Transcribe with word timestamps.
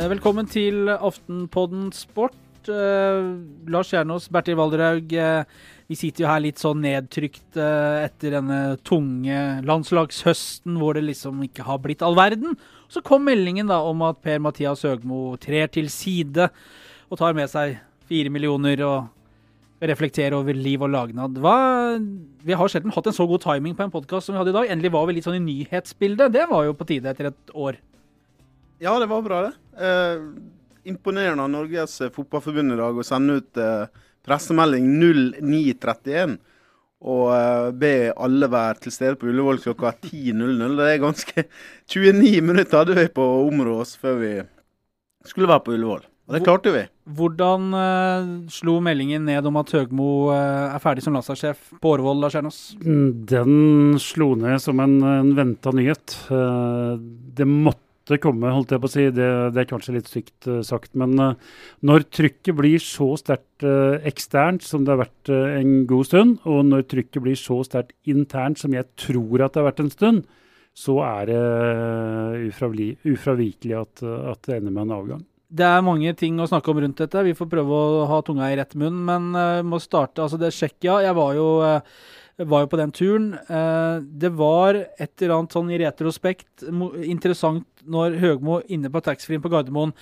Eh, 0.00 0.06
velkommen 0.08 0.46
til 0.48 0.88
Aftenpodden 0.88 1.90
Sport. 1.92 2.68
Eh, 2.72 3.18
Lars 3.68 3.90
Kjernås, 3.92 4.30
Bertil 4.32 4.56
Valderhaug. 4.56 5.12
Eh, 5.12 5.44
vi 5.90 5.98
sitter 5.98 6.24
jo 6.24 6.30
her 6.30 6.40
litt 6.40 6.62
sånn 6.62 6.80
nedtrykt 6.80 7.58
etter 7.58 8.32
denne 8.38 8.78
tunge 8.86 9.60
landslagshøsten 9.66 10.78
hvor 10.80 10.96
det 10.96 11.02
liksom 11.04 11.42
ikke 11.44 11.66
har 11.66 11.82
blitt 11.84 12.00
all 12.06 12.16
verden. 12.16 12.56
Så 12.88 13.02
kom 13.04 13.26
meldingen 13.28 13.68
da 13.68 13.82
om 13.84 14.00
at 14.06 14.22
Per-Mathias 14.24 14.86
Høgmo 14.88 15.36
trer 15.42 15.68
til 15.68 15.90
side 15.92 16.48
og 17.10 17.20
tar 17.20 17.36
med 17.36 17.50
seg 17.52 17.76
fire 18.08 18.32
millioner 18.32 18.80
og 18.86 19.84
reflekterer 19.84 20.38
over 20.38 20.56
liv 20.56 20.80
og 20.80 20.94
lagnad. 20.94 21.36
Hva, 21.42 22.00
vi 22.46 22.56
har 22.56 22.72
sjelden 22.72 22.94
hatt 22.96 23.10
en 23.10 23.18
så 23.18 23.28
god 23.28 23.44
timing 23.44 23.76
på 23.76 23.84
en 23.84 23.92
podkast 23.92 24.30
som 24.30 24.38
vi 24.38 24.40
hadde 24.40 24.54
i 24.54 24.58
dag. 24.62 24.72
Endelig 24.72 24.96
var 24.96 25.10
vi 25.10 25.18
litt 25.18 25.28
sånn 25.28 25.42
i 25.42 25.44
nyhetsbildet. 25.44 26.32
Det 26.32 26.48
var 26.48 26.70
jo 26.70 26.78
på 26.78 26.88
tide 26.88 27.12
etter 27.12 27.34
et 27.34 27.56
år. 27.58 27.82
Ja, 28.80 28.98
det 28.98 29.10
var 29.10 29.22
bra, 29.22 29.42
det. 29.42 29.52
Eh, 29.84 30.22
imponerende 30.88 31.44
av 31.44 31.50
Norges 31.52 31.98
Fotballforbund 32.14 32.72
i 32.72 32.78
dag 32.80 32.96
å 32.96 33.04
sende 33.04 33.40
ut 33.40 33.60
eh, 33.60 33.90
pressemelding 34.24 34.86
0931 34.96 36.38
og 37.00 37.26
eh, 37.32 37.66
be 37.80 37.92
alle 38.12 38.48
være 38.52 38.86
til 38.86 38.94
stede 38.94 39.18
på 39.20 39.28
Ullevål 39.28 39.60
klokka 39.64 39.92
10.00. 40.04 40.78
Det 40.78 40.86
er 40.88 41.02
ganske 41.02 41.44
29 41.92 42.40
minutter 42.44 42.80
hadde 42.80 42.96
vi 42.96 43.10
på 43.12 43.24
å 43.24 43.42
områ 43.50 43.82
oss 43.84 43.96
før 44.00 44.16
vi 44.20 44.32
skulle 45.28 45.50
være 45.50 45.66
på 45.66 45.76
Ullevål. 45.76 46.06
Og 46.30 46.36
det 46.36 46.42
klarte 46.46 46.70
vi. 46.70 46.82
Hvordan 47.18 47.72
eh, 47.74 48.32
slo 48.54 48.76
meldingen 48.84 49.24
ned 49.26 49.48
om 49.48 49.56
at 49.58 49.72
Høgmo 49.74 50.30
eh, 50.30 50.76
er 50.76 50.80
ferdig 50.80 51.02
som 51.02 51.16
landslagssjef 51.16 51.72
på 51.82 51.94
Årvoll, 51.96 52.20
Lars 52.22 52.36
Kjernås? 52.36 52.60
Den 52.80 53.98
slo 54.00 54.32
ned 54.38 54.62
som 54.62 54.78
en, 54.84 55.00
en 55.04 55.32
venta 55.36 55.72
nyhet. 55.74 56.14
Eh, 56.30 56.92
det 57.36 57.48
måtte 57.50 57.89
komme, 58.18 58.50
holdt 58.50 58.74
jeg 58.74 58.82
på 58.82 58.90
å 58.90 58.92
si. 58.92 59.04
Det, 59.14 59.28
det 59.54 59.62
er 59.62 59.68
kanskje 59.70 59.94
litt 59.94 60.10
stygt 60.10 60.48
uh, 60.50 60.58
sagt. 60.66 60.90
Men 60.98 61.14
uh, 61.20 61.54
når 61.86 62.08
trykket 62.10 62.58
blir 62.58 62.82
så 62.82 63.12
sterkt 63.20 63.62
uh, 63.62 64.02
eksternt 64.10 64.66
som 64.66 64.82
det 64.82 64.96
har 64.96 65.04
vært 65.04 65.30
en 65.30 65.86
god 65.90 66.10
stund, 66.10 66.36
og 66.50 66.66
når 66.66 66.88
trykket 66.90 67.22
blir 67.22 67.38
så 67.38 67.60
sterkt 67.68 67.94
internt 68.10 68.58
som 68.58 68.74
jeg 68.74 68.88
tror 68.98 69.46
at 69.46 69.54
det 69.54 69.62
har 69.62 69.70
vært 69.70 69.84
en 69.86 69.94
stund, 69.94 70.22
så 70.74 71.00
er 71.04 71.30
det 71.30 71.40
ufravikelig 72.50 73.74
at, 73.76 74.02
at 74.06 74.46
det 74.46 74.60
ender 74.60 74.72
med 74.72 74.86
en 74.86 74.96
avgang. 74.96 75.24
Det 75.50 75.66
er 75.66 75.82
mange 75.82 76.12
ting 76.14 76.38
å 76.38 76.46
snakke 76.46 76.70
om 76.70 76.78
rundt 76.84 77.00
dette. 77.02 77.24
Vi 77.26 77.34
får 77.34 77.48
prøve 77.50 77.74
å 77.74 78.04
ha 78.06 78.20
tunga 78.22 78.52
i 78.52 78.56
rett 78.58 78.76
munn. 78.78 79.00
Men 79.06 79.32
uh, 79.34 79.66
må 79.66 79.80
starte 79.82 80.22
altså 80.22 80.38
det 80.38 80.52
Tsjekkia. 80.54 81.00
Jeg 81.08 81.16
var 81.18 81.34
jo, 81.34 81.48
uh, 81.64 81.80
var 82.48 82.64
jo, 82.64 82.70
på 82.72 82.80
den 82.80 82.92
turen. 82.96 83.30
Uh, 83.50 84.00
det 84.00 84.32
var 84.38 84.78
et 84.78 85.12
eller 85.20 85.36
annet 85.36 85.56
sånn 85.56 85.70
i 85.72 85.80
retrospekt 85.82 86.66
interessant 87.04 87.66
når 87.84 88.18
Høgmo 88.22 88.60
inne 88.68 88.90
på 88.92 89.02
taxfree-en 89.04 89.44
på 89.44 89.52
Gardermoen 89.52 89.94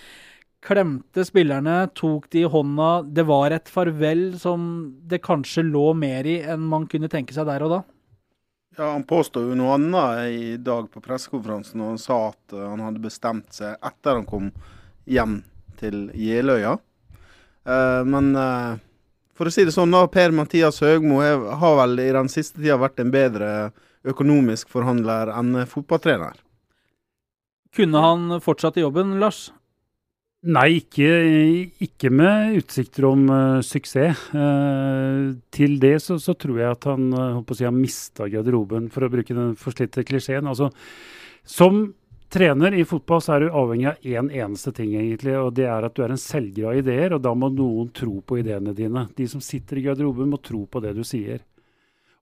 klemte 0.65 1.23
spillerne, 1.27 1.85
tok 1.95 2.27
de 2.33 2.43
i 2.43 2.51
hånda. 2.51 2.89
Det 3.15 3.25
var 3.29 3.55
et 3.55 3.71
farvel 3.71 4.33
som 4.41 4.65
det 5.11 5.21
kanskje 5.25 5.65
lå 5.69 5.93
mer 5.95 6.27
i 6.27 6.41
enn 6.43 6.67
man 6.71 6.89
kunne 6.91 7.11
tenke 7.13 7.37
seg 7.37 7.47
der 7.49 7.65
og 7.67 7.77
da. 7.77 7.81
Ja, 8.79 8.93
Han 8.93 9.07
påstod 9.09 9.49
jo 9.51 9.59
noe 9.59 9.75
annet 9.75 10.35
i 10.35 10.57
dag 10.63 10.91
på 10.91 11.03
pressekonferansen 11.03 11.83
og 11.83 11.95
han 11.95 12.03
sa 12.03 12.19
at 12.31 12.59
han 12.59 12.83
hadde 12.85 13.03
bestemt 13.03 13.55
seg 13.55 13.79
etter 13.83 14.21
han 14.21 14.29
kom 14.29 14.53
hjem 15.09 15.41
til 15.79 16.09
Jeløya. 16.15 16.77
Uh, 17.69 18.03
men 18.07 18.35
for 19.39 19.49
å 19.49 19.55
si 19.55 19.65
det 19.67 19.75
sånn, 19.75 19.95
da, 19.95 20.03
Per-Mathias 20.11 20.83
Høgmo 20.83 21.23
har 21.23 21.77
vel 21.85 22.01
i 22.03 22.11
den 22.15 22.31
siste 22.33 22.59
tida 22.59 22.79
vært 22.81 22.99
en 23.03 23.15
bedre 23.15 23.53
økonomisk 24.09 24.71
forhandler 24.73 25.31
enn 25.35 25.63
fotballtrener. 25.71 26.41
Kunne 27.75 28.03
han 28.03 28.41
fortsatt 28.43 28.79
i 28.81 28.85
jobben, 28.85 29.19
Lars? 29.23 29.49
Nei, 30.47 30.79
ikke, 30.79 31.09
ikke, 31.83 32.13
med 32.15 32.61
utsikter 32.61 33.09
om 33.09 33.25
uh, 33.27 33.59
suksess. 33.67 34.29
Uh, 34.31 35.35
til 35.55 35.81
det 35.83 35.97
så, 36.05 36.15
så, 36.23 36.37
tror 36.39 36.61
jeg 36.61 36.77
at 36.77 36.87
han 36.87 37.09
uh, 37.11 37.41
si, 37.51 37.67
har 37.67 37.75
mista 37.75 38.29
garderoben, 38.31 38.87
for 38.95 39.07
å 39.07 39.11
bruke 39.11 39.35
den 39.35 39.57
forslitte 39.59 40.07
klisjeen. 40.07 40.47
Altså, 40.47 40.71
som 41.43 41.89
trener 42.33 42.75
i 42.77 42.85
fotball 42.89 43.21
så 43.25 43.35
er 43.35 43.45
du 43.45 43.57
avhengig 43.57 43.89
av 43.91 44.07
én 44.07 44.19
en 44.21 44.33
eneste 44.45 44.73
ting, 44.77 44.95
egentlig. 44.97 45.35
Og 45.41 45.53
det 45.57 45.69
er 45.69 45.87
at 45.87 45.95
du 45.97 46.03
er 46.05 46.15
en 46.15 46.21
selger 46.21 46.71
av 46.71 46.81
ideer, 46.81 47.15
og 47.17 47.23
da 47.25 47.35
må 47.35 47.51
noen 47.53 47.93
tro 47.97 48.21
på 48.21 48.41
ideene 48.43 48.75
dine. 48.77 49.07
De 49.17 49.29
som 49.31 49.43
sitter 49.45 49.81
i 49.81 49.87
garderoben, 49.89 50.31
må 50.33 50.41
tro 50.43 50.65
på 50.67 50.83
det 50.85 50.95
du 50.97 51.05
sier. 51.07 51.43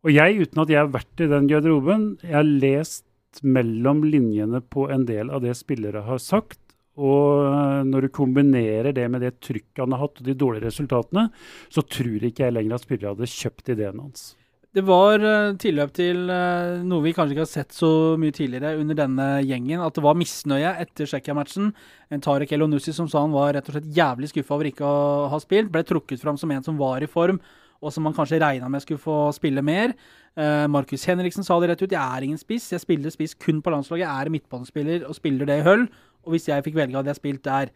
Og 0.07 0.13
jeg, 0.15 0.39
uten 0.47 0.63
at 0.63 0.71
jeg 0.71 0.83
har 0.83 0.93
vært 0.95 1.25
i 1.25 1.31
den 1.31 1.49
garderoben, 1.51 2.07
jeg 2.23 2.37
har 2.37 2.47
lest 2.47 3.05
mellom 3.43 4.05
linjene 4.07 4.63
på 4.63 4.87
en 4.93 5.05
del 5.09 5.33
av 5.35 5.43
det 5.45 5.57
spillere 5.59 6.05
har 6.07 6.23
sagt. 6.23 6.61
Og 6.97 7.45
eh, 7.45 7.83
når 7.85 8.07
du 8.07 8.15
kombinerer 8.15 8.95
det 8.97 9.05
med 9.13 9.25
det 9.25 9.35
trykket 9.45 9.83
han 9.83 9.93
har 9.93 10.07
hatt, 10.07 10.23
og 10.23 10.29
de 10.29 10.37
dårlige 10.39 10.71
resultatene, 10.71 11.29
så 11.69 11.85
tror 11.85 12.25
ikke 12.25 12.47
jeg 12.47 12.57
lenger 12.57 12.79
at 12.79 12.87
spillere 12.87 13.13
hadde 13.13 13.35
kjøpt 13.35 13.75
ideen 13.75 14.05
hans. 14.07 14.31
Det 14.77 14.83
var 14.85 15.23
uh, 15.25 15.55
tilløp 15.57 15.93
til 15.97 16.27
uh, 16.29 16.83
noe 16.85 17.01
vi 17.01 17.15
kanskje 17.17 17.33
ikke 17.33 17.45
har 17.47 17.49
sett 17.49 17.73
så 17.73 17.89
mye 18.21 18.35
tidligere 18.37 18.75
under 18.77 18.99
denne 18.99 19.29
gjengen. 19.41 19.81
At 19.81 19.97
det 19.97 20.03
var 20.05 20.19
misnøye 20.21 20.75
etter 20.83 21.09
Tsjekkia-matchen. 21.09 21.71
En 22.13 22.25
Tarek 22.25 22.53
Elonussi 22.53 22.93
som 22.93 23.09
sa 23.09 23.23
han 23.23 23.33
var 23.33 23.55
rett 23.57 23.71
og 23.71 23.79
slett 23.79 23.89
jævlig 23.97 24.29
skuffa 24.35 24.53
over 24.59 24.69
ikke 24.69 24.85
å 24.85 25.31
ha 25.33 25.41
spilt. 25.41 25.71
Ble 25.73 25.81
trukket 25.89 26.21
fram 26.21 26.37
som 26.37 26.53
en 26.53 26.67
som 26.67 26.77
var 26.77 27.01
i 27.01 27.09
form, 27.09 27.41
og 27.81 27.95
som 27.95 28.05
man 28.05 28.13
kanskje 28.19 28.43
regna 28.43 28.69
med 28.69 28.85
skulle 28.85 29.01
få 29.01 29.17
spille 29.39 29.65
mer. 29.65 29.97
Uh, 30.37 30.69
Markus 30.69 31.09
Henriksen 31.09 31.47
sa 31.47 31.57
det 31.63 31.73
rett 31.73 31.87
ut. 31.87 31.97
Jeg 31.97 32.03
er 32.03 32.29
ingen 32.29 32.43
spiss. 32.43 32.69
Jeg 32.75 32.85
spiller 32.85 33.15
spiss 33.15 33.33
kun 33.33 33.65
på 33.65 33.73
landslaget. 33.73 34.05
Jeg 34.05 34.13
er 34.13 34.35
midtbanespiller 34.37 35.09
og 35.09 35.17
spiller 35.17 35.49
det 35.49 35.63
i 35.63 35.69
høll. 35.71 35.89
Og 36.27 36.37
hvis 36.37 36.51
jeg 36.53 36.69
fikk 36.69 36.77
velge, 36.77 37.01
hadde 37.01 37.15
jeg 37.15 37.23
spilt 37.23 37.47
der. 37.49 37.73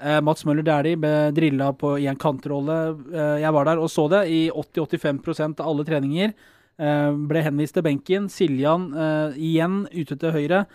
Uh, 0.00 0.20
Mats 0.24 0.46
Møller 0.48 0.64
Dæhlie 0.64 0.96
ble 0.96 1.12
drilla 1.36 1.70
i 2.00 2.06
en 2.08 2.20
kantrolle. 2.20 2.76
Eh, 3.12 3.40
jeg 3.42 3.52
var 3.52 3.68
der 3.68 3.82
og 3.82 3.90
så 3.92 4.06
det 4.08 4.22
i 4.32 4.40
80-85% 4.48 5.60
av 5.60 5.68
alle 5.68 5.84
treninger. 5.84 6.32
eh, 6.80 7.10
ble 7.12 7.42
henvist 7.44 7.74
til 7.76 7.84
benken. 7.84 8.30
Siljan 8.32 8.88
igjen 9.36 9.84
ute 9.92 10.16
til 10.16 10.32
høyre. 10.32 10.66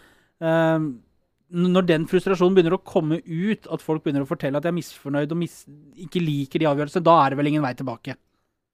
når 1.56 1.86
den 1.88 2.06
frustrasjonen 2.06 2.54
begynner 2.54 2.76
å 2.78 2.84
komme 2.84 3.22
ut, 3.26 3.68
at 3.72 3.82
folk 3.82 4.04
begynner 4.04 4.26
å 4.26 4.28
fortelle 4.30 4.58
at 4.58 4.66
jeg 4.66 4.74
er 4.74 4.78
misfornøyd 4.78 5.32
og 5.32 5.38
mis 5.38 5.66
ikke 5.96 6.20
liker 6.20 6.60
de 6.60 6.66
avgjørelsene, 6.66 7.04
da 7.06 7.16
er 7.24 7.30
det 7.30 7.38
vel 7.38 7.48
ingen 7.48 7.64
vei 7.64 7.74
tilbake? 7.74 8.16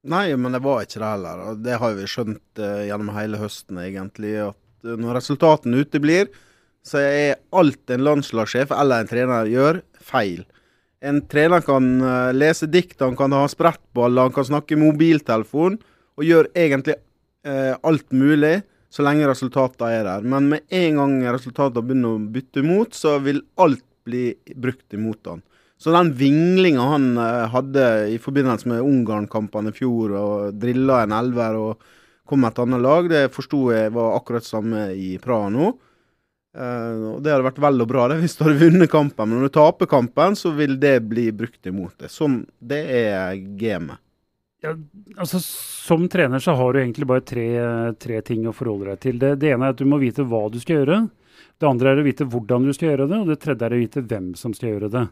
Nei, 0.03 0.35
men 0.35 0.51
det 0.51 0.63
var 0.63 0.81
ikke 0.81 0.99
det 0.99 1.11
heller. 1.11 1.43
og 1.51 1.63
Det 1.63 1.77
har 1.77 1.93
vi 1.93 2.07
skjønt 2.09 2.63
gjennom 2.87 3.13
hele 3.15 3.37
høsten, 3.37 3.77
egentlig. 3.77 4.33
At 4.49 4.83
når 4.83 5.19
resultatene 5.19 5.83
uteblir, 5.85 6.31
så 6.83 6.97
er 6.97 7.39
alt 7.53 7.91
en 7.93 8.03
landslagssjef 8.07 8.71
eller 8.73 9.03
en 9.03 9.11
trener 9.11 9.51
gjør, 9.51 9.81
feil. 10.05 10.43
En 11.01 11.23
trener 11.25 11.63
kan 11.65 11.87
uh, 12.03 12.33
lese 12.35 12.69
dikt, 12.69 12.99
han 13.01 13.17
kan 13.17 13.33
ha 13.33 13.47
sprettballer, 13.49 14.29
han 14.29 14.35
kan 14.35 14.45
snakke 14.45 14.77
mobiltelefon, 14.77 15.79
og 16.19 16.27
gjør 16.27 16.51
egentlig 16.57 16.97
eh, 17.47 17.73
alt 17.87 18.11
mulig 18.13 18.59
så 18.91 19.05
lenge 19.05 19.29
resultatene 19.29 19.93
er 19.95 20.03
der. 20.05 20.25
Men 20.27 20.49
med 20.51 20.75
en 20.75 20.99
gang 20.99 21.13
resultatene 21.31 21.85
begynner 21.85 22.17
å 22.17 22.25
bytte 22.33 22.61
imot, 22.61 22.97
så 22.97 23.15
vil 23.23 23.39
alt 23.63 23.85
bli 24.05 24.27
brukt 24.59 24.93
imot 24.93 25.29
han. 25.31 25.41
Så 25.81 25.93
den 25.95 26.11
vinglinga 26.17 26.83
han 26.91 27.07
eh, 27.17 27.47
hadde 27.53 27.85
i 28.13 28.19
forbindelse 28.21 28.69
med 28.69 28.83
Ungarn-kampene 28.85 29.71
i 29.71 29.77
fjor, 29.79 30.13
og 30.19 30.59
drilla 30.61 31.01
en 31.05 31.15
elver 31.17 31.57
og 31.57 31.87
kom 32.29 32.43
med 32.43 32.53
et 32.53 32.61
annet 32.63 32.83
lag, 32.83 33.07
det 33.09 33.23
forsto 33.33 33.63
jeg 33.73 33.93
var 33.95 34.19
akkurat 34.19 34.45
samme 34.45 34.91
i 34.93 35.15
Praha 35.23 35.49
nå. 35.51 35.71
Uh, 36.51 37.21
det 37.23 37.31
hadde 37.31 37.45
vært 37.45 37.61
vel 37.63 37.83
og 37.83 37.87
bra 37.87 38.09
det 38.11 38.17
hvis 38.19 38.33
du 38.35 38.41
hadde 38.43 38.59
vunnet 38.59 38.91
kampen, 38.91 39.29
men 39.29 39.39
når 39.39 39.51
du 39.51 39.55
taper 39.55 39.87
kampen, 39.87 40.35
så 40.35 40.51
vil 40.55 40.75
det 40.81 40.97
bli 41.07 41.29
brukt 41.35 41.69
imot 41.69 41.95
deg. 42.03 42.11
Sånn, 42.11 42.41
det 42.59 42.81
er 42.97 43.37
gamet. 43.59 44.01
Ja, 44.61 44.75
altså 45.17 45.39
Som 45.41 46.05
trener 46.11 46.39
så 46.39 46.53
har 46.53 46.73
du 46.73 46.81
egentlig 46.81 47.07
bare 47.09 47.23
tre, 47.25 47.47
tre, 47.97 48.19
ting 48.21 48.43
å 48.45 48.53
forholde 48.53 48.91
deg 48.91 48.99
til. 49.01 49.17
Det, 49.17 49.31
det, 49.41 49.55
ene 49.55 49.69
er 49.69 49.73
at 49.73 49.79
du 49.79 49.87
må 49.89 49.97
vite 50.01 50.25
hva 50.27 50.43
du 50.53 50.59
skal 50.61 50.81
gjøre. 50.81 50.99
Det 51.57 51.69
andre 51.69 51.93
er 51.93 52.01
å 52.01 52.05
vite 52.05 52.27
hvordan 52.29 52.67
du 52.67 52.73
skal 52.75 52.91
gjøre 52.91 53.07
det. 53.09 53.21
Og 53.23 53.31
det 53.31 53.39
tredje 53.41 53.65
er 53.65 53.73
å 53.73 53.79
vite 53.81 54.03
hvem 54.05 54.27
som 54.37 54.53
skal 54.53 54.75
gjøre 54.75 54.91
det. 54.93 55.07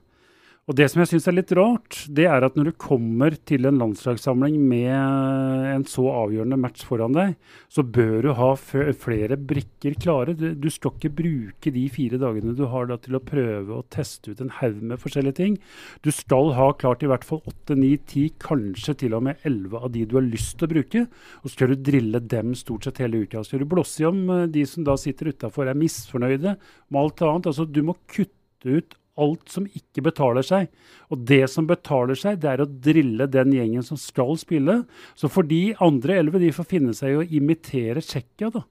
Og 0.69 0.75
Det 0.77 0.85
som 0.91 0.99
jeg 1.01 1.09
syns 1.09 1.25
er 1.25 1.33
litt 1.33 1.51
rart, 1.57 1.95
det 2.13 2.27
er 2.29 2.43
at 2.45 2.53
når 2.53 2.67
du 2.69 2.75
kommer 2.77 3.33
til 3.49 3.65
en 3.65 3.79
landslagssamling 3.81 4.59
med 4.69 5.65
en 5.65 5.85
så 5.89 6.03
avgjørende 6.13 6.59
match 6.61 6.83
foran 6.85 7.15
deg, 7.15 7.31
så 7.73 7.81
bør 7.81 8.27
du 8.27 8.29
ha 8.37 8.51
flere 8.53 9.37
brikker 9.49 9.97
klare. 9.97 10.35
Du, 10.37 10.69
skal 10.69 10.93
ikke 10.93 11.11
bruke 11.23 11.73
de 11.73 11.87
fire 11.89 12.19
dagene 12.21 12.53
du 12.53 12.67
har 12.69 12.85
da 12.85 12.99
til 13.01 13.17
å 13.17 13.23
prøve 13.31 13.79
å 13.79 13.87
teste 13.89 14.35
ut 14.35 14.45
en 14.45 14.53
haug 14.59 14.77
med 14.93 15.01
forskjellige 15.01 15.39
ting. 15.41 15.57
Du 16.05 16.11
skal 16.13 16.53
ha 16.59 16.69
klart 16.77 17.01
i 17.01 17.09
hvert 17.09 17.25
fall 17.25 17.41
åtte, 17.49 17.73
ni, 17.73 17.95
ti, 18.05 18.27
kanskje 18.37 18.99
til 19.01 19.17
og 19.17 19.25
med 19.25 19.41
elleve 19.49 19.81
av 19.81 19.89
de 19.97 20.05
du 20.05 20.19
har 20.19 20.29
lyst 20.29 20.59
til 20.59 20.69
å 20.69 20.73
bruke. 20.75 21.05
Og 21.41 21.49
så 21.49 21.55
skal 21.55 21.73
du 21.73 21.81
drille 21.89 22.21
dem 22.21 22.53
stort 22.53 22.85
sett 22.85 23.01
hele 23.01 23.25
uka. 23.25 23.41
Så 23.41 23.55
skal 23.55 23.65
du 23.65 23.71
blåse 23.73 24.05
om 24.05 24.21
eh, 24.37 24.45
de 24.53 24.69
som 24.69 24.85
da 24.85 24.99
sitter 25.01 25.33
utafor 25.33 25.65
er 25.65 25.81
misfornøyde 25.81 26.59
med 26.61 27.01
alt 27.01 27.25
annet. 27.25 27.49
Altså 27.49 27.65
Du 27.65 27.81
må 27.89 27.97
kutte 28.05 28.69
ut 28.69 28.98
alt 29.25 29.51
som 29.51 29.67
ikke 29.67 30.03
betaler 30.09 30.45
seg. 30.45 30.71
Og 31.11 31.23
det 31.29 31.43
som 31.51 31.67
betaler 31.69 32.17
seg, 32.19 32.39
det 32.41 32.51
er 32.53 32.63
å 32.63 32.69
drille 32.69 33.29
den 33.31 33.53
gjengen 33.55 33.85
som 33.85 33.99
skal 33.99 34.35
spille. 34.39 34.81
Så 35.19 35.31
for 35.31 35.47
de 35.47 35.75
andre 35.83 36.19
elleve, 36.21 36.41
de 36.41 36.51
får 36.55 36.69
finne 36.69 36.95
seg 36.97 37.13
i 37.13 37.21
å 37.21 37.29
imitere 37.39 38.03
Tsjekkia, 38.05 38.51
da. 38.55 38.65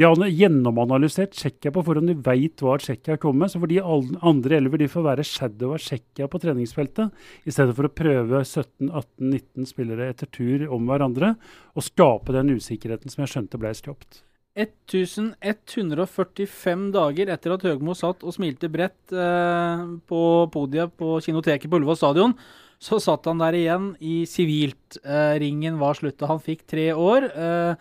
De 0.00 0.06
har 0.08 0.16
gjennomanalysert 0.16 1.34
Tsjekkia 1.36 1.70
på 1.74 1.82
forhånd. 1.84 2.08
De 2.08 2.16
veit 2.24 2.62
hva 2.64 2.78
Tsjekkia 2.80 3.18
kommer 3.20 3.44
med. 3.44 3.52
Så 3.52 3.60
for 3.60 3.68
de 3.68 3.80
andre 3.82 4.56
elver 4.56 4.80
de 4.80 4.88
får 4.88 5.04
være 5.04 5.26
shadow 5.28 5.74
av 5.76 5.84
Tsjekkia 5.84 6.30
på 6.32 6.40
treningsfeltet, 6.40 7.12
i 7.44 7.52
stedet 7.52 7.76
for 7.76 7.88
å 7.88 7.92
prøve 7.92 8.40
17-18-19 8.40 9.68
spillere 9.68 10.08
etter 10.14 10.32
tur 10.32 10.64
om 10.72 10.88
hverandre, 10.88 11.34
og 11.76 11.86
skape 11.86 12.32
den 12.34 12.54
usikkerheten 12.56 13.12
som 13.12 13.26
jeg 13.26 13.34
skjønte 13.34 13.60
ble 13.60 13.74
skapt. 13.76 14.22
1145 14.52 16.92
dager 16.92 17.30
etter 17.32 17.54
at 17.54 17.62
Høgmo 17.64 17.94
satt 17.96 18.20
og 18.20 18.34
smilte 18.36 18.68
bredt 18.72 19.12
eh, 19.16 19.84
på 20.08 20.48
podiet 20.52 20.92
på 21.00 21.20
Kinoteket 21.24 21.70
på 21.72 21.76
Ullevål 21.80 21.96
stadion, 21.96 22.34
så 22.82 22.98
satt 23.00 23.26
han 23.30 23.38
der 23.40 23.54
igjen 23.56 23.96
i 24.02 24.26
sivilt. 24.28 24.98
Eh, 25.06 25.38
ringen 25.40 25.78
var 25.80 25.94
sluttet. 25.96 26.28
Han 26.28 26.40
fikk 26.42 26.66
tre 26.68 26.92
år. 26.92 27.22
Eh, 27.30 27.74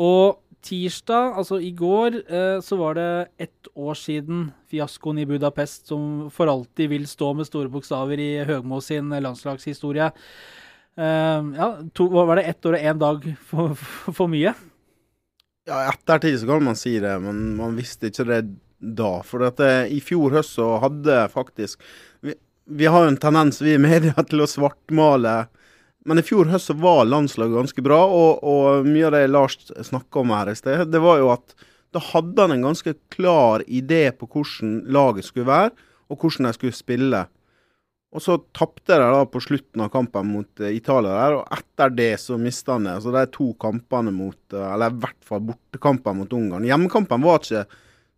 og 0.00 0.38
tirsdag, 0.64 1.36
altså 1.42 1.60
i 1.60 1.72
går, 1.76 2.16
eh, 2.24 2.60
så 2.64 2.76
var 2.80 2.94
det 2.96 3.28
ett 3.42 3.68
år 3.74 3.94
siden 3.98 4.52
fiaskoen 4.70 5.18
i 5.18 5.26
Budapest, 5.28 5.88
som 5.90 6.30
for 6.32 6.46
alltid 6.48 6.88
vil 6.94 7.06
stå 7.10 7.34
med 7.36 7.46
store 7.50 7.68
bokstaver 7.68 8.18
i 8.22 8.44
Høgmo 8.48 8.80
sin 8.80 9.10
landslagshistorie. 9.10 10.12
Ja, 10.92 11.80
to, 11.96 12.04
var 12.12 12.36
det 12.36 12.44
ett 12.50 12.66
år 12.68 12.76
og 12.76 12.82
én 12.84 12.98
dag 13.00 13.24
for, 13.48 13.72
for 14.12 14.28
mye? 14.28 14.52
Ja, 15.68 15.84
ettertid 15.92 16.40
så 16.40 16.48
kan 16.48 16.64
man 16.66 16.78
si 16.78 16.96
det, 17.02 17.14
men 17.22 17.52
man 17.58 17.76
visste 17.78 18.10
ikke 18.10 18.26
det 18.28 18.42
da. 18.82 19.12
For 19.26 19.46
at 19.46 19.60
det, 19.62 19.74
i 19.94 20.00
fjor 20.02 20.34
høst 20.34 20.56
så 20.58 20.74
hadde 20.82 21.20
faktisk 21.30 21.82
vi, 22.24 22.34
vi 22.66 22.88
har 22.90 23.04
jo 23.04 23.12
en 23.12 23.20
tendens, 23.22 23.60
vi 23.62 23.76
i 23.76 23.82
media, 23.82 24.14
til 24.30 24.42
å 24.42 24.50
svartmale 24.50 25.44
men 26.08 26.18
i 26.18 26.24
fjor 26.26 26.48
høst 26.50 26.70
så 26.70 26.76
var 26.82 27.04
landslaget 27.06 27.60
ganske 27.60 27.84
bra, 27.84 28.00
og, 28.10 28.42
og 28.42 28.88
mye 28.88 29.06
av 29.06 29.14
det 29.14 29.28
Lars 29.30 29.58
snakka 29.86 30.22
om 30.22 30.32
her 30.34 30.50
i 30.50 30.56
sted, 30.58 30.88
det 30.90 31.02
var 31.02 31.20
jo 31.20 31.30
at 31.34 31.54
da 31.94 32.00
hadde 32.02 32.46
han 32.46 32.56
en 32.56 32.66
ganske 32.70 32.94
klar 33.12 33.62
idé 33.68 34.06
på 34.16 34.26
hvordan 34.26 34.80
laget 34.92 35.28
skulle 35.28 35.50
være, 35.50 35.70
og 36.10 36.18
hvordan 36.18 36.48
de 36.48 36.54
skulle 36.56 36.76
spille. 36.76 37.20
Og 38.12 38.20
så 38.20 38.36
tapte 38.52 38.98
de 39.00 39.08
da 39.14 39.22
på 39.24 39.40
slutten 39.40 39.84
av 39.84 39.88
kampen 39.94 40.28
mot 40.28 40.60
uh, 40.60 40.68
Italia 40.68 41.14
der, 41.16 41.38
og 41.38 41.56
etter 41.56 41.94
det 41.96 42.10
så 42.20 42.36
mista 42.40 42.76
han 42.76 42.88
det. 42.88 42.98
Altså 42.98 43.14
de 43.14 43.24
to 43.32 43.48
kampene 43.62 44.12
mot 44.12 44.56
uh, 44.56 44.66
Eller 44.74 44.92
i 44.92 45.00
hvert 45.04 45.24
fall 45.24 45.46
bortekampen 45.48 46.20
mot 46.20 46.36
Ungarn. 46.36 46.68
Hjemmekampen 46.68 47.24
var 47.24 47.40
ikke 47.40 47.64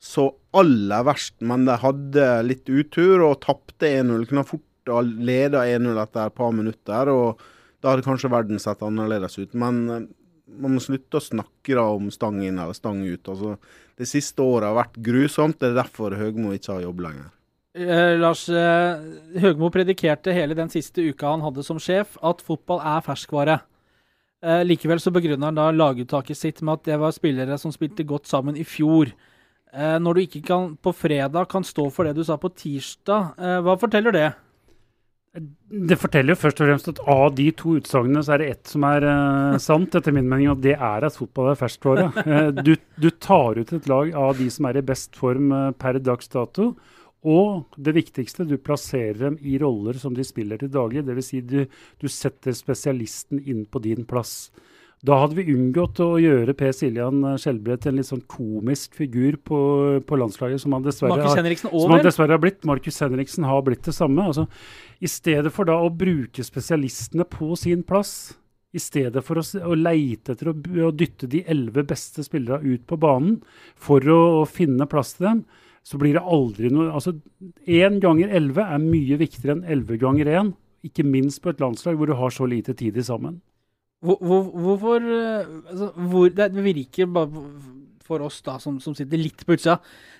så 0.05 0.29
aller 0.55 1.06
verst, 1.06 1.37
men 1.46 1.64
de 1.69 1.79
hadde 1.81 2.29
litt 2.44 2.69
utur 2.69 3.23
og 3.25 3.41
tapte 3.46 3.88
1-0. 3.88 4.26
Kunne 4.29 4.46
fort 4.49 4.91
ha 4.91 5.00
leda 5.00 5.64
1-0 5.64 6.02
etter 6.02 6.26
et 6.26 6.37
par 6.37 6.52
minutter. 6.52 7.12
og 7.14 7.44
da 7.85 7.93
hadde 7.93 8.06
kanskje 8.06 8.32
verden 8.32 8.61
sett 8.62 8.82
annerledes 8.85 9.37
ut. 9.37 9.52
Men 9.61 9.81
eh, 9.93 10.05
man 10.61 10.76
må 10.76 10.81
slutte 10.81 11.20
å 11.20 11.25
snakke 11.25 11.76
da 11.76 11.85
om 11.93 12.08
stang 12.14 12.41
inn 12.41 12.56
eller 12.56 12.76
stang 12.76 13.02
ut. 13.05 13.29
Altså, 13.29 13.58
det 14.00 14.08
siste 14.08 14.44
året 14.44 14.70
har 14.70 14.79
vært 14.79 15.00
grusomt. 15.05 15.58
Det 15.61 15.73
er 15.73 15.81
derfor 15.82 16.17
Høgmo 16.17 16.55
ikke 16.56 16.79
har 16.79 16.87
jobb 16.87 17.05
lenger. 17.05 17.29
Eh, 17.74 18.14
Lars 18.20 18.44
uh, 18.54 19.02
Høgmo 19.42 19.66
predikerte 19.74 20.34
hele 20.34 20.54
den 20.54 20.70
siste 20.70 21.02
uka 21.02 21.32
han 21.32 21.42
hadde 21.42 21.64
som 21.66 21.80
sjef, 21.82 22.14
at 22.22 22.44
fotball 22.46 22.78
er 22.78 23.02
ferskvare. 23.02 23.58
Uh, 24.44 24.62
likevel 24.62 25.00
så 25.02 25.10
begrunner 25.14 25.50
han 25.50 25.58
da 25.58 25.70
laguttaket 25.74 26.38
sitt 26.38 26.62
med 26.62 26.78
at 26.78 26.86
det 26.90 27.00
var 27.02 27.16
spillere 27.16 27.58
som 27.58 27.74
spilte 27.74 28.06
godt 28.06 28.30
sammen 28.30 28.58
i 28.58 28.66
fjor. 28.66 29.14
Når 29.74 30.14
du 30.14 30.20
ikke 30.22 30.40
kan, 30.46 30.66
på 30.78 30.92
fredag 30.94 31.48
kan 31.50 31.64
stå 31.66 31.88
for 31.90 32.06
det 32.06 32.12
du 32.14 32.20
sa 32.22 32.36
på 32.38 32.46
tirsdag, 32.54 33.32
hva 33.66 33.72
forteller 33.74 34.14
det? 34.14 34.28
Det 35.34 35.96
forteller 35.98 36.30
jo 36.30 36.38
først 36.38 36.60
og 36.62 36.68
fremst 36.68 36.88
at 36.92 37.00
av 37.10 37.24
de 37.34 37.48
to 37.58 37.72
utsagnene 37.80 38.20
så 38.22 38.36
er 38.36 38.42
det 38.44 38.50
ett 38.52 38.70
som 38.70 38.84
er 38.86 39.02
uh, 39.02 39.56
sant, 39.58 39.96
etter 39.98 40.14
min 40.14 40.28
mening, 40.30 40.52
og 40.52 40.60
det 40.62 40.76
er 40.76 41.06
at 41.08 41.16
fotball 41.18 41.50
er 41.50 41.58
ferskvare. 41.58 42.04
Uh, 42.22 42.50
du, 42.66 42.76
du, 43.02 43.08
tar 43.18 43.58
ut 43.58 43.72
et 43.74 43.88
lag 43.90 44.14
av 44.14 44.38
de 44.38 44.46
som 44.54 44.68
er 44.70 44.78
i 44.78 44.84
best 44.86 45.18
form 45.18 45.50
uh, 45.50 45.72
per 45.74 45.98
dags 45.98 46.30
dato. 46.30 46.70
Og 47.24 47.78
det 47.80 47.94
viktigste, 47.96 48.44
du 48.44 48.58
plasserer 48.60 49.16
dem 49.16 49.38
i 49.40 49.56
roller 49.60 49.96
som 49.96 50.12
de 50.16 50.24
spiller 50.26 50.60
til 50.60 50.72
daglig. 50.72 51.06
Dvs. 51.06 51.30
Si 51.30 51.40
du, 51.40 51.62
du 52.00 52.06
setter 52.12 52.52
spesialisten 52.56 53.40
inn 53.40 53.64
på 53.64 53.80
din 53.84 54.04
plass. 54.08 54.50
Da 55.04 55.18
hadde 55.20 55.36
vi 55.36 55.52
unngått 55.52 55.98
å 56.00 56.14
gjøre 56.16 56.54
Per 56.56 56.70
Siljan 56.72 57.18
Skjelbred 57.40 57.82
til 57.82 57.92
en 57.92 57.98
litt 58.00 58.08
sånn 58.08 58.22
komisk 58.30 58.94
figur 58.96 59.36
på, 59.36 59.58
på 60.06 60.16
landslaget, 60.16 60.62
som 60.62 60.72
han 60.76 60.86
dessverre, 60.86 61.18
har, 61.20 61.58
som 61.60 61.92
han 61.92 62.04
dessverre 62.04 62.36
har 62.36 62.40
blitt. 62.40 62.62
Markus 62.68 63.02
Henriksen 63.04 63.44
har 63.44 63.60
blitt 63.66 63.84
det 63.84 63.92
samme. 63.96 64.30
Altså, 64.30 64.46
I 65.04 65.10
stedet 65.12 65.52
for 65.52 65.68
da 65.68 65.76
å 65.76 65.92
bruke 65.92 66.44
spesialistene 66.44 67.28
på 67.28 67.50
sin 67.60 67.84
plass, 67.84 68.14
i 68.74 68.80
stedet 68.80 69.20
for 69.26 69.38
å, 69.38 69.44
å 69.44 69.76
leite 69.76 70.34
etter 70.34 70.50
å, 70.50 70.56
å 70.88 70.94
dytte 70.96 71.28
de 71.30 71.44
elleve 71.52 71.84
beste 71.86 72.24
spillerne 72.24 72.64
ut 72.64 72.88
på 72.88 72.98
banen 72.98 73.36
for 73.76 74.02
å, 74.08 74.22
å 74.40 74.48
finne 74.48 74.88
plass 74.90 75.14
til 75.18 75.28
dem, 75.28 75.44
så 75.84 76.00
blir 76.00 76.16
det 76.16 76.25
aldri 76.25 76.70
noe 76.72 76.92
Altså, 76.94 77.12
én 77.69 78.00
ganger 78.02 78.32
elleve 78.32 78.64
er 78.64 78.81
mye 78.81 79.19
viktigere 79.20 79.58
enn 79.58 79.66
elleve 79.69 80.00
ganger 80.00 80.31
én. 80.32 80.54
Ikke 80.84 81.04
minst 81.04 81.42
på 81.44 81.52
et 81.52 81.60
landslag 81.60 81.98
hvor 82.00 82.08
du 82.08 82.16
har 82.16 82.32
så 82.32 82.48
lite 82.48 82.75
tid 82.76 82.96
sammen. 83.04 83.40
Hvor, 84.04 84.19
hvor, 84.20 84.48
hvorfor 84.64 85.04
eh, 85.04 85.46
altså, 85.70 85.92
hvor, 85.96 86.28
Det 86.28 86.64
virker 86.64 87.06
bare 87.06 87.44
for 88.04 88.20
oss 88.20 88.42
da, 88.44 88.58
som, 88.60 88.76
som 88.81 88.92
sitter 88.96 89.16
litt 89.16 89.46
på 89.46 89.56
utsida 89.56 89.78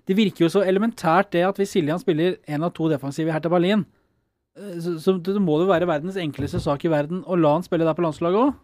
Det 0.08 0.16
virker 0.16 0.46
jo 0.46 0.52
så 0.52 0.62
elementært 0.64 1.34
det 1.34 1.43
at 1.44 1.61
hvis 1.61 1.75
Siljan 1.76 2.00
spiller 2.00 2.38
én 2.49 2.64
av 2.64 2.72
to 2.72 2.88
defensive 2.88 3.32
her 3.32 3.44
til 3.44 3.52
Berlin, 3.52 3.84
eh, 4.56 4.78
så, 4.81 4.96
så 5.00 5.16
det 5.16 5.40
må 5.40 5.58
det 5.61 5.69
være 5.69 5.88
verdens 5.88 6.20
enkleste 6.20 6.61
sak 6.64 6.84
i 6.84 6.93
verden 6.93 7.25
å 7.25 7.37
la 7.40 7.56
han 7.58 7.66
spille 7.66 7.84
der 7.84 7.96
på 7.96 8.05
landslaget 8.05 8.40
òg. 8.40 8.55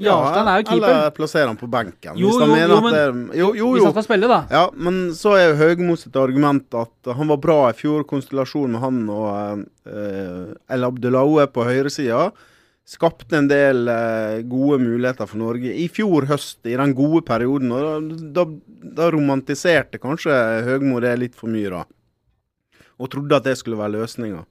Ja, 0.00 0.16
er 0.40 0.62
jo 0.62 0.68
keeper. 0.70 0.86
Eller 0.88 1.10
plassere 1.16 1.46
han 1.50 1.58
på 1.60 1.68
benken. 1.70 2.16
Jo, 2.16 2.30
jo, 2.32 2.46
jo, 2.56 2.78
men, 2.84 2.94
det, 2.94 3.38
jo, 3.38 3.50
jo, 3.58 3.72
Hvis 3.74 3.84
han 3.84 3.96
skal 3.96 4.06
spille, 4.06 4.30
da. 4.30 4.42
Ja, 4.52 4.62
men 4.72 5.10
så 5.16 5.34
er 5.36 5.50
jo 5.50 5.58
Høgmo 5.60 5.96
sitt 6.00 6.16
argument 6.16 6.72
at 6.78 7.10
han 7.16 7.28
var 7.32 7.40
bra 7.42 7.58
i 7.68 7.76
fjor, 7.76 8.06
konstellasjonen 8.08 8.78
med 8.78 8.84
han 8.84 9.02
og 9.12 9.66
uh, 9.90 10.54
El 10.72 10.88
Abdelaoue 10.88 11.44
på 11.52 11.68
høyresida 11.68 12.30
skapte 12.90 13.38
en 13.38 13.48
del 13.50 13.88
eh, 13.90 14.40
gode 14.50 14.80
muligheter 14.82 15.28
for 15.30 15.40
Norge. 15.40 15.70
I 15.70 15.86
fjor 15.92 16.26
høst, 16.30 16.58
i 16.66 16.76
den 16.78 16.94
gode 16.98 17.22
perioden, 17.26 17.70
og 17.74 18.10
da, 18.34 18.46
da 18.98 19.10
romantiserte 19.14 20.00
kanskje 20.02 20.34
Høgmo 20.66 21.02
det 21.02 21.14
litt 21.20 21.38
for 21.38 21.52
mye, 21.52 21.70
da. 21.70 21.84
Og 23.00 23.12
trodde 23.12 23.38
at 23.38 23.46
det 23.46 23.56
skulle 23.60 23.78
være 23.78 24.00
løsninga. 24.00 24.42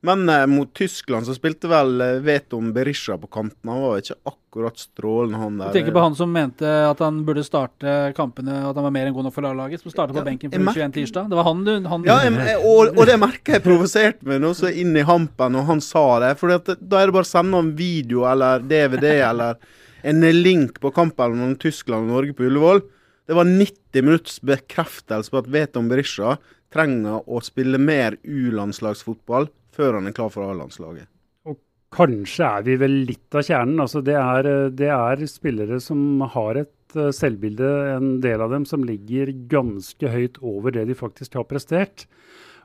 Men 0.00 0.28
eh, 0.28 0.46
mot 0.46 0.74
Tyskland 0.74 1.26
så 1.26 1.34
spilte 1.34 1.68
vel 1.70 2.00
eh, 2.00 2.18
Veton 2.22 2.70
Berisha 2.74 3.16
på 3.18 3.26
kanten. 3.26 3.70
Han 3.70 3.80
var 3.82 3.98
ikke 3.98 4.14
akkurat 4.30 4.78
strålende, 4.78 5.38
han 5.42 5.56
der. 5.58 5.72
Du 5.72 5.78
tenker 5.78 5.96
på 5.96 6.04
han 6.04 6.14
som 6.18 6.30
mente 6.32 6.68
at 6.86 7.00
han 7.02 7.24
burde 7.26 7.42
starte 7.46 7.96
kampene, 8.16 8.60
at 8.68 8.78
han 8.78 8.86
var 8.86 8.94
mer 8.94 9.08
enn 9.08 9.16
god 9.16 9.26
nok 9.26 9.34
for 9.34 9.48
laget, 9.48 9.82
som 9.82 9.94
starta 9.94 10.14
på 10.14 10.22
ja, 10.22 10.26
benken 10.28 10.54
for 10.54 10.70
21 10.70 10.94
tirsdag. 11.00 11.32
Det 11.32 11.40
var 11.40 11.48
han 11.48 11.64
du 11.66 11.72
han, 11.90 12.06
Ja, 12.06 12.20
jeg, 12.28 12.60
og, 12.62 12.92
og, 12.94 13.02
det 13.10 13.18
merker 13.18 13.58
jeg 13.58 13.64
provoserte 13.66 14.28
meg 14.28 14.46
så 14.58 14.70
inn 14.70 14.94
i 14.96 15.06
hampen 15.06 15.58
og 15.58 15.66
han 15.72 15.82
sa 15.84 16.06
det. 16.22 16.30
For 16.38 16.54
da 16.54 17.02
er 17.02 17.10
det 17.10 17.16
bare 17.18 17.26
å 17.26 17.32
sende 17.32 17.64
en 17.64 17.74
video 17.78 18.22
eller 18.30 18.62
DVD 18.62 19.18
eller 19.26 19.58
en 20.06 20.22
link 20.30 20.78
på 20.78 20.94
kampen 20.94 21.34
mellom 21.34 21.58
Tyskland 21.58 22.06
og 22.06 22.20
Norge 22.20 22.38
på 22.38 22.46
Ullevål. 22.46 22.84
Det 23.28 23.36
var 23.36 23.50
90 23.50 24.06
minutts 24.06 24.38
bekreftelse 24.46 25.34
på 25.34 25.42
at 25.42 25.50
Veton 25.52 25.90
Berisha 25.90 26.38
trenger 26.72 27.24
å 27.26 27.40
spille 27.44 27.80
mer 27.82 28.16
U-landslagsfotball 28.22 29.48
før 29.78 29.98
han 29.98 30.10
er 30.10 30.16
klar 30.16 30.32
for 30.34 30.48
A-landslaget. 30.48 31.08
Og 31.48 31.60
kanskje 31.94 32.50
er 32.58 32.66
vi 32.66 32.76
vel 32.82 32.98
litt 33.08 33.38
av 33.38 33.46
kjernen. 33.46 33.78
Altså 33.84 34.02
det, 34.04 34.18
er, 34.18 34.50
det 34.74 34.90
er 34.94 35.24
spillere 35.30 35.80
som 35.82 36.24
har 36.34 36.64
et 36.64 36.98
eh, 36.98 37.12
selvbilde, 37.14 37.72
en 37.94 38.18
del 38.24 38.44
av 38.44 38.54
dem 38.56 38.66
som 38.68 38.86
ligger 38.86 39.32
ganske 39.50 40.12
høyt 40.14 40.42
over 40.42 40.74
det 40.74 40.88
de 40.90 40.98
faktisk 40.98 41.38
har 41.38 41.48
prestert. 41.48 42.08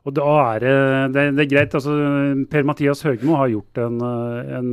Og 0.03 0.11
da 0.17 0.25
er 0.57 0.63
det, 0.63 1.21
det, 1.37 1.43
er 1.45 1.47
greit. 1.47 1.75
altså 1.77 1.93
Per-Mathias 2.51 3.05
Høgmo 3.07 3.37
har 3.39 3.53
gjort 3.53 3.79
en, 3.85 4.01
en, 4.57 4.71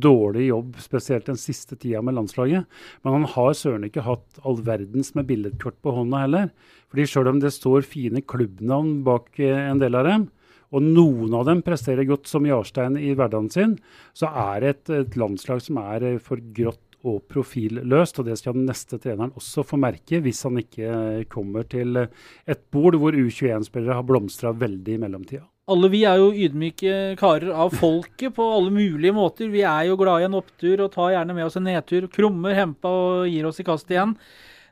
dårlig 0.00 0.46
jobb, 0.46 0.78
spesielt 0.80 1.28
den 1.28 1.40
siste 1.40 1.76
tida 1.76 2.00
med 2.04 2.16
landslaget. 2.16 2.64
Men 3.04 3.18
han 3.18 3.26
har 3.34 3.52
søren 3.58 3.84
ikke 3.84 4.06
hatt 4.06 4.40
all 4.40 4.62
verdens 4.64 5.12
med 5.18 5.28
billedkort 5.28 5.76
på 5.84 5.92
hånda 5.98 6.24
heller. 6.24 6.48
Fordi 6.88 7.06
Sjøl 7.06 7.28
om 7.34 7.42
det 7.42 7.52
står 7.52 7.84
fine 7.84 8.24
klubbnavn 8.24 9.02
bak 9.04 9.36
en 9.44 9.82
del 9.82 10.00
av 10.00 10.08
dem, 10.08 10.28
og 10.70 10.84
noen 10.86 11.34
av 11.34 11.48
dem 11.48 11.64
presterer 11.66 12.06
godt 12.06 12.30
som 12.30 12.46
Jarstein 12.46 12.98
i 12.98 13.10
hverdagen 13.18 13.50
sin, 13.50 13.74
så 14.14 14.30
er 14.30 14.62
det 14.62 14.70
et, 14.94 15.18
landslag 15.18 15.62
som 15.64 15.80
er 15.82 16.06
eh, 16.12 16.20
for 16.22 16.42
grått 16.54 16.82
og 17.00 17.22
profilløst. 17.32 18.20
Og 18.20 18.28
det 18.28 18.36
skal 18.38 18.54
den 18.54 18.68
neste 18.68 19.00
treneren 19.02 19.34
også 19.38 19.64
få 19.66 19.80
merke, 19.80 20.20
hvis 20.22 20.44
han 20.46 20.60
ikke 20.62 20.90
eh, 20.90 21.24
kommer 21.30 21.66
til 21.70 22.04
et 22.04 22.62
bord 22.70 22.98
hvor 23.00 23.16
U21-spillere 23.16 23.98
har 23.98 24.06
blomstra 24.06 24.54
veldig 24.54 24.94
i 24.94 25.00
mellomtida. 25.02 25.42
Alle 25.70 25.90
vi 25.90 26.04
er 26.06 26.18
jo 26.18 26.30
ydmyke 26.34 26.94
karer 27.18 27.50
av 27.54 27.74
folket 27.78 28.34
på 28.34 28.46
alle 28.56 28.72
mulige 28.74 29.14
måter. 29.14 29.50
Vi 29.50 29.62
er 29.66 29.86
jo 29.86 29.98
glad 29.98 30.22
i 30.22 30.26
en 30.26 30.38
opptur 30.38 30.86
og 30.86 30.94
tar 30.94 31.12
gjerne 31.14 31.34
med 31.36 31.46
oss 31.46 31.58
en 31.58 31.66
nedtur. 31.66 32.08
Krummer 32.10 32.56
hempa 32.58 32.90
og 32.90 33.28
gir 33.30 33.46
oss 33.46 33.62
i 33.62 33.66
kast 33.66 33.90
igjen. 33.90 34.16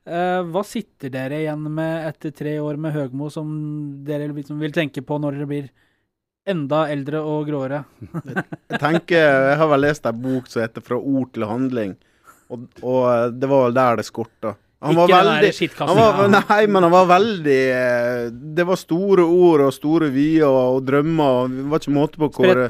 Hva 0.08 0.62
sitter 0.64 1.12
dere 1.12 1.42
igjen 1.42 1.68
med 1.76 2.08
etter 2.08 2.32
tre 2.34 2.56
år 2.64 2.80
med 2.80 2.96
Høgmo 2.96 3.28
som 3.30 3.46
dere 4.08 4.30
liksom 4.32 4.58
vil 4.58 4.74
tenke 4.74 5.04
på 5.06 5.20
når 5.20 5.36
dere 5.36 5.50
blir 5.52 5.68
enda 6.48 6.84
eldre 6.92 7.22
og 7.24 7.48
gråere. 7.48 7.82
jeg 8.70 8.80
tenker, 8.80 9.18
jeg 9.50 9.58
har 9.60 9.72
vel 9.72 9.84
lest 9.86 10.06
en 10.06 10.22
bok 10.22 10.46
som 10.46 10.62
heter 10.62 10.84
'Fra 10.84 10.96
ord 10.96 11.32
til 11.32 11.44
handling', 11.44 11.96
og, 12.50 12.68
og 12.82 13.34
det 13.38 13.48
var 13.48 13.66
vel 13.66 13.74
der 13.74 13.96
det 13.96 14.06
skorta. 14.06 14.54
Han 14.78 14.94
Ikke 14.94 15.08
var 15.10 15.24
den 15.24 15.32
veldig 15.42 15.68
den 15.68 15.88
han 15.88 15.96
var, 15.98 16.28
Nei, 16.30 16.66
men 16.70 16.84
han 16.86 16.92
var 16.92 17.06
veldig 17.10 17.62
eh, 17.74 18.28
Det 18.30 18.66
var 18.68 18.78
store 18.78 19.24
ord 19.26 19.64
og 19.66 19.72
store 19.74 20.06
vyer 20.14 20.46
og 20.46 20.84
drømmer. 20.86 21.24
og 21.24 21.50
Det 21.50 21.64
var 21.72 21.82
ikke 21.82 21.94
måte 21.96 22.20
på 22.22 22.28
hvor, 22.36 22.60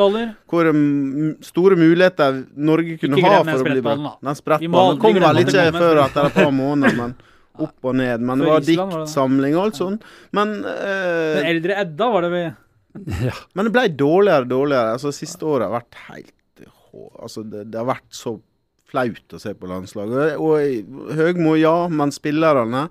hvor 0.48 0.70
mm, 0.72 1.34
store 1.44 1.76
muligheter 1.76 2.38
Norge 2.56 2.96
kunne 2.96 3.20
Ikke 3.20 3.28
ha 3.28 3.42
den 3.42 3.52
for 3.52 3.60
å 3.60 3.74
bli 3.74 3.82
bra. 3.84 4.14
Den 4.24 4.38
sprettballen 4.40 5.02
kom 5.02 5.20
vel 5.20 5.42
ikke 5.44 5.66
før 5.76 6.00
etter 6.06 6.30
et 6.30 6.38
par 6.38 6.54
måneder, 6.62 6.96
men 6.96 7.12
opp 7.58 7.90
og 7.90 7.98
ned. 8.00 8.24
Men 8.24 8.38
det 8.40 8.48
var 8.54 8.64
diktsamling 8.70 9.58
og 9.58 9.66
alt 9.66 9.82
sånt. 9.82 10.08
Men, 10.32 10.56
Den 10.64 11.44
eh, 11.44 11.52
eldre 11.52 11.76
Edda 11.84 12.08
var 12.14 12.24
det 12.24 12.32
vi 12.32 12.42
Ja. 13.28 13.34
men 13.54 13.68
det 13.68 13.74
ble 13.74 13.86
dårligere 13.94 14.46
og 14.46 14.52
dårligere. 14.52 14.92
Altså, 14.96 15.12
siste 15.14 15.46
året 15.48 15.68
har 15.68 15.80
vært 15.80 16.02
helt 16.08 16.34
Altså, 16.98 17.42
det, 17.44 17.66
det 17.70 17.76
har 17.78 17.86
vært 17.86 18.14
så 18.16 18.32
flaut 18.88 19.34
å 19.36 19.38
se 19.42 19.52
på 19.54 19.68
landslaget. 19.68 20.38
Og, 20.40 21.12
Høgmo, 21.18 21.52
ja, 21.60 21.74
men 21.92 22.10
spillerne 22.14 22.86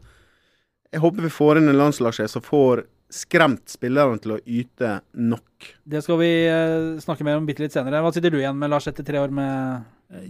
Jeg 0.94 1.02
håper 1.04 1.26
vi 1.26 1.32
får 1.34 1.60
inn 1.60 1.72
en 1.72 1.80
landslagssjef 1.82 2.30
som 2.32 2.46
får 2.46 2.86
skremt 3.14 3.72
spillerne 3.72 4.20
til 4.22 4.36
å 4.36 4.40
yte 4.44 4.98
nok. 5.16 5.70
Det 5.88 6.04
skal 6.04 6.20
vi 6.22 6.30
eh, 6.48 6.98
snakke 7.04 7.26
mer 7.28 7.40
om 7.40 7.48
bitte 7.48 7.64
litt 7.64 7.76
senere. 7.76 8.02
Hva 8.04 8.12
sitter 8.16 8.34
du 8.34 8.40
igjen 8.40 8.58
med, 8.60 8.72
Lars, 8.72 8.88
etter 8.92 9.06
tre 9.08 9.20
år 9.24 9.34
med 9.34 10.22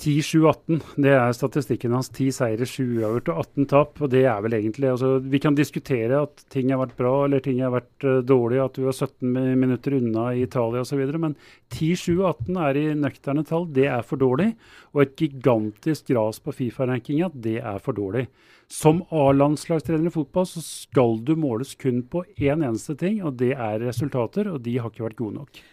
10-7-18, 0.00 0.78
det 1.04 1.12
er 1.14 1.34
statistikken 1.36 1.92
hans. 1.94 2.08
10 2.10 2.32
seire, 2.34 2.66
7 2.66 2.80
uavgjort 3.02 3.28
og 3.28 3.40
18 3.42 3.66
tap. 3.70 4.00
Og 4.02 4.10
det 4.10 4.22
er 4.24 4.40
vel 4.42 4.56
egentlig 4.56 4.88
altså, 4.90 5.18
Vi 5.20 5.40
kan 5.42 5.54
diskutere 5.54 6.22
at 6.24 6.44
ting 6.52 6.72
har 6.72 6.80
vært 6.80 6.96
bra 6.98 7.12
eller 7.26 7.44
ting 7.44 7.60
har 7.62 7.74
vært 7.74 8.06
uh, 8.08 8.22
dårlig, 8.24 8.62
at 8.64 8.78
du 8.78 8.86
var 8.86 8.96
17 8.96 9.36
minutter 9.60 9.98
unna 10.00 10.30
i 10.32 10.46
Italia 10.46 10.82
osv. 10.82 11.04
Men 11.20 11.36
10-7-18 11.74 12.62
er 12.64 12.80
i 12.80 12.86
nøkterne 13.04 13.44
tall. 13.46 13.68
Det 13.68 13.86
er 13.92 14.02
for 14.06 14.22
dårlig. 14.22 14.50
Og 14.96 15.04
et 15.04 15.14
gigantisk 15.20 16.10
ras 16.16 16.40
på 16.42 16.56
Fifa-rankinga, 16.56 17.30
det 17.34 17.60
er 17.60 17.78
for 17.84 17.96
dårlig. 17.96 18.26
Som 18.72 19.04
A-landslagstrener 19.12 20.08
i 20.08 20.14
fotball 20.14 20.48
så 20.48 20.64
skal 20.64 21.18
du 21.20 21.34
måles 21.36 21.76
kun 21.76 22.00
på 22.08 22.24
én 22.40 22.64
eneste 22.64 22.96
ting, 22.96 23.20
og 23.20 23.36
det 23.42 23.52
er 23.52 23.82
resultater. 23.84 24.48
Og 24.48 24.62
de 24.64 24.78
har 24.80 24.88
ikke 24.88 25.10
vært 25.10 25.20
gode 25.20 25.42
nok. 25.42 25.64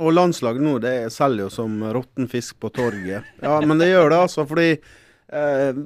Og 0.00 0.14
landslaget 0.16 0.64
nå, 0.64 0.78
det 0.80 0.96
selger 1.12 1.46
jo 1.46 1.52
som 1.52 1.74
råtten 1.94 2.28
fisk 2.30 2.58
på 2.62 2.70
torget. 2.72 3.26
Ja, 3.42 3.58
men 3.60 3.80
det 3.80 3.90
gjør 3.90 4.08
det, 4.12 4.20
altså. 4.24 4.46
Fordi 4.48 4.68
eh, 4.72 5.80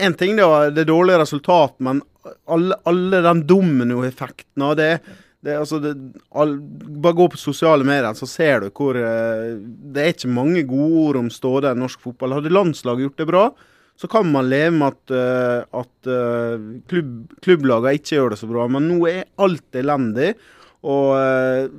En 0.00 0.16
ting 0.16 0.38
det 0.38 0.46
er 0.46 0.72
det 0.74 0.88
dårlige 0.88 1.20
resultat, 1.20 1.76
men 1.84 2.00
alle, 2.48 2.78
alle 2.88 3.20
den 3.24 3.42
dominoeffekten 3.48 4.64
av 4.64 4.78
det, 4.80 4.94
det, 5.40 5.56
altså 5.56 5.78
det 5.80 5.94
all, 6.36 6.58
Bare 7.00 7.16
gå 7.16 7.28
på 7.32 7.40
sosiale 7.40 7.84
medier, 7.86 8.12
så 8.16 8.28
ser 8.28 8.64
du 8.64 8.70
hvor 8.76 8.98
eh, 9.00 9.56
Det 9.60 10.02
er 10.02 10.14
ikke 10.14 10.32
mange 10.32 10.64
gode 10.68 11.04
ord 11.06 11.20
om 11.22 11.30
stådet 11.32 11.74
i 11.76 11.80
norsk 11.80 12.00
fotball. 12.04 12.38
Hadde 12.38 12.52
landslaget 12.52 13.06
gjort 13.06 13.22
det 13.22 13.28
bra, 13.30 13.44
så 14.00 14.08
kan 14.08 14.28
man 14.32 14.48
leve 14.48 14.72
med 14.76 14.94
at, 14.94 15.14
eh, 15.16 15.80
at 15.80 16.08
eh, 16.08 16.68
klubb, 16.88 17.14
klubblagene 17.44 17.96
ikke 17.98 18.16
gjør 18.16 18.34
det 18.34 18.40
så 18.40 18.48
bra. 18.48 18.68
Men 18.72 18.88
nå 18.88 19.00
er 19.08 19.28
alt 19.40 19.80
elendig. 19.80 20.34
Og 20.86 21.14
eh, 21.18 21.70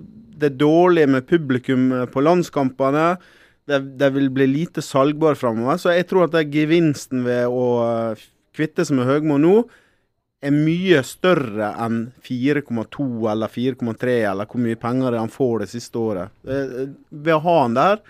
det 0.41 0.51
er 0.51 0.59
dårlig 0.61 1.07
med 1.09 1.27
publikum 1.29 1.91
eh, 1.95 2.07
på 2.09 2.23
landskampene. 2.23 3.15
Det, 3.69 3.79
det 4.01 4.09
vil 4.15 4.29
bli 4.33 4.47
lite 4.49 4.83
salgbar 4.85 5.37
framover. 5.39 5.79
Så 5.81 5.93
jeg 5.95 6.07
tror 6.09 6.27
at 6.27 6.35
det 6.35 6.49
gevinsten 6.53 7.25
ved 7.25 7.47
å 7.49 7.67
eh, 7.85 8.25
kvitte 8.57 8.85
seg 8.85 8.99
med 8.99 9.09
Høgmo 9.09 9.39
nå, 9.41 9.55
er 10.41 10.53
mye 10.55 11.03
større 11.05 11.67
enn 11.83 12.07
4,2 12.25 13.05
eller 13.29 13.51
4,3 13.51 14.15
eller 14.31 14.49
hvor 14.49 14.63
mye 14.63 14.79
penger 14.81 15.19
han 15.19 15.29
får 15.29 15.61
det 15.61 15.67
siste 15.69 16.01
året. 16.01 16.33
Ved 16.41 17.35
å 17.35 17.43
ha 17.45 17.57
han 17.59 17.77
der, 17.77 18.01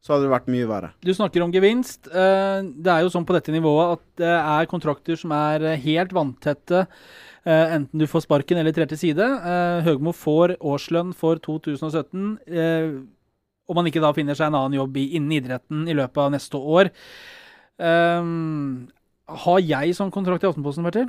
så 0.00 0.14
hadde 0.14 0.24
det 0.28 0.32
vært 0.32 0.46
mye 0.52 0.66
verre. 0.68 0.90
Du 1.04 1.10
snakker 1.12 1.42
om 1.44 1.52
gevinst. 1.52 2.06
Eh, 2.08 2.62
Det 2.62 2.88
er 2.92 3.02
jo 3.04 3.10
sånn 3.12 3.26
på 3.28 3.34
dette 3.36 3.52
nivået 3.52 3.92
at 3.98 4.04
det 4.16 4.30
er 4.32 4.66
kontrakter 4.70 5.16
som 5.20 5.32
er 5.36 5.76
helt 5.76 6.10
vanntette. 6.16 6.86
eh, 7.44 7.74
Enten 7.76 7.98
du 7.98 8.06
får 8.06 8.22
sparken 8.24 8.56
eller 8.58 8.72
trer 8.72 8.88
til 8.88 8.96
side. 8.98 9.20
Eh, 9.20 9.82
Høgmo 9.84 10.12
får 10.16 10.56
årslønn 10.60 11.14
for 11.14 11.36
2017. 11.36 12.38
eh, 12.48 13.00
Om 13.68 13.76
man 13.76 13.86
ikke 13.86 14.00
da 14.02 14.12
finner 14.12 14.34
seg 14.34 14.48
en 14.48 14.54
annen 14.58 14.74
jobb 14.80 14.96
innen 14.96 15.30
idretten 15.36 15.86
i 15.88 15.94
løpet 15.94 16.16
av 16.18 16.32
neste 16.32 16.58
år. 16.58 16.90
Har 19.30 19.60
jeg 19.62 19.94
sånn 19.94 20.10
kontrakt 20.10 20.42
i 20.42 20.48
Aftenposten, 20.48 20.86
Bertil? 20.86 21.08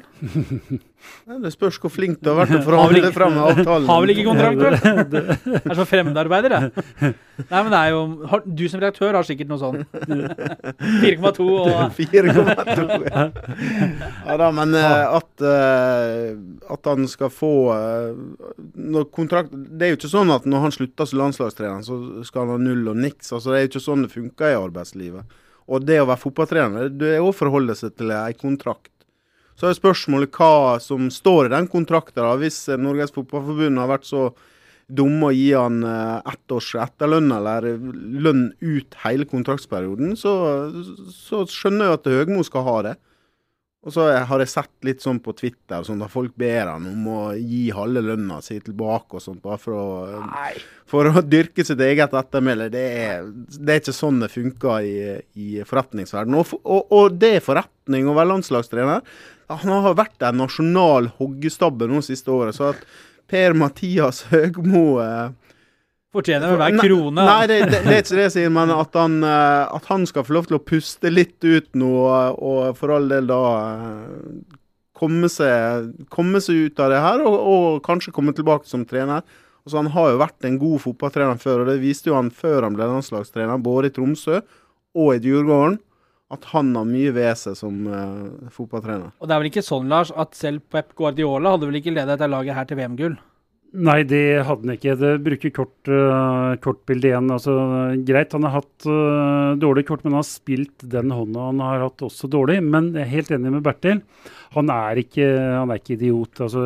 Det 1.41 1.49
spørs 1.53 1.79
hvor 1.81 1.89
flink 1.89 2.19
du 2.21 2.29
har 2.29 2.37
vært 2.41 2.51
til 2.53 2.59
å 2.59 2.65
forhandle 2.65 3.09
fram 3.15 3.37
avtalen. 3.41 3.87
Har 3.89 4.03
vel 4.03 4.13
ikke 4.13 4.25
kontrakt, 4.27 4.59
vel? 4.61 4.75
Det 5.09 5.61
er 5.71 5.77
som 5.79 5.87
fremmedarbeider, 5.89 6.53
jeg. 6.53 7.13
Nei, 7.41 7.61
men 7.63 7.71
det 7.73 7.79
er 7.79 7.93
jo 7.95 8.01
har, 8.29 8.43
Du 8.45 8.63
som 8.69 8.81
redaktør 8.83 9.17
har 9.17 9.25
sikkert 9.25 9.49
noe 9.49 9.61
sånn. 9.61 9.81
4,2 11.01 11.47
og 11.47 11.97
4,2. 11.97 12.85
Ja. 13.09 13.25
ja 14.29 14.37
da, 14.43 14.51
men 14.53 14.77
eh, 14.77 15.17
at, 15.17 15.45
eh, 15.53 16.31
at 16.77 16.91
han 16.91 17.09
skal 17.09 17.33
få 17.33 17.53
eh, 17.73 18.57
når 18.77 19.09
kontrakt, 19.15 19.53
Det 19.53 19.87
er 19.87 19.95
jo 19.95 20.01
ikke 20.01 20.13
sånn 20.13 20.33
at 20.35 20.45
når 20.49 20.67
han 20.67 20.75
slutter 20.77 21.09
som 21.09 21.23
landslagstrener, 21.23 21.85
så 21.87 22.27
skal 22.27 22.45
han 22.45 22.59
ha 22.59 22.61
null 22.61 22.93
og 22.93 23.01
niks. 23.01 23.33
Altså, 23.33 23.55
det 23.55 23.57
er 23.57 23.65
jo 23.65 23.73
ikke 23.73 23.87
sånn 23.89 24.05
det 24.05 24.13
funker 24.13 24.53
i 24.53 24.59
arbeidslivet. 24.59 25.39
Og 25.69 25.83
det 25.85 25.99
å 26.01 26.07
være 26.09 26.21
fotballtrener, 26.21 26.89
det 26.93 27.17
er 27.17 27.25
å 27.25 27.33
forholde 27.35 27.75
seg 27.77 27.93
til 27.99 28.13
en 28.15 28.39
kontrakt. 28.39 28.89
Så 29.59 29.69
er 29.69 29.77
spørsmålet 29.77 30.33
hva 30.33 30.79
som 30.81 31.09
står 31.13 31.49
i 31.49 31.53
den 31.53 31.67
kontrakten. 31.69 32.23
da. 32.23 32.33
Hvis 32.39 32.63
Norges 32.81 33.13
Fotballforbund 33.13 33.77
har 33.77 33.91
vært 33.91 34.07
så 34.09 34.31
dumme 34.91 35.29
å 35.29 35.35
gi 35.35 35.51
han 35.53 35.83
eh, 35.87 36.31
ett 36.33 36.51
års 36.51 36.73
etterlønn 36.81 37.29
eller 37.31 37.67
lønn 38.25 38.49
ut 38.59 38.97
hele 39.05 39.27
kontraktsperioden, 39.29 40.17
så, 40.19 40.33
så 41.13 41.45
skjønner 41.47 41.91
jeg 41.91 41.99
at 41.99 42.09
Høgmo 42.11 42.43
skal 42.47 42.65
ha 42.67 42.77
det. 42.89 42.95
Og 43.81 43.93
så 43.95 44.03
har 44.29 44.41
jeg 44.43 44.49
sett 44.51 44.85
litt 44.85 45.01
sånn 45.01 45.17
på 45.25 45.33
Twitter 45.33 45.81
sånn 45.81 46.03
at 46.05 46.13
folk 46.13 46.35
ber 46.37 46.69
han 46.69 46.83
om 46.85 47.05
å 47.09 47.21
gi 47.33 47.63
halve 47.73 48.03
lønna 48.11 48.37
si 48.45 48.59
tilbake 48.61 49.17
og 49.17 49.23
sånt, 49.23 49.41
bare 49.41 49.57
for 49.57 49.73
å, 49.73 49.85
for 50.89 51.09
å 51.09 51.23
dyrke 51.25 51.65
sitt 51.65 51.81
eget 51.81 52.13
ettermæle. 52.13 52.69
Det, 52.69 52.83
det 53.57 53.73
er 53.73 53.81
ikke 53.81 53.95
sånn 53.97 54.21
det 54.21 54.29
funker 54.29 54.85
i, 54.85 54.93
i 55.33 55.65
forretningsverdenen. 55.65 56.37
Og, 56.43 56.53
og, 56.61 56.93
og 56.93 57.17
det 57.17 57.33
er 57.39 57.47
forretning 57.47 58.05
å 58.05 58.13
være 58.19 58.35
landslagstrener. 58.35 59.01
Han 59.49 59.73
har 59.87 59.97
vært 59.97 60.29
en 60.29 60.43
nasjonal 60.43 61.09
hoggestabbe 61.17 61.89
nå 61.89 62.03
siste 62.05 62.29
året, 62.31 62.55
så 62.55 62.75
at 62.75 62.85
Per 63.31 63.57
Mathias 63.57 64.27
Høgmo 64.29 64.99
eh, 65.01 65.31
fortjener 66.15 66.55
hver 66.59 66.73
Nei, 66.75 66.85
krone. 66.85 67.25
Nei, 67.27 67.43
det, 67.49 67.59
det, 67.71 67.83
det 67.85 67.93
er 67.93 68.01
ikke 68.03 68.17
det 68.17 68.25
jeg 68.27 68.33
sier, 68.37 68.53
men 68.53 68.73
at 68.75 68.97
han, 68.99 69.19
eh, 69.25 69.75
at 69.77 69.91
han 69.91 70.07
skal 70.09 70.25
få 70.27 70.35
lov 70.37 70.49
til 70.49 70.57
å 70.59 70.63
puste 70.63 71.11
litt 71.11 71.37
ut 71.43 71.69
nå, 71.77 71.91
og, 72.07 72.41
og 72.41 72.79
for 72.79 72.95
all 72.97 73.07
del 73.11 73.29
da 73.31 73.43
eh, 73.59 74.57
komme 75.01 75.29
seg, 75.31 75.93
komme 76.13 76.41
seg 76.43 76.67
ut 76.67 76.83
av 76.83 76.91
det 76.93 77.03
her, 77.03 77.23
og, 77.27 77.37
og 77.53 77.79
kanskje 77.85 78.13
komme 78.15 78.35
tilbake 78.37 78.69
som 78.69 78.83
trener. 78.87 79.23
Altså, 79.61 79.77
han 79.77 79.91
har 79.93 80.11
jo 80.11 80.19
vært 80.21 80.49
en 80.49 80.57
god 80.61 80.81
fotballtrener 80.83 81.39
før, 81.41 81.63
og 81.63 81.71
det 81.71 81.79
viste 81.83 82.09
jo 82.09 82.17
han 82.17 82.33
før 82.33 82.65
han 82.65 82.75
ble 82.77 82.89
landslagstrener, 82.89 83.61
både 83.61 83.91
i 83.91 83.95
Tromsø 83.95 84.41
og 84.41 85.15
i 85.15 85.21
Djurgården, 85.23 85.79
at 86.31 86.47
han 86.53 86.71
har 86.75 86.87
mye 86.87 87.11
ved 87.13 87.35
seg 87.37 87.57
som 87.59 87.81
uh, 87.91 88.49
fotballtrener. 88.55 89.11
Og 89.19 89.27
det 89.27 89.35
er 89.35 89.41
vel 89.43 89.49
ikke 89.51 89.65
sånn, 89.65 89.89
Lars, 89.91 90.13
at 90.15 90.37
selv 90.39 90.63
Pep 90.71 90.95
Guardiola 90.97 91.53
hadde 91.55 91.67
vel 91.67 91.81
ikke 91.81 91.93
ledet 91.93 92.15
dette 92.15 92.29
laget 92.31 92.57
her 92.57 92.69
til 92.69 92.79
VM-gull? 92.79 93.17
Nei, 93.71 94.01
det 94.03 94.43
hadde 94.43 94.65
han 94.67 94.73
ikke. 94.73 94.97
Det 94.99 95.11
bruker 95.23 95.51
kort, 95.55 95.87
uh, 95.87 96.57
kortbildet 96.59 97.13
igjen. 97.13 97.29
Altså, 97.31 97.53
greit, 98.03 98.33
han 98.35 98.43
har 98.43 98.57
hatt 98.57 98.87
uh, 98.89 99.55
dårlig 99.61 99.85
kort, 99.87 100.03
men 100.03 100.11
han 100.11 100.19
har 100.19 100.27
spilt 100.27 100.83
den 100.91 101.13
hånda 101.15 101.45
han 101.47 101.63
har 101.63 101.85
hatt 101.85 102.03
også 102.03 102.27
dårlig. 102.31 102.59
Men 102.65 102.91
jeg 102.91 103.05
er 103.05 103.13
helt 103.13 103.31
enig 103.37 103.53
med 103.55 103.63
Bertil. 103.63 104.01
Han 104.57 104.71
er 104.75 104.99
ikke, 104.99 105.27
han 105.55 105.71
er 105.71 105.79
ikke 105.79 105.95
idiot. 105.95 106.43
Altså, 106.43 106.65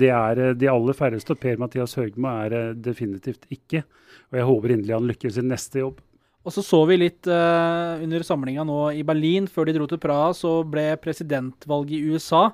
det 0.00 0.08
er 0.16 0.40
eh, 0.40 0.54
de 0.56 0.70
aller 0.72 0.96
færreste, 0.96 1.36
Per-Mathias 1.36 1.98
Høgmo 2.00 2.32
er 2.46 2.56
uh, 2.56 2.78
definitivt 2.88 3.44
ikke. 3.52 3.84
Og 4.32 4.40
jeg 4.40 4.48
håper 4.48 4.74
inderlig 4.78 4.96
han 4.96 5.10
lykkes 5.12 5.42
i 5.42 5.44
neste 5.44 5.84
jobb. 5.84 6.00
Og 6.40 6.54
så 6.54 6.64
så 6.64 6.80
vi 6.88 6.96
litt 7.02 7.28
uh, 7.28 8.00
under 8.00 8.24
samlinga 8.24 8.64
nå 8.64 8.78
i 8.96 9.04
Berlin, 9.04 9.44
før 9.50 9.68
de 9.68 9.76
dro 9.76 9.88
til 9.90 10.00
Praha, 10.00 10.32
så 10.36 10.62
ble 10.64 10.94
presidentvalget 11.02 11.98
i 11.98 12.14
USA 12.14 12.46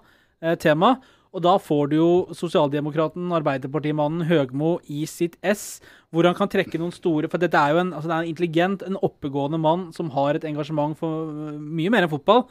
eh, 0.42 0.56
tema. 0.58 0.96
Og 1.36 1.42
da 1.44 1.58
får 1.60 1.90
du 1.92 1.98
jo 1.98 2.10
sosialdemokraten, 2.32 3.28
arbeiderpartimannen 3.36 4.24
Høgmo 4.24 4.78
i 4.88 5.02
sitt 5.10 5.34
ess, 5.44 5.82
hvor 6.08 6.24
han 6.24 6.36
kan 6.38 6.48
trekke 6.48 6.80
noen 6.80 6.94
store 6.94 7.28
For 7.28 7.42
dette 7.42 7.60
er 7.60 7.74
jo 7.74 7.80
en, 7.82 7.90
altså 7.92 8.08
det 8.08 8.14
er 8.14 8.24
en 8.24 8.30
intelligent, 8.30 8.84
en 8.86 8.96
oppegående 9.04 9.60
mann 9.60 9.90
som 9.92 10.08
har 10.14 10.38
et 10.38 10.46
engasjement 10.48 10.96
for 10.96 11.28
øh, 11.28 11.58
mye 11.60 11.92
mer 11.92 12.06
enn 12.06 12.12
fotball. 12.12 12.46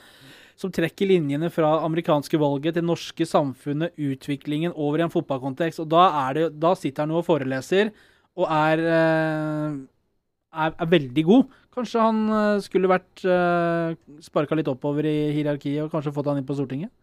Som 0.56 0.72
trekker 0.72 1.10
linjene 1.10 1.50
fra 1.52 1.72
amerikanske 1.84 2.38
valget 2.40 2.78
til 2.78 2.86
norske 2.86 3.26
samfunnet, 3.28 3.98
utviklingen, 3.98 4.76
over 4.78 5.02
i 5.02 5.08
en 5.08 5.12
fotballkontekst. 5.12 5.82
Og 5.82 5.90
da, 5.92 6.06
det, 6.38 6.46
da 6.62 6.76
sitter 6.78 7.04
han 7.04 7.12
nå 7.12 7.24
og 7.24 7.26
foreleser 7.28 7.90
og 8.38 8.46
er, 8.52 8.84
eh, 8.92 9.80
er, 10.62 10.78
er 10.78 10.92
veldig 10.94 11.26
god. 11.26 11.58
Kanskje 11.74 12.06
han 12.06 12.22
eh, 12.38 12.62
skulle 12.64 12.92
vært 12.92 13.26
sparka 14.30 14.60
litt 14.60 14.70
oppover 14.70 15.10
i 15.10 15.34
hierarkiet 15.40 15.88
og 15.88 15.92
kanskje 15.96 16.14
fått 16.14 16.30
han 16.30 16.38
inn 16.44 16.48
på 16.48 16.60
Stortinget? 16.60 16.94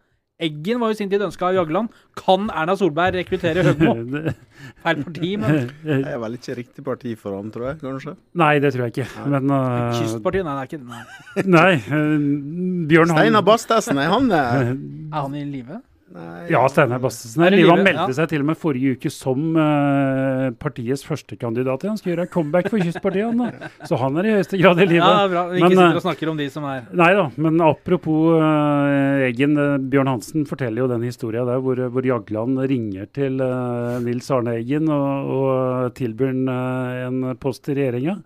Eggen 0.40 0.80
var 0.80 0.90
jo 0.90 0.96
sin 0.98 1.10
tid 1.12 1.22
ønska 1.22 1.50
av 1.50 1.54
Jagland. 1.54 1.92
Kan 2.18 2.48
Erna 2.50 2.74
Solberg 2.78 3.14
rekruttere 3.20 3.62
Høgmo? 3.66 3.92
Feil 4.82 5.02
parti, 5.04 5.30
men 5.38 5.68
Det 5.84 5.98
er 6.08 6.18
vel 6.22 6.38
ikke 6.38 6.56
riktig 6.58 6.84
parti 6.86 7.14
for 7.18 7.36
han, 7.36 7.52
tror 7.54 7.68
jeg, 7.70 7.78
kanskje. 7.82 8.16
Nei, 8.42 8.56
det 8.62 8.72
tror 8.74 8.88
jeg 8.88 8.96
ikke. 8.96 9.28
Men 9.30 9.52
uh, 9.52 9.92
Kystpartiet? 9.98 10.46
Nei, 10.48 10.56
det 10.56 10.64
er 10.64 10.70
ikke 10.70 10.82
nei. 10.82 11.02
Nei, 11.58 11.72
uh, 11.92 12.86
Bjørn 12.90 13.14
Steinar 13.14 13.46
Bastesen, 13.46 14.00
er 14.02 14.12
han 14.12 14.30
der? 14.32 14.72
Er 15.12 15.26
han 15.26 15.34
i 15.36 15.44
live? 15.44 15.82
Nei. 16.12 16.50
Ja, 16.52 16.60
Steinar 16.68 17.00
Bastesen. 17.00 17.40
Er 17.46 17.54
Han 17.70 17.84
meldte 17.86 18.10
Ja. 18.10 18.12
seg 18.12 18.28
til 18.28 18.42
og 18.42 18.48
med 18.50 18.58
forrige 18.60 18.96
uke 18.96 19.10
som 19.10 19.56
uh, 19.56 20.50
partiets 20.60 21.04
førstekandidat. 21.08 21.86
Han 21.88 21.96
skal 21.96 22.12
gjøre 22.12 22.28
comeback 22.28 22.68
for 22.68 22.78
Kystpartiet. 22.78 23.32
Så 23.88 23.96
han 23.96 24.16
er 24.20 24.28
i 24.28 24.34
høyeste 24.36 24.60
grad 24.60 24.82
i 24.82 24.88
livet. 24.90 25.00
Ja, 25.00 25.28
bra. 25.32 25.46
Vi 25.48 25.56
ikke 25.62 25.68
Men, 25.68 25.76
sitter 25.78 25.88
eh, 25.88 25.96
og 25.96 26.04
snakker 26.04 26.32
om 26.32 26.36
de 26.36 26.48
som 26.52 26.68
er 26.68 26.84
Nei 26.92 27.10
da, 27.16 27.24
men 27.36 27.60
apropos 27.64 28.36
uh, 28.36 29.24
Eggen. 29.24 29.56
Uh, 29.56 29.78
Bjørn 29.78 30.12
Hansen 30.12 30.44
forteller 30.48 30.84
jo 30.84 30.90
den 30.92 31.08
historia 31.08 31.46
der 31.48 31.62
hvor, 31.64 31.80
hvor 31.88 32.04
Jagland 32.04 32.60
ringer 32.68 33.08
til 33.12 33.40
Nils 34.04 34.30
Arne 34.30 34.58
Eggen 34.60 34.88
og, 34.92 35.32
og 35.32 35.94
tilbyr 35.96 36.32
han 36.32 36.48
en 36.48 37.36
post 37.40 37.68
i 37.72 37.76
regjeringa. 37.78 38.18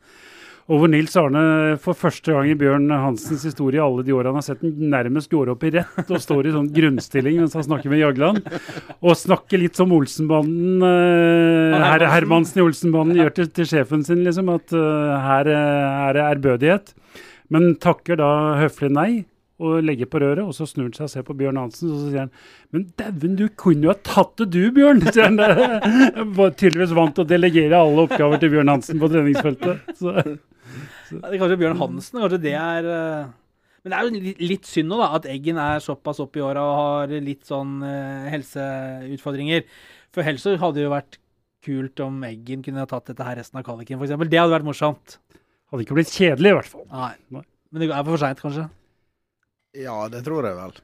Og 0.66 0.80
hvor 0.82 0.90
Nils 0.90 1.14
Arne 1.14 1.40
for 1.78 1.94
første 1.94 2.32
gang 2.35 2.49
i 2.50 2.56
Bjørn 2.58 2.90
Hansens 2.90 3.44
historie 3.46 3.82
alle 3.82 4.02
de 4.02 4.14
årene 4.16 4.32
han 4.32 4.40
har 4.40 4.46
sett 4.49 4.64
den, 4.64 4.88
nærmest 4.90 5.30
går 5.30 5.52
opp 5.52 5.62
i 5.62 5.70
rett 5.76 6.11
og 6.11 6.23
står 6.23 6.49
i 6.49 6.54
sånn 6.56 6.73
grunnstilling 6.75 7.38
mens 7.38 7.54
han 7.54 7.68
snakker 7.68 7.92
med 7.92 8.02
Jagland. 8.02 8.40
Og 8.99 9.14
snakker 9.14 9.62
litt 9.62 9.78
som 9.78 9.94
Olsenbanden, 9.94 10.82
eh, 10.82 11.87
her, 11.87 12.08
Hermansen. 12.11 12.58
I 12.58 12.66
Olsenbanden 12.66 13.20
gjør 13.20 13.37
til, 13.38 13.52
til 13.54 13.70
sjefen 13.70 14.02
sin, 14.06 14.25
liksom. 14.26 14.50
At 14.56 14.75
uh, 14.75 15.14
her 15.23 15.52
eh, 15.54 16.02
er 16.08 16.18
det 16.18 16.26
ærbødighet. 16.32 16.92
Men 17.54 17.76
takker 17.78 18.18
da 18.18 18.30
høflig 18.58 18.90
nei 18.90 19.11
og 19.56 19.78
legger 19.86 20.08
på 20.12 20.20
røret, 20.20 20.42
og 20.44 20.52
så 20.52 20.66
snur 20.68 20.90
han 20.90 20.96
seg 20.96 21.06
og 21.06 21.12
ser 21.14 21.25
på 21.25 21.36
Bjørn 21.38 21.56
Hansen, 21.56 21.88
og 21.88 22.02
så 22.02 22.10
sier 22.10 22.26
han 22.26 22.32
Men 22.75 22.82
dæven, 23.00 23.38
du 23.38 23.46
kunne 23.56 23.88
jo 23.88 23.94
ha 23.94 23.96
tatt 24.04 24.34
det 24.42 24.50
du, 24.52 24.60
Bjørn! 24.76 25.00
sier 25.14 25.30
han. 25.30 25.40
Jeg 25.40 26.26
var 26.36 26.52
tydeligvis 26.52 26.92
vant 26.98 27.16
til 27.16 27.25
å 27.25 27.30
delegere 27.30 27.80
alle 27.80 28.04
oppgaver 28.04 28.42
til 28.42 28.52
Bjørn 28.52 28.72
Hansen 28.75 29.00
på 29.00 29.10
treningsfeltet. 29.12 29.88
Så. 30.00 30.12
Ja, 30.12 31.22
det 31.22 31.32
er 31.32 31.40
Kanskje 31.40 31.60
Bjørn 31.62 31.80
Hansen, 31.80 32.20
kanskje 32.20 32.42
det 32.42 32.54
er 32.58 32.88
eh, 32.90 33.28
Men 33.84 33.92
det 33.92 33.98
er 33.98 34.08
jo 34.08 34.34
litt, 34.50 34.68
synd 34.68 34.90
nå, 34.92 35.00
da, 35.00 35.08
at 35.16 35.28
Eggen 35.30 35.60
er 35.62 35.80
såpass 35.84 36.20
opp 36.25 36.36
i 36.36 36.44
åra 36.44 36.64
og 36.66 36.80
har 36.82 37.16
litt 37.25 37.46
sånn 37.48 37.78
eh, 37.86 38.26
helseutfordringer. 38.34 39.64
For 40.12 40.26
Helse 40.26 40.56
hadde 40.60 40.84
jo 40.84 40.92
vært 40.92 41.20
kult 41.64 42.02
om 42.04 42.20
Eggen 42.28 42.64
kunne 42.66 42.82
ha 42.82 42.88
tatt 42.90 43.08
dette 43.12 43.25
her 43.25 43.38
resten 43.40 43.62
av 43.62 43.64
kvaliken, 43.66 44.02
f.eks. 44.02 44.18
Det 44.20 44.40
hadde 44.42 44.52
vært 44.52 44.68
morsomt. 44.68 45.16
Hadde 45.72 45.86
ikke 45.86 45.96
blitt 45.96 46.12
kjedelig, 46.12 46.52
i 46.52 46.58
hvert 46.58 46.75
fall. 46.75 46.84
Nei. 46.92 47.14
Men 47.72 47.82
det 47.82 47.88
er 47.88 48.04
for 48.06 48.20
seint, 48.20 48.42
kanskje. 48.42 48.66
Ja, 49.76 49.97
det 50.12 50.23
tror 50.26 50.47
jeg 50.49 50.56
vel. 50.59 50.76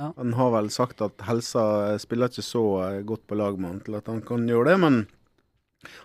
Ja. 0.00 0.12
Han 0.16 0.32
har 0.38 0.50
vel 0.54 0.70
sagt 0.72 1.02
at 1.04 1.20
helsa 1.26 1.64
spiller 2.00 2.30
ikke 2.30 2.44
så 2.46 2.62
eh, 2.86 3.00
godt 3.04 3.26
på 3.28 3.36
lag 3.36 3.58
med 3.60 3.70
han 3.74 3.80
til 3.84 3.98
at 3.98 4.06
han 4.08 4.22
kan 4.24 4.46
gjøre 4.48 4.70
det, 4.72 4.78
men 4.80 5.00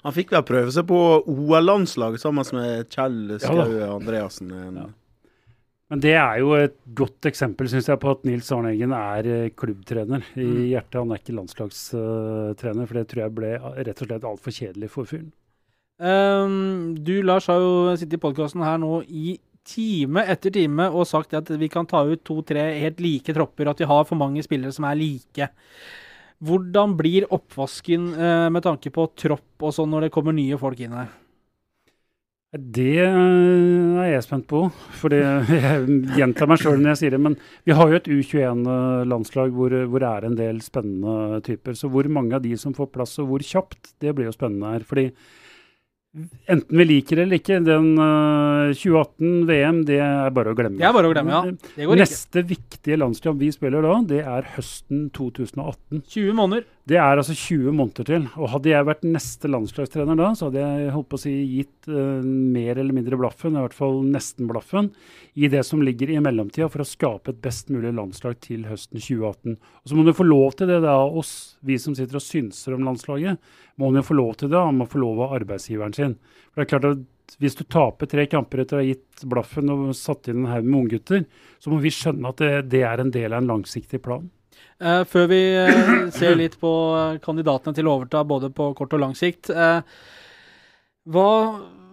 han 0.04 0.15
fikk 0.15 0.32
vel 0.36 0.44
prøve 0.48 0.72
seg 0.75 0.86
på 0.89 1.00
OL-landslaget 1.32 2.22
sammen 2.24 2.48
med 2.56 2.89
Kjell 2.92 3.38
Skau 3.39 3.72
Andreassen. 3.96 4.51
En, 4.51 4.77
Ja. 4.84 4.88
Men 5.94 6.00
det 6.01 6.15
er 6.18 6.39
jo 6.42 6.56
et 6.58 6.80
godt 6.98 7.27
eksempel, 7.30 7.68
syns 7.70 7.86
jeg, 7.92 8.00
på 8.01 8.10
at 8.10 8.24
Nils 8.25 8.48
Arne 8.56 8.72
Eggen 8.74 8.89
er 8.98 9.27
eh, 9.30 9.50
klubbtrener 9.54 10.24
i 10.34 10.42
Mm. 10.48 10.63
hjertet. 10.72 10.96
Han 10.98 11.12
er 11.13 11.20
ikke 11.22 11.36
landslagstrener, 11.38 12.88
for 12.89 12.98
det 12.98 13.04
tror 13.12 13.22
jeg 13.22 13.36
ble 13.38 13.51
rett 13.86 14.01
og 14.01 14.08
slett 14.10 14.25
altfor 14.25 14.56
kjedelig 14.56 14.89
for 14.89 15.06
fyren. 15.06 15.30
Um, 16.01 16.96
du, 17.06 17.22
Lars, 17.22 17.46
har 17.48 17.62
jo 17.62 17.94
sittet 17.96 18.18
i 18.18 18.24
podkasten 18.25 18.63
her 18.65 18.80
nå 18.82 19.04
i 19.08 19.38
time 19.65 20.24
etter 20.29 20.53
time 20.53 20.88
og 20.91 21.07
sagt 21.10 21.36
at 21.38 21.50
vi 21.60 21.69
kan 21.72 21.88
ta 21.89 22.03
ut 22.05 22.24
to-tre 22.27 22.67
helt 22.84 23.01
like 23.03 23.36
tropper, 23.36 23.72
at 23.72 23.81
vi 23.81 23.89
har 23.89 24.07
for 24.07 24.19
mange 24.19 24.43
spillere 24.45 24.74
som 24.75 24.88
er 24.89 25.00
like. 25.00 25.50
Hvordan 26.45 26.95
blir 27.00 27.27
oppvasken 27.34 28.10
eh, 28.13 28.48
med 28.53 28.65
tanke 28.65 28.91
på 28.93 29.07
tropp 29.17 29.63
og 29.65 29.75
sånn 29.75 29.93
når 29.93 30.07
det 30.07 30.15
kommer 30.15 30.36
nye 30.36 30.60
folk 30.60 30.81
inn 30.84 30.98
her? 30.98 31.13
Det 32.55 33.01
eh, 33.03 33.95
er 34.00 34.12
jeg 34.13 34.24
spent 34.24 34.45
på. 34.48 34.62
For 34.95 35.12
jeg 35.15 36.01
gjentar 36.15 36.50
meg 36.50 36.62
sjøl 36.62 36.79
når 36.79 36.93
jeg 36.93 37.01
sier 37.01 37.15
det. 37.15 37.22
Men 37.24 37.38
vi 37.67 37.75
har 37.75 37.89
jo 37.89 38.00
et 38.00 38.12
U21-landslag 38.12 39.56
hvor, 39.56 39.75
hvor 39.89 40.04
det 40.04 40.12
er 40.12 40.28
en 40.28 40.38
del 40.39 40.62
spennende 40.63 41.41
typer. 41.45 41.75
Så 41.75 41.91
hvor 41.91 42.08
mange 42.12 42.38
av 42.38 42.45
de 42.45 42.56
som 42.60 42.75
får 42.75 42.91
plass, 42.93 43.17
og 43.23 43.32
hvor 43.32 43.43
kjapt, 43.43 43.95
det 44.04 44.15
blir 44.15 44.30
jo 44.30 44.36
spennende 44.36 44.75
her. 44.75 44.88
Fordi 44.88 45.10
enten 46.47 46.78
vi 46.80 46.86
liker 46.88 47.19
det 47.19 47.25
eller 47.25 47.39
ikke, 47.41 47.58
den 47.65 47.89
uh, 47.99 48.71
2018-VM, 48.71 49.82
det 49.88 49.97
er 50.04 50.32
bare 50.36 50.54
å 50.54 50.58
glemme. 50.58 50.80
Det 50.80 50.88
er 50.88 50.93
bare 50.95 51.10
å 51.10 51.13
glemme, 51.13 51.34
ja. 51.34 51.41
Det 51.75 51.88
går 51.88 51.97
ikke. 51.97 52.06
Neste 52.06 52.43
viktige 52.47 52.99
landskamp 53.01 53.41
vi 53.41 53.51
spiller 53.54 53.84
da, 53.86 53.97
det 54.08 54.21
er 54.23 54.47
høsten 54.56 55.10
2018. 55.15 56.06
20 56.15 56.38
måneder. 56.38 56.67
Det 56.86 56.99
er 57.01 57.17
altså 57.17 57.34
20 57.34 57.73
måneder 57.73 58.08
til. 58.08 58.28
Og 58.38 58.51
hadde 58.54 58.71
jeg 58.71 58.88
vært 58.88 59.06
neste 59.10 59.49
landslagstrener 59.49 60.19
da, 60.19 60.32
så 60.38 60.47
hadde 60.47 60.63
jeg 60.63 60.93
holdt 60.93 61.10
på 61.12 61.19
å 61.19 61.23
si 61.25 61.36
gitt 61.58 61.91
uh, 61.91 62.23
mer 62.23 62.80
eller 62.80 62.95
mindre 62.95 63.19
blaffen, 63.19 63.58
i 63.58 63.65
hvert 63.65 63.75
fall 63.75 63.99
nesten 64.06 64.47
blaffen, 64.51 64.91
i 65.36 65.49
det 65.51 65.65
som 65.67 65.84
ligger 65.84 66.13
i 66.13 66.21
mellomtida 66.23 66.69
for 66.71 66.86
å 66.86 66.88
skape 66.88 67.34
et 67.34 67.43
best 67.43 67.73
mulig 67.73 67.91
landslag 67.97 68.39
til 68.45 68.63
høsten 68.69 69.01
2018. 69.01 69.58
Og 69.58 69.91
så 69.91 69.97
må 69.97 70.08
du 70.08 70.15
få 70.15 70.28
lov 70.28 70.56
til 70.56 70.71
det 70.71 70.80
da, 70.86 70.95
oss, 71.04 71.58
vi 71.65 71.75
som 71.82 71.97
sitter 71.97 72.21
og 72.21 72.23
synser 72.23 72.78
om 72.78 72.88
landslaget, 72.88 73.41
må 73.76 73.90
han 73.90 74.00
jo 74.00 74.06
få 74.08 74.18
lov 74.18 74.38
til 74.40 74.52
det. 74.52 74.62
Han 74.62 74.80
må 74.80 74.88
få 74.90 75.02
lov 75.02 75.22
av 75.26 75.36
arbeidsgiveren 75.40 75.96
sin. 75.96 76.16
For 76.52 76.62
det 76.62 76.66
er 76.66 76.72
klart 76.72 76.90
at 76.92 77.38
hvis 77.42 77.58
du 77.58 77.66
taper 77.66 78.10
tre 78.10 78.28
kamper 78.30 78.62
etter 78.62 78.78
å 78.78 78.82
ha 78.84 78.88
gitt 78.88 79.26
blaffen 79.30 79.72
og 79.74 79.90
satt 79.98 80.30
inn 80.32 80.44
en 80.44 80.52
haug 80.54 80.68
med 80.68 80.80
unggutter, 80.84 81.26
så 81.60 81.74
må 81.74 81.82
vi 81.84 81.94
skjønne 81.94 82.32
at 82.32 82.42
det, 82.42 82.52
det 82.72 82.84
er 82.88 83.02
en 83.02 83.14
del 83.14 83.34
av 83.34 83.42
en 83.42 83.52
langsiktig 83.56 84.02
plan. 84.06 84.28
Eh, 84.80 85.02
før 85.08 85.30
vi 85.32 85.40
eh, 85.56 85.80
ser 86.16 86.38
litt 86.40 86.60
på 86.62 86.72
kandidatene 87.24 87.76
til 87.76 87.88
å 87.88 87.98
overta 87.98 88.24
både 88.28 88.52
på 88.56 88.74
kort 88.78 88.96
og 88.96 89.04
lang 89.04 89.16
sikt. 89.18 89.50
eh, 89.50 89.82
hva, 91.06 91.30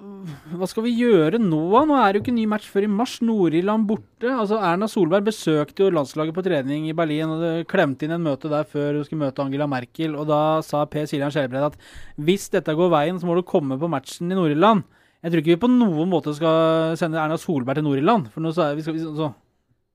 hva 0.03 0.67
skal 0.67 0.83
vi 0.87 0.93
gjøre 0.99 1.39
nå. 1.39 1.61
Nå 1.87 1.95
er 1.95 2.11
det 2.11 2.19
jo 2.19 2.23
ikke 2.25 2.35
ny 2.35 2.45
match 2.51 2.67
før 2.73 2.87
i 2.87 2.91
mars. 2.91 3.21
Nord-Irland 3.23 3.87
borte. 3.87 4.27
Altså, 4.27 4.59
Erna 4.59 4.89
Solberg 4.91 5.29
besøkte 5.29 5.85
jo 5.85 5.93
landslaget 5.95 6.35
på 6.35 6.43
trening 6.47 6.89
i 6.89 6.97
Berlin 6.97 7.31
og 7.31 7.69
klemte 7.71 8.07
inn 8.07 8.17
en 8.17 8.25
møte 8.25 8.51
der 8.51 8.67
før 8.69 8.99
hun 8.99 9.07
skulle 9.07 9.23
møte 9.23 9.45
Angela 9.45 9.69
Merkel. 9.71 10.17
Og 10.19 10.27
da 10.31 10.41
sa 10.67 10.83
Per 10.91 11.07
Siljan 11.11 11.31
Skjelbred 11.35 11.69
at 11.69 11.79
hvis 12.19 12.49
dette 12.55 12.75
går 12.79 12.91
veien, 12.93 13.21
så 13.23 13.31
må 13.31 13.39
du 13.39 13.45
komme 13.47 13.79
på 13.79 13.91
matchen 13.93 14.33
i 14.33 14.39
Nord-Irland. 14.39 14.83
Jeg 15.23 15.31
tror 15.31 15.45
ikke 15.45 15.55
vi 15.55 15.63
på 15.69 15.71
noen 15.71 16.11
måte 16.11 16.35
skal 16.35 16.99
sende 16.99 17.23
Erna 17.23 17.39
Solberg 17.39 17.79
til 17.79 17.87
Nord-Irland. 17.87 18.33
For 18.35 18.43
nå 18.43 18.51
sa 18.57 18.73
vi 18.75 18.83
skal, 18.83 18.99
så, 19.15 19.31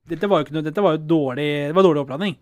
dette 0.07 0.31
var 0.31 0.39
jo 0.39 0.47
ikke 0.47 0.55
noe, 0.55 0.67
dette 0.69 0.85
var 0.85 0.95
jo 0.95 1.03
dårlig, 1.03 1.49
det 1.67 1.75
var 1.75 1.83
dårlig 1.89 2.05
oppladning. 2.05 2.39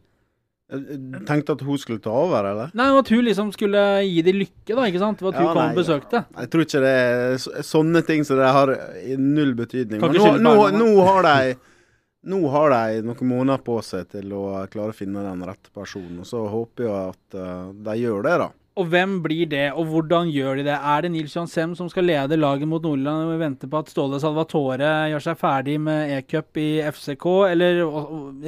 Jeg 0.65 1.21
tenkte 1.30 1.54
at 1.54 1.62
hun 1.62 1.78
skulle 1.78 2.01
ta 2.01 2.10
over, 2.10 2.47
eller? 2.49 2.71
Nei, 2.73 2.88
At 2.97 3.10
hun 3.13 3.21
liksom 3.28 3.51
skulle 3.54 3.82
gi 4.01 4.23
dem 4.25 4.39
lykke, 4.41 4.71
da. 4.73 4.88
ikke 4.89 5.01
sant? 5.04 5.21
At 5.21 5.38
hun 5.38 5.45
Ja, 5.45 5.54
kom 5.54 5.62
og 5.69 5.78
besøkte. 5.78 6.23
Jeg 6.39 6.49
tror 6.49 6.65
ikke 6.65 6.82
det 6.82 6.93
er 6.95 7.63
sånne 7.67 8.01
ting 8.08 8.25
som 8.25 8.41
det 8.41 8.49
har 8.49 8.73
null 9.21 9.54
betydning. 9.60 10.01
Men 10.01 10.17
nå, 10.17 10.32
nå, 10.41 10.56
nå 10.73 10.89
har 11.06 11.21
de 11.28 11.56
nå 12.34 12.39
har 12.49 12.73
de 12.73 13.04
noen 13.06 13.30
måneder 13.30 13.62
på 13.62 13.78
seg 13.86 14.08
til 14.10 14.34
å 14.34 14.65
klare 14.73 14.89
å 14.89 14.97
finne 14.97 15.21
den 15.21 15.45
rette 15.45 15.69
personen. 15.69 16.23
Og 16.23 16.25
så 16.25 16.41
håper 16.49 16.88
jeg 16.88 17.13
at 17.13 17.38
eh, 17.38 17.67
de 17.86 17.97
gjør 18.01 18.25
det, 18.25 18.38
da. 18.41 18.49
Og 18.76 18.90
hvem 18.92 19.22
blir 19.24 19.48
det, 19.48 19.70
og 19.72 19.86
hvordan 19.88 20.28
gjør 20.36 20.58
de 20.60 20.64
det? 20.68 20.76
Er 20.76 21.06
det 21.06 21.12
Nils 21.14 21.32
Johan 21.38 21.48
Sem 21.48 21.76
som 21.80 21.88
skal 21.88 22.04
lede 22.10 22.36
laget 22.36 22.68
mot 22.68 22.84
Nordland 22.84 23.30
og 23.32 23.40
vente 23.40 23.70
på 23.72 23.80
at 23.80 23.88
Ståle 23.88 24.20
Salvatore 24.20 24.90
gjør 25.14 25.24
seg 25.24 25.38
ferdig 25.40 25.78
med 25.80 26.12
e-cup 26.18 26.60
i 26.60 26.82
FCK, 26.92 27.26
eller 27.54 27.80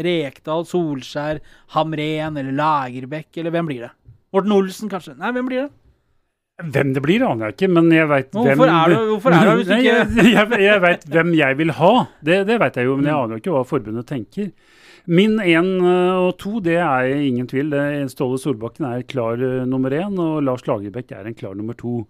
Rekdal, 0.04 0.66
Solskjær, 0.68 1.40
Hamren 1.78 2.36
eller 2.42 2.52
Lagerbäck, 2.60 3.30
eller 3.40 3.56
hvem 3.56 3.70
blir 3.72 3.86
det? 3.88 3.92
Morten 4.36 4.52
Olsen, 4.58 4.92
kanskje? 4.92 5.16
Nei, 5.16 5.32
hvem 5.32 5.48
blir 5.48 5.64
det? 5.64 5.72
Hvem 6.74 6.92
det 6.98 7.02
blir, 7.06 7.22
aner 7.24 7.48
jeg 7.52 7.56
ikke, 7.56 7.68
men 7.78 7.88
jeg 7.94 8.08
veit 8.10 8.32
hvem 8.34 8.64
er 8.68 8.90
du- 8.92 9.10
hvorfor 9.14 9.32
er 9.38 9.46
du 9.46 9.52
hvis 9.62 9.68
du 9.68 9.74
ikke- 9.78 9.96
Jeg, 9.96 10.34
jeg, 10.34 10.62
jeg 10.68 10.82
veit 10.82 11.04
hvem 11.16 11.34
jeg 11.38 11.58
vil 11.58 11.72
ha, 11.80 11.92
det, 12.26 12.42
det 12.50 12.60
veit 12.60 12.76
jeg 12.82 12.86
jo, 12.90 12.96
men 12.98 13.06
jeg 13.06 13.14
aner 13.16 13.38
jo 13.38 13.40
ikke 13.46 13.54
hva 13.56 13.64
forbundet 13.70 14.08
tenker. 14.10 14.52
Min 15.08 15.38
én 15.40 15.70
og 15.80 16.34
to, 16.42 16.58
det 16.60 16.76
er 16.84 17.14
ingen 17.16 17.48
tvil. 17.48 17.72
Ståle 18.12 18.40
Solbakken 18.42 18.90
er 18.90 19.06
klar 19.08 19.40
eh, 19.40 19.64
nummer 19.70 19.94
én, 19.96 20.18
og 20.20 20.42
Lars 20.44 20.66
Lagerbäck 20.68 21.14
er 21.16 21.30
en 21.30 21.38
klar 21.38 21.56
nummer 21.56 21.78
to. 21.80 22.02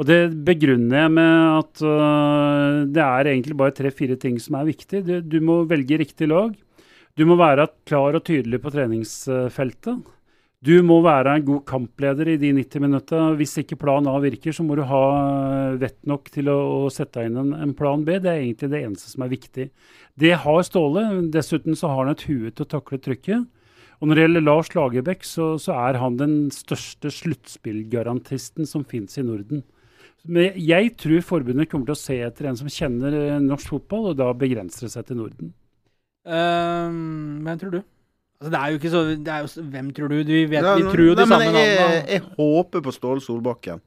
Og 0.00 0.06
det 0.08 0.32
begrunner 0.46 1.02
jeg 1.02 1.12
med 1.12 1.58
at 1.58 1.82
uh, 1.84 2.88
det 2.88 3.02
er 3.04 3.28
egentlig 3.28 3.56
bare 3.60 3.74
tre-fire 3.76 4.16
ting 4.16 4.38
som 4.40 4.56
er 4.56 4.70
viktig. 4.70 5.02
Du, 5.04 5.18
du 5.20 5.36
må 5.44 5.58
velge 5.68 5.98
riktig 6.00 6.30
lag. 6.30 6.54
Du 7.20 7.26
må 7.28 7.36
være 7.36 7.68
klar 7.84 8.16
og 8.16 8.24
tydelig 8.24 8.62
på 8.64 8.72
treningsfeltet. 8.72 10.00
Du 10.60 10.74
må 10.84 10.98
være 11.00 11.38
en 11.38 11.44
god 11.46 11.62
kampleder 11.64 12.28
i 12.34 12.36
de 12.36 12.50
90 12.52 12.82
minuttene. 12.84 13.36
Hvis 13.38 13.54
ikke 13.62 13.78
plan 13.80 14.08
A 14.10 14.18
virker, 14.20 14.52
så 14.52 14.64
må 14.66 14.76
du 14.76 14.82
ha 14.84 15.04
vett 15.80 15.96
nok 16.04 16.28
til 16.34 16.50
å, 16.52 16.56
å 16.84 16.90
sette 16.92 17.24
inn 17.24 17.38
en, 17.40 17.54
en 17.56 17.72
plan 17.76 18.02
B. 18.04 18.18
Det 18.20 18.28
er 18.28 18.42
egentlig 18.42 18.68
det 18.74 18.82
eneste 18.84 19.08
som 19.08 19.24
er 19.24 19.30
viktig. 19.32 19.70
Det 20.20 20.34
har 20.42 20.66
Ståle. 20.66 21.06
Dessuten 21.32 21.78
så 21.78 21.88
har 21.88 22.04
han 22.04 22.12
et 22.12 22.26
hue 22.28 22.52
til 22.52 22.66
å 22.66 22.72
takle 22.76 23.00
trykket. 23.00 23.46
Og 24.00 24.08
når 24.08 24.16
det 24.16 24.24
gjelder 24.26 24.44
Lars 24.44 24.70
Lagerbäck, 24.76 25.24
så, 25.28 25.54
så 25.60 25.76
er 25.76 25.98
han 26.00 26.18
den 26.20 26.34
største 26.52 27.12
sluttspillgarantisten 27.12 28.68
som 28.68 28.84
finnes 28.88 29.16
i 29.16 29.24
Norden. 29.24 29.62
Men 30.28 30.56
jeg 30.60 30.92
tror 31.00 31.24
forbundet 31.24 31.70
kommer 31.70 31.88
til 31.88 31.96
å 31.96 32.02
se 32.02 32.18
etter 32.24 32.50
en 32.50 32.60
som 32.60 32.68
kjenner 32.68 33.16
eh, 33.16 33.38
norsk 33.40 33.72
fotball, 33.72 34.10
og 34.12 34.20
da 34.20 34.28
begrenser 34.36 34.86
det 34.86 34.92
seg 34.92 35.08
til 35.08 35.20
Norden. 35.22 35.54
Um, 36.28 37.40
hvem 37.46 37.60
tror 37.60 37.78
du? 37.78 37.80
Altså, 38.40 38.50
det 38.50 38.60
er 38.60 38.66
jo 38.68 38.78
ikke 38.78 38.90
så 38.90 39.00
det 39.04 39.28
er 39.28 39.38
jo, 39.38 39.62
Hvem 39.70 39.90
tror 39.94 40.08
du? 40.08 40.22
Du 40.22 40.32
vet, 40.32 40.52
Ja, 40.52 40.74
vi 40.74 40.82
tror 40.82 41.06
jo 41.06 41.14
de 41.14 41.26
nei, 41.26 41.28
men 41.28 41.28
samme 41.28 41.52
navnene. 41.52 42.04
jeg 42.08 42.22
håper 42.38 42.80
på 42.80 42.90
Ståle 42.90 43.20
Solbakken. 43.20 43.80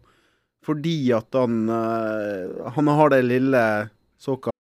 Fordi 0.65 1.11
at 1.11 1.27
han 1.33 1.69
eh, 1.69 2.69
Han 2.75 2.87
har 2.87 3.09
det 3.09 3.25
lille 3.25 3.89
såkalt 4.19 4.53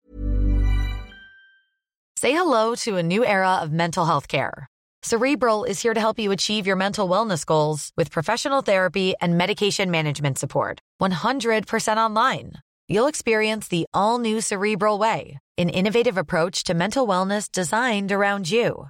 Say 2.18 2.32
hello 2.32 2.76
to 2.76 2.98
a 2.98 3.04
new 3.04 3.26
era 3.26 3.60
of 3.64 3.72
mental 3.72 4.06
health 4.06 4.28
care. 4.28 4.68
Cerebral 5.04 5.64
is 5.64 5.82
here 5.82 5.96
to 5.96 6.00
help 6.00 6.20
you 6.20 6.32
achieve 6.32 6.68
your 6.68 6.76
mental 6.76 7.10
wellness 7.10 7.44
goals 7.44 7.92
with 7.98 8.12
professional 8.12 8.62
therapy 8.62 9.16
and 9.20 9.36
medication 9.38 9.90
management 9.90 10.38
support. 10.38 10.80
100% 11.02 11.98
online. 11.98 12.52
You'll 12.88 13.08
experience 13.08 13.68
the 13.68 13.86
all 13.96 14.20
new 14.20 14.40
Cerebral 14.40 15.00
Way, 15.00 15.40
an 15.58 15.70
innovative 15.70 16.18
approach 16.18 16.64
to 16.66 16.76
mental 16.76 17.08
wellness 17.08 17.52
designed 17.52 18.12
around 18.12 18.52
you. 18.52 18.90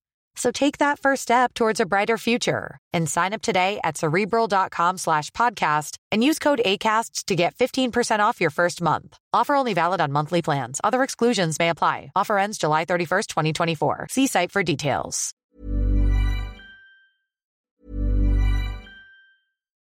So 0.35 0.51
take 0.51 0.77
that 0.77 0.99
first 0.99 1.23
step 1.23 1.53
towards 1.53 1.79
a 1.79 1.85
brighter 1.85 2.17
future 2.17 2.77
and 2.93 3.09
sign 3.09 3.33
up 3.33 3.41
today 3.41 3.79
at 3.83 3.97
cerebral.com 3.97 4.97
slash 4.97 5.29
podcast 5.31 5.97
and 6.11 6.23
use 6.23 6.39
code 6.39 6.61
ACAST 6.65 7.25
to 7.25 7.35
get 7.35 7.55
15% 7.55 8.19
off 8.19 8.41
your 8.41 8.49
first 8.49 8.81
month. 8.81 9.17
Offer 9.33 9.55
only 9.55 9.73
valid 9.73 10.01
on 10.01 10.11
monthly 10.11 10.41
plans. 10.41 10.79
Other 10.83 11.03
exclusions 11.03 11.59
may 11.59 11.69
apply. 11.69 12.11
Offer 12.15 12.37
ends 12.37 12.57
July 12.57 12.85
31st, 12.85 13.27
2024. 13.27 14.07
See 14.09 14.27
site 14.27 14.51
for 14.51 14.63
details. 14.63 15.33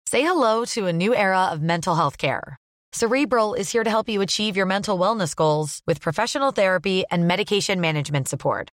Say 0.09 0.23
hello 0.23 0.65
to 0.67 0.87
a 0.87 0.93
new 0.93 1.17
era 1.17 1.47
of 1.47 1.61
mental 1.61 1.97
health 1.97 2.17
care. 2.17 2.57
Cerebral 2.93 3.55
is 3.55 3.71
here 3.71 3.83
to 3.83 3.91
help 3.91 4.09
you 4.09 4.23
achieve 4.23 4.57
your 4.57 4.65
mental 4.65 4.97
wellness 4.99 5.35
goals 5.35 5.83
with 5.85 6.01
professional 6.01 6.53
therapy 6.53 7.05
and 7.11 7.27
medication 7.27 7.81
management 7.81 8.29
support. 8.29 8.71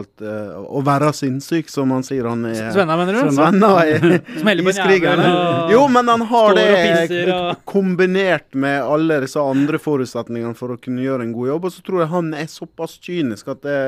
eh, 0.00 0.56
å 0.76 0.80
være 0.84 1.08
sinnssyk, 1.16 1.70
som 1.72 1.92
han 1.94 2.04
sier 2.04 2.26
han 2.28 2.44
er. 2.48 2.68
Svenna, 2.74 2.96
mener 3.00 3.16
du? 3.16 3.30
Svenna 3.32 3.70
er 3.84 4.18
på 4.28 4.50
en 4.52 4.68
iskrigerne. 4.72 5.28
Jo, 5.72 5.86
men 5.92 6.08
han 6.12 6.24
har 6.28 6.56
det 6.58 6.66
pisser 6.76 7.30
og- 7.32 7.62
kombinert 7.68 8.54
med 8.54 8.82
alle 8.84 9.20
disse 9.24 9.40
andre 9.40 9.80
forutsetningene 9.80 10.56
for 10.58 10.74
å 10.74 10.80
kunne 10.80 11.04
gjøre 11.04 11.24
en 11.26 11.32
god 11.36 11.48
jobb. 11.54 11.68
Og 11.70 11.72
så 11.76 11.84
tror 11.86 12.02
jeg 12.04 12.12
han 12.12 12.34
er 12.36 12.50
såpass 12.52 12.98
kynisk 13.00 13.48
at 13.54 13.62
det, 13.64 13.78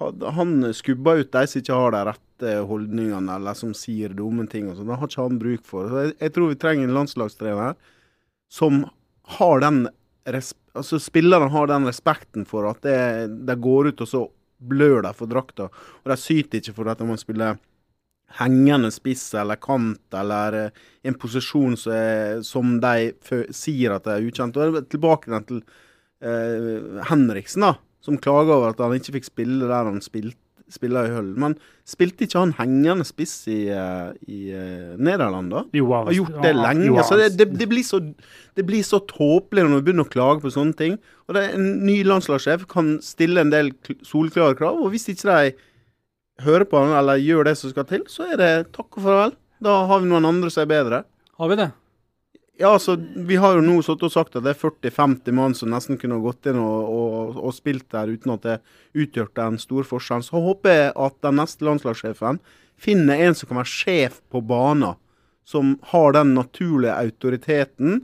han- 0.00 0.72
skubber 0.76 1.20
ut 1.24 1.32
de 1.32 1.46
som 1.46 1.60
ikke 1.62 1.78
har 1.80 1.90
de 1.96 2.04
rette 2.10 2.52
holdningene, 2.68 3.36
eller 3.36 3.54
som 3.56 3.72
sier 3.76 4.12
dumme 4.16 4.46
ting. 4.48 4.68
og 4.70 4.76
sånn. 4.76 4.88
Det 4.92 4.98
har 5.00 5.08
ikke 5.08 5.22
han 5.28 5.38
bruk 5.40 5.64
for. 5.64 5.88
Så 5.88 6.04
jeg, 6.04 6.14
jeg 6.20 6.32
tror 6.36 6.48
vi 6.52 6.60
trenger 6.60 6.84
en 6.88 6.94
landslagstrener 7.00 7.74
som 8.50 8.84
har 9.38 9.60
den 9.60 9.86
altså 10.30 10.98
Spillerne 11.00 11.48
har 11.50 11.66
den 11.66 11.86
respekten 11.88 12.44
for 12.46 12.68
at 12.68 12.82
det, 12.84 12.96
det 13.48 13.56
går 13.58 13.88
ut 13.90 14.02
og 14.04 14.08
så 14.08 14.20
blør 14.60 15.02
de 15.06 15.12
for 15.16 15.30
drakta. 15.30 15.68
Og 16.04 16.12
de 16.12 16.16
syter 16.20 16.60
ikke 16.60 16.76
for 16.76 16.90
at 16.92 17.00
de 17.00 17.08
må 17.08 17.16
spille 17.20 17.54
hengende 18.38 18.92
spiss 18.94 19.32
eller 19.34 19.58
kant, 19.58 20.02
eller 20.14 20.56
eh, 20.58 20.82
en 21.08 21.16
posisjon 21.18 21.76
som, 21.78 21.94
er, 21.94 22.42
som 22.46 22.76
de 22.82 23.10
sier 23.56 23.96
at 23.96 24.06
de 24.06 24.16
er 24.16 24.28
ukjent. 24.28 24.58
Og 24.60 24.84
tilbake 24.92 25.40
til 25.48 25.62
eh, 26.22 27.00
Henriksen, 27.10 27.66
da, 27.66 27.74
som 28.04 28.20
klager 28.22 28.54
over 28.56 28.74
at 28.74 28.84
han 28.84 28.94
ikke 28.98 29.18
fikk 29.18 29.30
spille 29.32 29.66
der 29.66 29.90
han 29.90 30.02
spilte 30.04 30.38
spiller 30.74 31.08
i 31.08 31.14
Hull. 31.14 31.30
Men 31.40 31.56
spilte 31.88 32.26
ikke 32.26 32.42
han 32.42 32.54
hengende 32.58 33.06
spiss 33.08 33.34
i, 33.50 33.60
eh, 33.74 34.10
i 34.30 34.40
eh, 34.54 34.92
Nederland, 35.00 35.50
da? 35.52 35.64
Jo, 35.76 35.88
han 35.92 36.10
Har 36.10 36.18
gjort 36.18 36.38
det 36.44 36.52
lenge. 36.58 36.86
jo, 36.88 36.98
så 37.06 37.18
det, 37.20 37.30
det, 37.38 37.48
det, 37.58 37.68
blir 37.70 37.86
så, 37.86 38.00
det 38.56 38.66
blir 38.68 38.84
så 38.86 39.02
tåpelig 39.10 39.66
når 39.66 39.80
vi 39.80 39.88
begynner 39.88 40.08
å 40.08 40.12
klage 40.12 40.44
på 40.44 40.54
sånne 40.54 40.76
ting. 40.78 41.00
Og 41.28 41.36
det 41.36 41.44
er 41.46 41.58
En 41.58 41.68
ny 41.86 42.00
landslagssjef 42.06 42.66
kan 42.70 42.96
stille 43.04 43.42
en 43.44 43.52
del 43.52 43.72
solklare 44.06 44.58
krav, 44.58 44.80
og 44.80 44.94
hvis 44.94 45.08
ikke 45.12 45.28
de 45.30 45.52
hører 46.46 46.64
på 46.68 46.80
han 46.80 46.96
eller 46.96 47.20
gjør 47.20 47.50
det 47.50 47.58
som 47.60 47.72
skal 47.72 47.86
til, 47.88 48.06
så 48.08 48.30
er 48.32 48.40
det 48.40 48.52
takk 48.76 48.88
og 48.96 49.04
farvel. 49.04 49.36
Da 49.60 49.82
har 49.90 50.00
vi 50.00 50.08
noen 50.08 50.28
andre 50.28 50.50
som 50.52 50.64
er 50.64 50.72
bedre. 50.72 51.04
Har 51.40 51.50
vi 51.52 51.58
det? 51.60 51.70
Ja, 52.60 52.74
altså, 52.76 52.96
Vi 53.26 53.38
har 53.40 53.54
jo 53.56 53.62
nå 53.64 53.78
og 53.80 54.02
sagt 54.12 54.34
at 54.36 54.44
det 54.44 54.52
er 54.52 54.58
40-50 54.60 55.32
mann 55.32 55.54
som 55.56 55.70
nesten 55.72 55.96
kunne 56.00 56.18
gått 56.20 56.44
inn 56.50 56.58
og, 56.60 56.88
og, 56.92 57.38
og 57.40 57.54
spilt 57.56 57.86
der 57.94 58.10
uten 58.12 58.34
at 58.34 58.42
det 58.44 58.56
utgjorde 59.00 59.46
en 59.48 59.56
stor 59.60 59.86
forskjell. 59.88 60.24
Så 60.26 60.42
håper 60.44 60.74
jeg 60.76 60.90
at 61.06 61.16
den 61.24 61.38
neste 61.40 61.64
landslagssjefen 61.64 62.40
finner 62.80 63.22
en 63.24 63.36
som 63.36 63.48
kan 63.48 63.62
være 63.62 63.72
sjef 63.72 64.18
på 64.32 64.42
banen. 64.44 64.98
Som 65.48 65.78
har 65.94 66.12
den 66.14 66.34
naturlige 66.36 66.92
autoriteten 67.00 68.02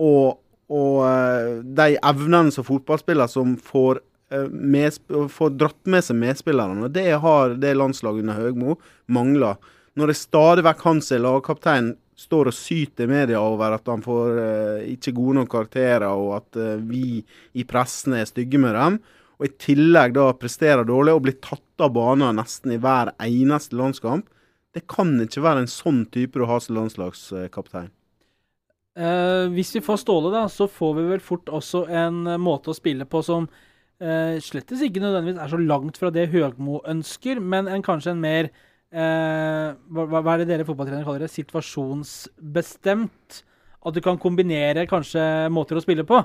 og, 0.00 0.38
og 0.70 1.00
eh, 1.08 1.50
de 1.66 1.96
evnene 1.98 2.54
som 2.54 2.64
fotballspiller 2.64 3.28
som 3.28 3.56
får, 3.58 3.98
med, 4.30 4.54
medsp- 4.76 5.26
får 5.34 5.56
dratt 5.58 5.90
med 5.90 6.06
seg 6.06 6.20
medspillerne. 6.22 6.92
Det 6.94 7.08
har 7.24 7.58
det 7.58 7.74
landslaget 7.74 8.22
under 8.22 8.38
Høgmo 8.38 8.78
mangla. 9.10 9.56
Når 9.98 10.12
det 10.12 10.20
stadig 10.20 10.64
vekk 10.68 10.86
han 10.86 11.02
som 11.02 11.18
er 11.18 11.24
lagkaptein 11.26 11.90
står 12.20 12.50
og 12.50 12.56
syter 12.56 13.06
i 13.06 13.10
media 13.10 13.40
over 13.40 13.76
at 13.78 13.86
han 13.88 14.02
får 14.04 14.40
eh, 14.42 14.90
ikke 14.96 15.14
gode 15.16 15.38
nok 15.40 15.52
karakterer, 15.54 16.08
og 16.10 16.34
at 16.40 16.60
eh, 16.60 16.82
vi 16.84 17.22
i 17.56 17.64
pressen 17.68 18.18
er 18.18 18.28
stygge 18.28 18.60
med 18.60 18.76
dem, 18.76 18.98
og 19.40 19.48
i 19.48 19.54
tillegg 19.56 20.12
da 20.18 20.26
presterer 20.36 20.84
dårlig 20.84 21.14
og 21.16 21.24
blir 21.24 21.38
tatt 21.40 21.84
av 21.84 21.94
banen 21.96 22.36
nesten 22.36 22.74
i 22.76 22.80
hver 22.80 23.14
eneste 23.24 23.78
landskamp, 23.78 24.28
det 24.76 24.84
kan 24.90 25.16
ikke 25.22 25.42
være 25.42 25.64
en 25.64 25.72
sånn 25.72 26.04
type 26.12 26.38
du 26.38 26.44
har 26.46 26.60
som 26.62 26.76
landslagskaptein. 26.76 27.88
Eh, 29.00 29.46
hvis 29.54 29.72
vi 29.76 29.82
får 29.84 30.02
Ståle, 30.02 30.32
da, 30.34 30.44
så 30.50 30.66
får 30.70 30.96
vi 30.98 31.08
vel 31.12 31.22
fort 31.24 31.48
også 31.48 31.84
en 31.88 32.24
eh, 32.26 32.40
måte 32.42 32.72
å 32.72 32.76
spille 32.76 33.06
på 33.08 33.22
som 33.24 33.46
uh, 33.46 34.34
slettes 34.42 34.82
ikke 34.82 35.02
nødvendigvis 35.02 35.38
er 35.40 35.52
så 35.52 35.60
langt 35.62 36.00
fra 36.00 36.10
det 36.12 36.26
Høgmo 36.32 36.80
ønsker, 36.90 37.40
men 37.40 37.70
en, 37.70 37.84
kanskje 37.86 38.12
en 38.12 38.22
mer 38.22 38.50
eh, 38.92 39.68
hva, 39.94 40.20
hva 40.20 40.34
er 40.34 40.42
det 40.42 40.50
dere 40.50 40.66
fotballtrenere 40.68 41.06
kaller 41.06 41.24
det? 41.24 41.34
Situasjonsbestemt. 41.34 43.40
At 43.80 43.96
du 43.96 44.00
kan 44.04 44.20
kombinere 44.20 44.88
kanskje 44.88 45.22
måter 45.52 45.78
å 45.78 45.84
spille 45.84 46.04
på. 46.08 46.18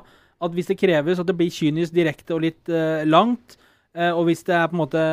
At 0.43 0.55
hvis 0.55 0.71
det 0.71 0.79
kreves 0.81 1.21
at 1.21 1.29
det 1.29 1.37
blir 1.39 1.53
kynisk, 1.53 1.95
direkte 1.95 2.35
og 2.35 2.43
litt 2.43 2.71
eh, 2.71 3.05
langt, 3.07 3.55
eh, 3.95 4.11
og 4.11 4.27
hvis 4.27 4.43
det 4.47 4.57
er 4.57 4.67
på 4.67 4.75
en 4.75 4.83
måte 4.83 5.03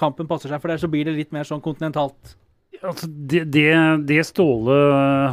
kampen 0.00 0.30
passer 0.30 0.52
seg 0.52 0.62
for 0.62 0.72
det, 0.72 0.78
så 0.80 0.88
blir 0.92 1.04
det 1.08 1.18
litt 1.18 1.34
mer 1.36 1.48
sånn 1.48 1.64
kontinentalt. 1.64 2.38
Altså, 2.82 3.06
det, 3.06 3.44
det, 3.54 3.68
det 4.08 4.22
Ståle 4.26 4.74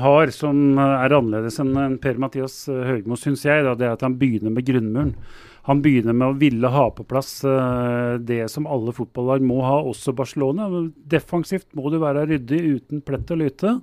har, 0.03 0.29
som 0.35 0.77
er 0.77 1.15
annerledes 1.15 1.57
enn 1.63 1.95
Per-Mathias 2.03 2.65
Høgmo, 2.67 3.17
syns 3.17 3.45
jeg, 3.47 3.63
da, 3.65 3.73
det 3.79 3.87
er 3.87 3.95
at 3.95 4.03
han 4.05 4.19
begynner 4.19 4.53
med 4.53 4.67
grunnmuren. 4.67 5.15
Han 5.69 5.83
begynner 5.85 6.15
med 6.17 6.31
å 6.31 6.37
ville 6.41 6.69
ha 6.73 6.87
på 6.89 7.05
plass 7.05 7.43
eh, 7.45 8.15
det 8.25 8.47
som 8.49 8.65
alle 8.65 8.93
fotballag 8.95 9.43
må 9.45 9.59
ha, 9.61 9.75
også 9.85 10.15
Barcelona. 10.17 10.65
Defensivt 11.05 11.69
må 11.77 11.91
du 11.93 11.99
være 12.01 12.25
ryddig 12.31 12.61
uten 12.79 13.03
plett 13.05 13.29
og 13.29 13.43
lyte. 13.43 13.75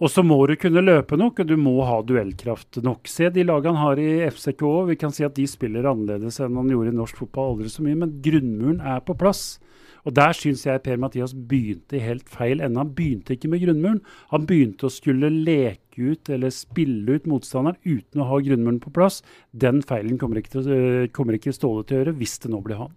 Og 0.00 0.08
så 0.08 0.22
må 0.24 0.38
du 0.48 0.54
kunne 0.56 0.84
løpe 0.84 1.18
nok, 1.18 1.42
og 1.42 1.48
du 1.50 1.56
må 1.60 1.74
ha 1.84 1.98
duellkraft 2.06 2.78
nok. 2.86 3.10
Se 3.10 3.26
de 3.34 3.42
lagene 3.44 3.74
han 3.76 3.90
har 3.90 4.00
i 4.00 4.30
FCK 4.30 4.62
òg. 4.64 4.92
Vi 4.92 5.00
kan 5.02 5.12
si 5.12 5.26
at 5.26 5.34
de 5.36 5.48
spiller 5.50 5.88
annerledes 5.90 6.38
enn 6.40 6.56
han 6.56 6.70
gjorde 6.72 6.94
i 6.94 7.00
norsk 7.02 7.18
fotball 7.24 7.56
aldri 7.56 7.72
så 7.74 7.84
mye, 7.84 7.98
men 8.04 8.14
grunnmuren 8.24 8.78
er 8.80 9.02
på 9.04 9.18
plass. 9.18 9.58
Og 10.06 10.14
der 10.16 10.36
syns 10.36 10.64
jeg 10.66 10.82
Per-Mathias 10.84 11.34
begynte 11.34 11.98
i 11.98 12.04
helt 12.04 12.28
feil 12.30 12.60
ende. 12.60 12.80
Han 12.80 12.94
begynte 12.96 13.36
ikke 13.36 13.50
med 13.52 13.62
grunnmuren. 13.64 14.00
Han 14.32 14.46
begynte 14.48 14.88
å 14.88 14.92
skulle 14.92 15.32
leke 15.32 16.12
ut 16.12 16.30
eller 16.32 16.54
spille 16.54 17.18
ut 17.18 17.28
motstanderen 17.28 17.78
uten 17.84 18.22
å 18.22 18.28
ha 18.30 18.40
grunnmuren 18.44 18.80
på 18.82 18.92
plass. 18.94 19.20
Den 19.52 19.82
feilen 19.86 20.18
kommer 20.20 20.40
ikke, 20.40 20.56
til, 20.56 21.10
kommer 21.16 21.36
ikke 21.36 21.54
Ståle 21.56 21.84
til 21.84 21.98
å 21.98 22.02
gjøre 22.04 22.16
hvis 22.20 22.38
det 22.44 22.52
nå 22.52 22.62
blir 22.64 22.80
han. 22.80 22.96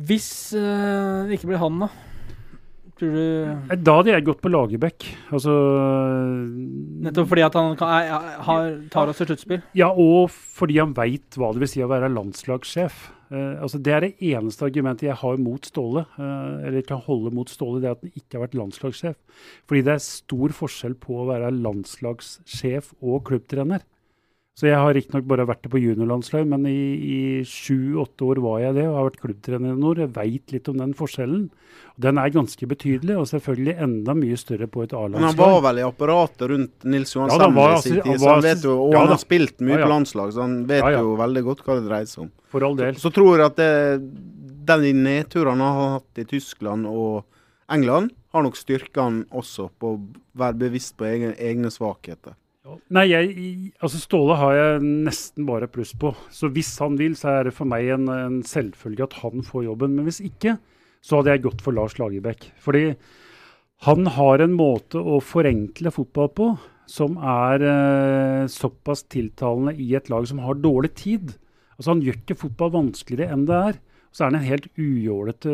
Hvis 0.00 0.54
øh, 0.56 1.26
det 1.28 1.36
ikke 1.36 1.50
blir 1.50 1.60
han, 1.60 1.82
da? 1.82 1.90
Tror 3.00 3.14
du 3.16 3.20
Eh, 3.70 3.76
Da 3.80 3.96
hadde 3.98 4.12
jeg 4.12 4.24
gått 4.26 4.42
på 4.42 4.50
Lagerbäck. 4.52 5.06
Altså 5.32 5.52
Nettopp 7.04 7.30
fordi 7.30 7.44
at 7.46 7.56
han 7.58 7.76
kan, 7.80 7.94
er, 7.96 8.10
er, 8.12 8.42
har, 8.46 8.74
tar 8.92 9.10
oss 9.10 9.20
til 9.20 9.30
sluttspill? 9.30 9.62
Ja, 9.76 9.90
og 9.90 10.30
fordi 10.30 10.78
han 10.80 10.94
veit 10.96 11.38
hva 11.40 11.52
det 11.54 11.64
vil 11.64 11.72
si 11.72 11.82
å 11.84 11.90
være 11.90 12.12
landslagssjef. 12.12 13.08
Eh, 13.30 13.62
altså 13.62 13.78
Det 13.78 13.92
er 13.94 14.00
det 14.04 14.16
eneste 14.32 14.66
argumentet 14.66 15.06
jeg 15.06 15.18
har 15.20 15.36
mot 15.38 15.66
Ståle, 15.66 16.02
uh, 16.18 16.66
eller 16.66 16.82
kan 16.86 17.02
holde 17.04 17.30
mot 17.34 17.50
Ståle, 17.50 17.78
det 17.82 17.90
er 17.90 17.94
at 17.94 18.02
han 18.02 18.16
ikke 18.18 18.36
har 18.36 18.44
vært 18.46 18.58
landslagssjef. 18.58 19.18
Fordi 19.70 19.84
det 19.86 19.94
er 19.94 20.02
stor 20.02 20.56
forskjell 20.56 20.96
på 20.98 21.20
å 21.20 21.28
være 21.30 21.52
landslagssjef 21.54 22.90
og 23.00 23.22
klubbtrener. 23.30 23.86
Så 24.60 24.66
jeg 24.68 24.76
har 24.76 24.92
riktignok 24.92 25.24
bare 25.24 25.46
vært 25.48 25.62
det 25.64 25.70
på 25.72 25.80
juniorlandslag, 25.80 26.42
men 26.50 26.66
i, 26.68 26.72
i 27.00 27.20
sju-åtte 27.48 28.26
år 28.28 28.40
var 28.44 28.58
jeg 28.60 28.74
det 28.76 28.82
og 28.90 28.96
har 28.98 29.06
vært 29.06 29.22
klubbtrener 29.22 29.72
i 29.72 29.80
nord. 29.80 30.02
Jeg 30.02 30.12
veit 30.12 30.52
litt 30.52 30.66
om 30.68 30.82
den 30.82 30.90
forskjellen. 30.98 31.46
Den 32.04 32.20
er 32.20 32.32
ganske 32.34 32.68
betydelig, 32.68 33.16
og 33.16 33.24
selvfølgelig 33.30 33.74
enda 33.86 34.16
mye 34.18 34.36
større 34.36 34.68
på 34.68 34.82
et 34.84 34.92
A-landslag. 34.92 35.22
Men 35.24 35.30
han 35.30 35.38
var 35.40 35.64
vel 35.64 35.80
i 35.80 35.86
apparatet 35.86 36.52
rundt 36.52 36.84
Nils 36.92 37.14
Johan 37.16 37.32
Ja, 37.32 37.48
i 37.70 37.80
sin 37.86 38.02
tid, 38.02 38.20
så 38.20 38.34
han 38.34 38.44
vet 38.44 38.66
jo, 38.68 38.74
og 38.84 38.92
ja 38.92 39.00
han 39.06 39.14
har 39.14 39.22
spilt 39.24 39.64
mye 39.64 39.72
Ja, 39.72 39.78
ja. 39.78 39.86
på 39.86 39.92
landslag, 39.94 40.34
så 40.36 40.44
han 40.44 40.58
vet 40.68 40.90
jo 40.98 41.16
veldig 41.22 41.44
godt 41.48 41.64
hva 41.64 41.78
det 41.78 41.88
dreier 41.88 42.12
seg 42.12 42.26
om. 42.26 42.30
For 42.52 42.68
all 42.68 42.76
del. 42.82 43.00
Så 43.00 43.14
tror 43.16 43.40
jeg 43.40 43.46
at 43.46 43.62
det, 43.62 43.72
den 44.68 45.02
nedturen 45.08 45.56
han 45.56 45.80
har 45.80 45.96
hatt 45.96 46.20
i 46.20 46.28
Tyskland 46.28 46.84
og 46.90 47.24
England, 47.72 48.12
har 48.36 48.44
nok 48.44 48.60
styrka 48.60 49.08
han 49.08 49.22
også 49.32 49.70
på 49.80 49.96
å 49.96 49.98
være 50.36 50.60
bevisst 50.66 50.98
på 51.00 51.08
egne, 51.08 51.32
egne 51.40 51.72
svakheter. 51.72 52.36
Nei, 52.94 53.06
jeg, 53.10 53.30
altså 53.82 54.00
Ståle 54.02 54.36
har 54.40 54.56
jeg 54.56 54.82
nesten 55.08 55.46
bare 55.48 55.68
pluss 55.70 55.92
på. 55.98 56.12
Så 56.34 56.50
hvis 56.54 56.72
han 56.82 56.98
vil, 57.00 57.16
så 57.18 57.32
er 57.34 57.48
det 57.48 57.54
for 57.56 57.68
meg 57.70 57.88
en, 57.94 58.08
en 58.12 58.40
selvfølge 58.46 59.06
at 59.06 59.16
han 59.22 59.44
får 59.46 59.66
jobben. 59.68 59.96
Men 59.96 60.08
hvis 60.08 60.22
ikke, 60.24 60.56
så 61.00 61.20
hadde 61.20 61.34
jeg 61.34 61.44
gått 61.46 61.64
for 61.64 61.76
Lars 61.76 61.96
Lagerbäck. 62.00 62.50
Fordi 62.60 62.92
han 63.86 64.10
har 64.16 64.44
en 64.44 64.52
måte 64.56 65.00
å 65.00 65.22
forenkle 65.24 65.92
fotball 65.94 66.32
på 66.36 66.50
som 66.90 67.14
er 67.22 67.62
eh, 67.64 68.48
såpass 68.50 69.04
tiltalende 69.08 69.76
i 69.78 69.92
et 69.96 70.10
lag 70.12 70.26
som 70.28 70.42
har 70.44 70.58
dårlig 70.58 70.92
tid. 70.98 71.36
Altså 71.78 71.94
Han 71.94 72.02
gjør 72.04 72.18
ikke 72.18 72.40
fotball 72.42 72.74
vanskeligere 72.74 73.36
enn 73.36 73.46
det 73.48 73.60
er. 73.70 73.78
Så 74.10 74.24
er 74.24 74.32
han 74.32 74.40
en 74.40 74.48
helt 74.48 74.66
ujålete, 74.74 75.52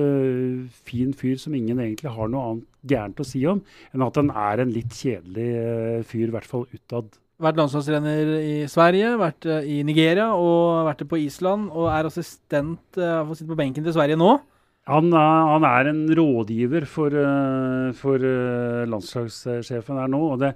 fin 0.88 1.12
fyr 1.16 1.37
som 1.40 1.55
ingen 1.55 1.81
egentlig 1.83 2.12
har 2.14 2.33
noe 2.33 2.49
annet 2.49 2.66
gærent 2.88 3.21
å 3.21 3.27
si 3.29 3.42
om, 3.51 3.61
enn 3.92 4.05
at 4.07 4.16
han 4.16 4.33
er 4.33 4.62
en 4.62 4.73
litt 4.73 4.97
kjedelig 4.97 5.47
eh, 5.61 6.03
fyr, 6.09 6.27
i 6.31 6.35
hvert 6.35 6.49
fall 6.49 6.66
utad. 6.73 7.11
Vært 7.42 7.59
landslagstrener 7.61 8.35
i 8.40 8.59
Sverige, 8.73 9.12
vært 9.21 9.49
eh, 9.51 9.71
i 9.77 9.81
Nigeria 9.85 10.31
og 10.33 10.87
vært 10.88 11.05
på 11.11 11.21
Island. 11.21 11.69
Og 11.75 11.90
er 11.92 12.09
assistent 12.09 12.97
for 12.97 13.37
sitte 13.37 13.53
på 13.53 13.59
benken 13.61 13.85
til 13.85 13.97
Sverige 13.97 14.16
nå. 14.16 14.38
Han 14.87 15.11
er, 15.11 15.47
han 15.51 15.64
er 15.66 15.88
en 15.90 16.03
rådgiver 16.14 16.85
for, 16.87 17.11
eh, 17.11 17.92
for 17.99 18.23
eh, 18.23 18.85
landslagssjefen 18.87 19.99
her 19.99 20.12
nå. 20.12 20.21
og 20.35 20.45
det 20.45 20.53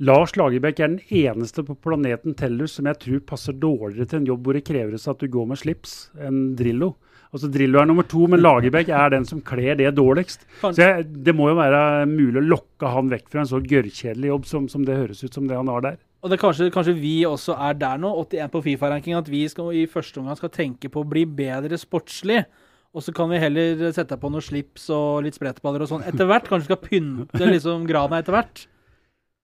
Lars 0.00 0.32
Lagerbäck 0.36 0.80
er 0.80 0.92
den 0.94 1.00
eneste 1.12 1.64
på 1.64 1.76
planeten 1.76 2.34
Tellus 2.36 2.76
som 2.76 2.88
jeg 2.88 3.00
tror 3.00 3.22
passer 3.28 3.56
dårligere 3.56 4.08
til 4.08 4.20
en 4.20 4.28
jobb 4.30 4.46
hvor 4.46 4.56
det 4.56 4.64
kreves 4.68 5.08
at 5.08 5.20
du 5.20 5.28
går 5.28 5.48
med 5.48 5.60
slips, 5.60 5.94
enn 6.16 6.54
Drillo. 6.56 6.94
Altså 7.30 7.46
Drillo 7.52 7.78
er 7.78 7.86
nummer 7.86 8.06
to, 8.10 8.24
men 8.26 8.42
Lagerbäck 8.42 8.88
er 8.90 9.12
den 9.14 9.26
som 9.28 9.38
kler 9.46 9.76
det 9.78 9.92
dårligst. 9.94 10.42
Så 10.64 10.74
jeg, 10.82 11.04
Det 11.24 11.34
må 11.36 11.50
jo 11.52 11.58
være 11.60 12.06
mulig 12.10 12.40
å 12.40 12.48
lokke 12.56 12.90
han 12.90 13.10
vekk 13.12 13.28
fra 13.30 13.44
en 13.44 13.50
så 13.50 13.60
gørrkjedelig 13.62 14.32
jobb 14.32 14.48
som, 14.50 14.66
som 14.72 14.86
det 14.86 14.98
høres 14.98 15.22
ut 15.22 15.34
som 15.34 15.46
det 15.46 15.58
han 15.58 15.70
har 15.70 15.84
der. 15.84 16.00
Og 16.20 16.28
det 16.28 16.36
er 16.36 16.42
kanskje, 16.42 16.72
kanskje 16.74 16.96
vi 16.98 17.14
også 17.24 17.54
er 17.68 17.78
der 17.80 18.00
nå, 18.02 18.10
81 18.26 18.50
på 18.52 18.64
Fifa-ranking, 18.66 19.14
at 19.16 19.30
vi 19.30 19.44
skal, 19.48 19.70
i 19.72 19.86
første 19.88 20.20
omgang 20.20 20.36
skal 20.36 20.52
tenke 20.52 20.90
på 20.92 21.04
å 21.04 21.08
bli 21.08 21.22
bedre 21.24 21.78
sportslig. 21.80 22.42
Og 22.90 23.04
så 23.06 23.14
kan 23.14 23.30
vi 23.30 23.38
heller 23.38 23.86
sette 23.94 24.18
på 24.18 24.28
noen 24.32 24.42
slips 24.42 24.88
og 24.90 25.22
litt 25.22 25.38
sprettballer 25.38 25.84
og 25.86 25.92
sånn 25.92 26.04
etter 26.10 26.26
hvert. 26.26 26.50
Kanskje 26.50 26.66
vi 26.66 26.72
skal 26.72 26.82
pynte 26.82 27.50
liksom 27.54 27.86
grana 27.88 28.18
etter 28.18 28.34
hvert. 28.34 28.66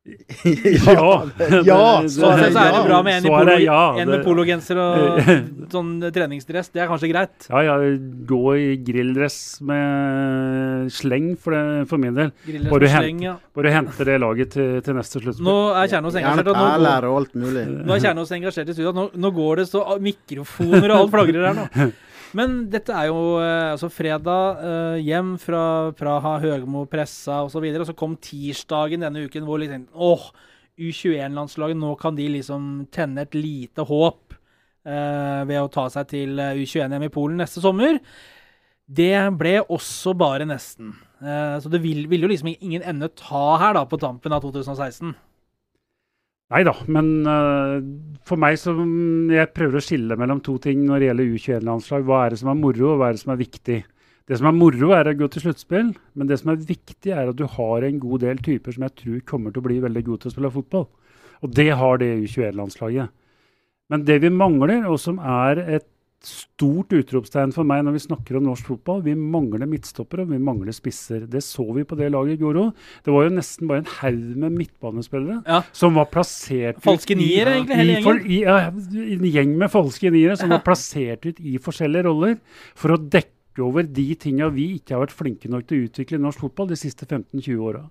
Ja! 0.06 1.26
Ja, 1.66 2.00
Det- 2.02 2.10
Så, 2.14 2.28
er 2.30 2.50
det 2.50 2.82
bra 2.86 3.02
med 3.02 3.16
en 3.18 3.26
i 3.26 3.28
polo, 3.28 3.44
det 3.50 3.56
ja, 3.64 3.80
en 4.00 4.08
med 4.10 4.24
pologenser 4.24 4.78
og 4.78 5.20
sånn 5.74 5.90
treningsdress. 6.14 6.70
Det 6.74 6.82
er 6.84 6.90
kanskje 6.90 7.10
greit. 7.10 7.48
Ja, 7.50 7.62
ja, 7.66 7.76
gå 8.28 8.42
i 8.60 8.68
grilldress 8.86 9.38
med 9.66 10.90
sleng 10.94 11.32
for, 11.40 11.56
det, 11.56 11.88
for 11.90 11.98
min 12.02 12.14
del. 12.16 12.32
Bare 12.70 12.80
du, 12.84 12.88
sleng, 12.90 13.20
hent- 13.20 13.26
ja. 13.28 13.36
Bare 13.56 13.74
hente 13.74 14.08
det 14.08 14.18
laget 14.22 14.54
til, 14.56 14.80
til 14.86 14.98
neste 14.98 15.22
sluttspill. 15.22 15.46
Nå 15.48 15.56
er 15.74 15.90
Kjernås 15.92 16.18
engasjert. 16.22 16.50
Og 16.52 16.58
nå, 16.60 16.66
går, 16.86 17.08
og 17.10 17.20
alt 17.22 17.34
mulig. 17.38 17.66
nå 17.86 17.96
er 17.98 18.04
Kjernås 18.08 18.34
engasjert 18.38 18.70
i 18.72 18.76
studio. 18.76 18.94
Nå, 18.96 19.08
nå 19.16 19.34
går 19.36 19.62
det 19.64 19.70
så 19.72 19.84
mikrofoner 20.02 20.90
og 20.92 20.98
alt 21.04 21.16
flagrer 21.16 21.50
her 21.50 21.58
nå. 21.64 21.68
Men 22.36 22.56
dette 22.68 22.92
er 22.92 23.06
jo 23.06 23.38
eh, 23.40 23.70
altså 23.72 23.86
fredag 23.88 24.58
eh, 24.60 24.96
hjem 25.06 25.36
fra 25.40 25.60
Praha, 25.96 26.34
Høgmo 26.42 26.82
pressa 26.90 27.38
osv. 27.46 27.46
Og, 27.46 27.52
så 27.54 27.62
videre, 27.62 27.84
og 27.86 27.88
så 27.88 27.94
kom 27.96 28.16
tirsdagen 28.20 29.00
denne 29.06 29.22
uken 29.24 29.46
hvor 29.46 29.62
liksom 29.62 29.86
åh, 29.96 30.28
U21-landslaget, 30.76 31.78
nå 31.80 31.94
kan 32.00 32.16
de 32.18 32.28
liksom 32.34 32.86
tenne 32.92 33.24
et 33.24 33.36
lite 33.36 33.86
håp 33.88 34.34
eh, 34.84 35.42
ved 35.48 35.60
å 35.62 35.70
ta 35.72 35.86
seg 35.92 36.10
til 36.12 36.40
eh, 36.42 36.58
U21-EM 36.60 37.06
i 37.08 37.12
Polen 37.12 37.40
neste 37.40 37.62
sommer. 37.64 37.98
Det 38.86 39.14
ble 39.40 39.58
også 39.64 40.14
bare 40.18 40.46
nesten. 40.46 40.92
Eh, 41.24 41.56
så 41.62 41.72
det 41.72 41.80
vil, 41.82 42.04
vil 42.10 42.26
jo 42.26 42.30
liksom 42.30 42.52
ingen 42.54 42.84
ende 42.84 43.10
ta 43.16 43.56
her 43.62 43.78
da 43.78 43.86
på 43.88 43.98
tampen 44.02 44.36
av 44.36 44.44
2016. 44.44 45.16
Nei 46.54 46.62
da, 46.62 46.76
men 46.94 47.08
uh, 47.26 47.80
for 48.22 48.38
meg 48.38 48.54
som 48.62 48.78
Jeg 49.34 49.50
prøver 49.50 49.80
å 49.80 49.82
skille 49.82 50.14
mellom 50.14 50.38
to 50.46 50.54
ting 50.62 50.84
når 50.86 51.02
det 51.02 51.08
gjelder 51.08 51.32
U21-landslag. 51.32 52.04
Hva 52.06 52.20
er 52.22 52.34
det 52.34 52.38
som 52.38 52.52
er 52.52 52.60
moro, 52.60 52.92
og 52.92 53.00
hva 53.00 53.08
er 53.08 53.16
det 53.16 53.22
som 53.24 53.32
er 53.34 53.40
viktig? 53.40 53.80
Det 54.26 54.38
som 54.40 54.48
er 54.50 54.56
moro, 54.58 54.90
er 54.96 55.06
å 55.12 55.14
gå 55.14 55.28
til 55.30 55.44
sluttspill, 55.44 55.92
men 56.18 56.26
det 56.26 56.40
som 56.40 56.50
er 56.50 56.56
viktig, 56.66 57.12
er 57.14 57.28
at 57.30 57.36
du 57.38 57.44
har 57.46 57.84
en 57.86 58.00
god 58.02 58.24
del 58.26 58.40
typer 58.42 58.74
som 58.74 58.82
jeg 58.88 58.96
tror 59.02 59.20
kommer 59.28 59.52
til 59.54 59.62
å 59.62 59.66
bli 59.68 59.76
veldig 59.84 60.02
gode 60.08 60.24
til 60.24 60.32
å 60.32 60.34
spille 60.34 60.50
fotball. 60.50 60.88
Og 61.44 61.52
det 61.54 61.68
har 61.78 61.98
det 62.02 62.08
U21-landslaget. 62.24 63.12
Men 63.92 64.02
det 64.08 64.16
vi 64.24 64.32
mangler, 64.34 64.82
og 64.90 64.98
som 64.98 65.20
er 65.22 65.60
et 65.76 65.86
stort 66.26 66.90
utropstegn 66.96 67.52
for 67.54 67.62
meg 67.68 67.84
når 67.84 67.94
vi 67.94 68.00
snakker 68.02 68.38
om 68.38 68.46
norsk 68.48 68.66
fotball, 68.72 69.02
vi 69.04 69.12
mangler 69.14 69.68
midtstoppere 69.68 70.24
og 70.24 70.32
vi 70.32 70.40
mangler 70.42 70.74
spisser. 70.74 71.26
Det 71.30 71.42
så 71.44 71.62
vi 71.76 71.84
på 71.86 71.94
det 72.00 72.08
laget 72.10 72.34
i 72.34 72.40
går 72.42 72.58
òg. 72.64 72.72
Det 73.06 73.14
var 73.14 73.28
jo 73.28 73.34
nesten 73.36 73.68
bare 73.70 73.84
en 73.84 73.92
haug 74.00 74.24
med 74.42 74.56
midtbanespillere 74.56 75.42
Ja. 75.46 75.60
som 75.76 75.94
var 75.94 76.08
plassert 76.10 76.80
Falske 76.82 77.14
niere, 77.14 77.60
egentlig, 77.60 77.76
hele 77.78 77.98
i 78.00 78.02
for- 78.02 78.26
i, 78.26 78.40
ja, 78.42 78.56
En 78.72 79.30
gjeng 79.30 79.54
med 79.60 79.70
falske 79.70 80.10
niere 80.10 80.36
som 80.40 80.48
var 80.56 80.64
plassert 80.66 81.26
ut 81.28 81.38
i 81.38 81.58
forskjellige 81.62 82.08
roller 82.08 82.38
for 82.74 82.96
å 82.96 82.98
dekke 82.98 83.30
over 83.64 83.82
de 83.82 84.14
tinga 84.14 84.50
vi 84.52 84.74
ikke 84.80 84.94
har 84.96 85.06
vært 85.06 85.16
flinke 85.16 85.48
nok 85.48 85.66
til 85.66 85.78
å 85.78 85.86
utvikle 85.88 86.18
i 86.18 86.24
norsk 86.26 86.40
fotball 86.40 86.68
de 86.68 86.76
siste 86.76 87.06
15-20 87.06 87.56
åra. 87.58 87.84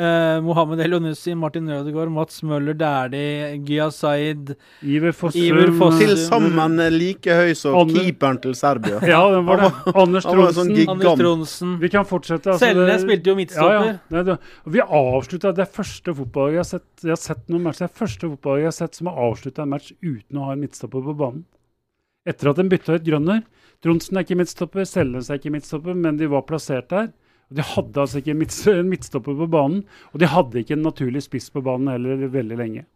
Eh, 0.00 0.38
Mohammed 0.40 0.78
Elionussi, 0.80 1.34
Martin 1.36 1.66
Rødegaard, 1.68 2.08
Mats 2.14 2.44
Møller 2.46 2.76
Dæhlie, 2.78 3.58
Gya 3.66 3.88
Zaid 3.92 4.52
Iver 4.86 5.10
Fossum 5.12 5.98
Til 5.98 6.14
sammen 6.16 6.78
like 6.94 7.26
høy 7.26 7.50
som 7.58 7.74
Ander. 7.74 7.98
keeperen 7.98 8.38
til 8.40 8.54
Serbia. 8.54 9.00
Ja, 9.12 9.18
den 9.34 9.44
var 9.44 9.56
det. 9.64 9.72
Anders 9.92 10.24
Tronsen. 10.24 10.70
sånn. 10.76 10.88
Anders 10.94 11.18
Tronsen. 11.18 11.74
Vi 11.82 11.90
kan 11.92 12.06
fortsette. 12.06 12.54
altså, 12.54 12.70
Selnes 12.70 12.86
det- 12.94 13.02
spilte 13.02 13.26
jo 13.26 13.34
midtstopper. 13.34 13.98
Ja, 14.14 14.22
ja. 14.30 14.36
Vi 14.64 14.80
avslutta 14.80 15.52
Det 15.52 15.66
er 15.66 15.72
første 15.82 16.14
fotballag 16.14 16.52
jeg 16.52 16.62
har 16.62 16.70
sett 16.70 17.04
Jeg 17.04 17.10
har 17.10 17.16
sett 17.26 17.48
noen 17.50 17.62
matcher 17.66 17.84
Det 17.84 17.90
er 17.90 17.98
første 18.06 18.30
fotballag 18.30 18.58
jeg 18.62 18.70
har 18.70 18.78
sett 18.78 18.94
som 18.94 19.06
har 19.10 19.16
avslutta 19.26 19.62
en 19.66 19.74
match 19.74 19.92
uten 20.00 20.38
å 20.38 20.44
ha 20.46 20.52
en 20.52 20.60
midtstopper 20.64 21.02
på 21.02 21.16
banen. 21.18 21.44
Etter 22.30 22.52
at 22.52 22.60
de 22.60 22.68
bytta 22.70 22.98
ut 22.98 23.06
Grønner. 23.06 23.42
Tronsen 23.80 24.18
er 24.20 24.26
ikke 24.26 24.36
midtstopper, 24.38 24.84
Selnes 24.88 25.30
er 25.32 25.40
ikke 25.40 25.52
midtstopper, 25.54 25.96
men 25.96 26.18
de 26.20 26.28
var 26.30 26.44
plassert 26.48 26.90
der. 26.92 27.10
De 27.50 27.64
hadde 27.66 27.98
altså 28.04 28.20
ikke 28.20 28.30
en 28.36 28.40
midts- 28.44 28.86
midtstopper 28.86 29.36
på 29.40 29.48
banen, 29.50 29.82
og 30.12 30.22
de 30.22 30.28
hadde 30.30 30.62
ikke 30.62 30.76
en 30.76 30.84
naturlig 30.86 31.24
spiss 31.26 31.48
på 31.50 31.62
banen 31.66 31.90
heller 31.90 32.28
veldig 32.30 32.58
lenge. 32.60 32.86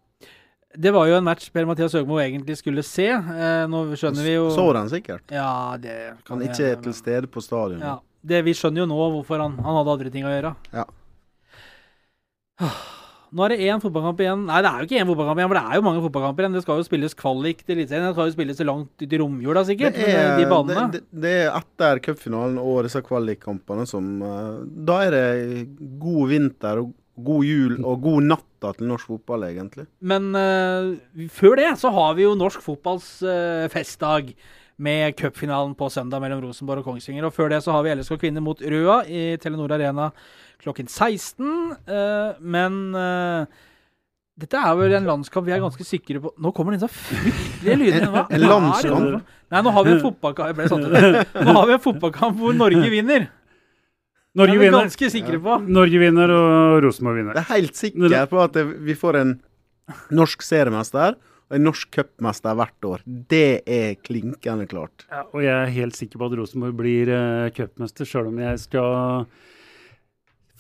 Det 0.75 0.91
var 0.91 1.07
jo 1.07 1.15
en 1.15 1.23
match 1.27 1.53
Per-Mathias 1.55 1.93
Høgmo 1.95 2.17
egentlig 2.19 2.57
skulle 2.59 2.83
se. 2.83 3.07
Eh, 3.07 3.65
nå 3.71 3.85
skjønner 3.95 4.27
vi 4.27 4.33
jo 4.35 4.49
Så 4.51 4.65
han 4.75 4.89
sikkert. 4.91 5.23
Ja, 5.31 5.77
det 5.79 5.95
kan 6.27 6.41
Han 6.41 6.49
ikke 6.49 6.67
er 6.73 6.81
til 6.83 6.97
stede 6.99 7.31
på 7.31 7.43
stadion. 7.45 7.79
Ja, 7.79 7.93
det, 8.27 8.41
vi 8.43 8.57
skjønner 8.59 8.83
jo 8.83 8.89
nå 8.91 8.99
hvorfor 9.15 9.39
han, 9.45 9.55
han 9.63 9.79
hadde 9.79 9.95
andre 9.95 10.11
ting 10.11 10.27
å 10.27 10.33
gjøre. 10.35 10.51
Ja. 10.75 10.87
Nå 13.35 13.43
er 13.43 13.51
det 13.55 13.67
én 13.67 13.81
fotballkamp 13.83 14.21
igjen. 14.23 14.43
Nei, 14.47 14.61
det 14.63 14.71
er 14.71 14.83
jo 14.83 14.87
ikke 14.87 14.99
én 15.03 15.09
fotballkamp 15.09 15.41
igjen, 15.41 15.49
for 15.51 15.59
det 15.59 15.65
er 15.67 15.79
jo 15.79 15.85
mange 15.89 16.03
fotballkamper 16.05 16.45
igjen. 16.45 16.55
Det 16.55 16.63
skal 16.63 16.79
jo 16.79 16.87
spilles 16.87 17.17
kvalik 17.19 17.65
til 17.65 17.75
Eliteserien. 17.75 18.07
Det 18.07 18.15
skal 18.15 18.29
jo 18.29 18.35
spilles 18.37 18.61
så 18.61 18.67
langt 18.69 19.03
ut 19.03 19.15
i 19.17 19.21
romjula, 19.21 19.65
sikkert. 19.67 19.99
Det 19.99 20.11
er, 20.13 20.35
de 20.39 20.45
banene. 20.51 20.85
det, 20.93 21.01
det, 21.03 21.23
det 21.25 21.33
er 21.41 21.57
etter 21.59 22.03
cupfinalen 22.05 22.61
og 22.63 22.85
disse 22.87 23.03
kvalikkampene 23.03 23.89
som 23.91 24.13
eh, 24.23 24.61
Da 24.87 25.01
er 25.09 25.17
det 25.17 25.65
god 26.03 26.31
vinter 26.31 26.85
og 26.85 26.93
god 27.27 27.47
jul 27.47 27.75
og 27.83 28.07
god 28.07 28.29
natta 28.31 28.73
til 28.79 28.91
norsk 28.91 29.11
fotball, 29.17 29.49
egentlig. 29.51 29.89
Men 29.99 30.31
uh, 30.35 31.27
før 31.35 31.59
det 31.59 31.73
så 31.83 31.91
har 31.95 32.15
vi 32.19 32.27
jo 32.29 32.37
norsk 32.39 32.63
fotballs 32.63 33.17
uh, 33.27 33.67
festdag. 33.75 34.37
Med 34.83 35.15
cupfinalen 35.15 35.77
på 35.79 35.87
søndag 35.87 36.19
mellom 36.19 36.41
Rosenborg 36.43 36.81
og 36.83 36.89
Kongsvinger. 36.89 37.29
Og 37.29 37.31
før 37.37 37.53
det 37.53 37.61
så 37.63 37.71
har 37.71 37.85
vi 37.87 37.93
LSK 37.95 38.17
kvinner 38.19 38.43
mot 38.43 38.59
Røa 38.59 39.05
i 39.07 39.37
Telenor 39.39 39.71
Arena 39.77 40.09
klokken 40.63 40.91
16. 40.91 41.47
Uh, 41.89 42.35
men 42.41 42.81
uh, 42.95 43.71
dette 44.41 44.59
er 44.59 44.75
vel 44.79 44.97
en 44.99 45.07
landskamp 45.07 45.47
vi 45.47 45.55
er 45.55 45.63
ganske 45.63 45.85
sikre 45.87 46.19
på 46.19 46.33
Nå 46.43 46.51
kommer 46.57 46.75
det 46.75 46.81
inn 46.81 46.87
så 46.89 46.91
fryktelige 46.91 47.79
lyder. 47.81 48.09
Hva 48.11 48.27
En 48.27 48.37
er 48.41 48.51
landskamp? 48.51 49.33
Nei, 49.55 49.63
nå 49.63 49.75
har 49.77 49.87
vi 49.87 49.95
en 49.95 50.03
fotballkamp. 50.03 50.63
Nå 50.75 51.57
har 51.61 51.69
vi 51.71 51.77
en 51.77 51.85
fotballkamp 51.85 52.41
hvor 52.41 52.57
Norge 52.57 52.91
vinner. 52.91 53.29
Norge 54.35 54.51
det 54.51 54.57
er 54.57 54.59
vi 54.59 54.67
vinner. 54.67 54.89
ganske 54.89 55.11
sikre 55.15 55.39
på. 55.39 55.59
Norge 55.71 56.01
vinner, 56.03 56.33
og 56.35 56.81
Rosenborg 56.83 57.21
vinner. 57.21 57.37
Det 57.37 57.45
er 57.45 57.53
helt 57.53 57.79
sikker 57.79 58.17
på 58.33 58.43
at 58.43 58.57
det, 58.57 58.65
vi 58.83 58.97
får 58.99 59.21
en 59.21 59.37
norsk 60.17 60.43
seriemester 60.43 61.15
og 61.15 61.55
en 61.55 61.67
norsk 61.69 61.91
cupmester 61.95 62.57
hvert 62.59 62.89
år. 62.89 63.05
Det 63.31 63.63
er 63.63 63.95
klinkende 64.03 64.67
klart. 64.67 65.07
Ja, 65.13 65.23
og 65.29 65.45
jeg 65.45 65.55
er 65.55 65.75
helt 65.77 65.95
sikker 65.99 66.19
på 66.19 66.31
at 66.31 66.39
Rosenborg 66.41 66.75
blir 66.81 67.13
uh, 67.15 67.53
cupmester, 67.55 68.09
sjøl 68.09 68.33
om 68.33 68.41
jeg 68.43 68.63
skal 68.65 69.29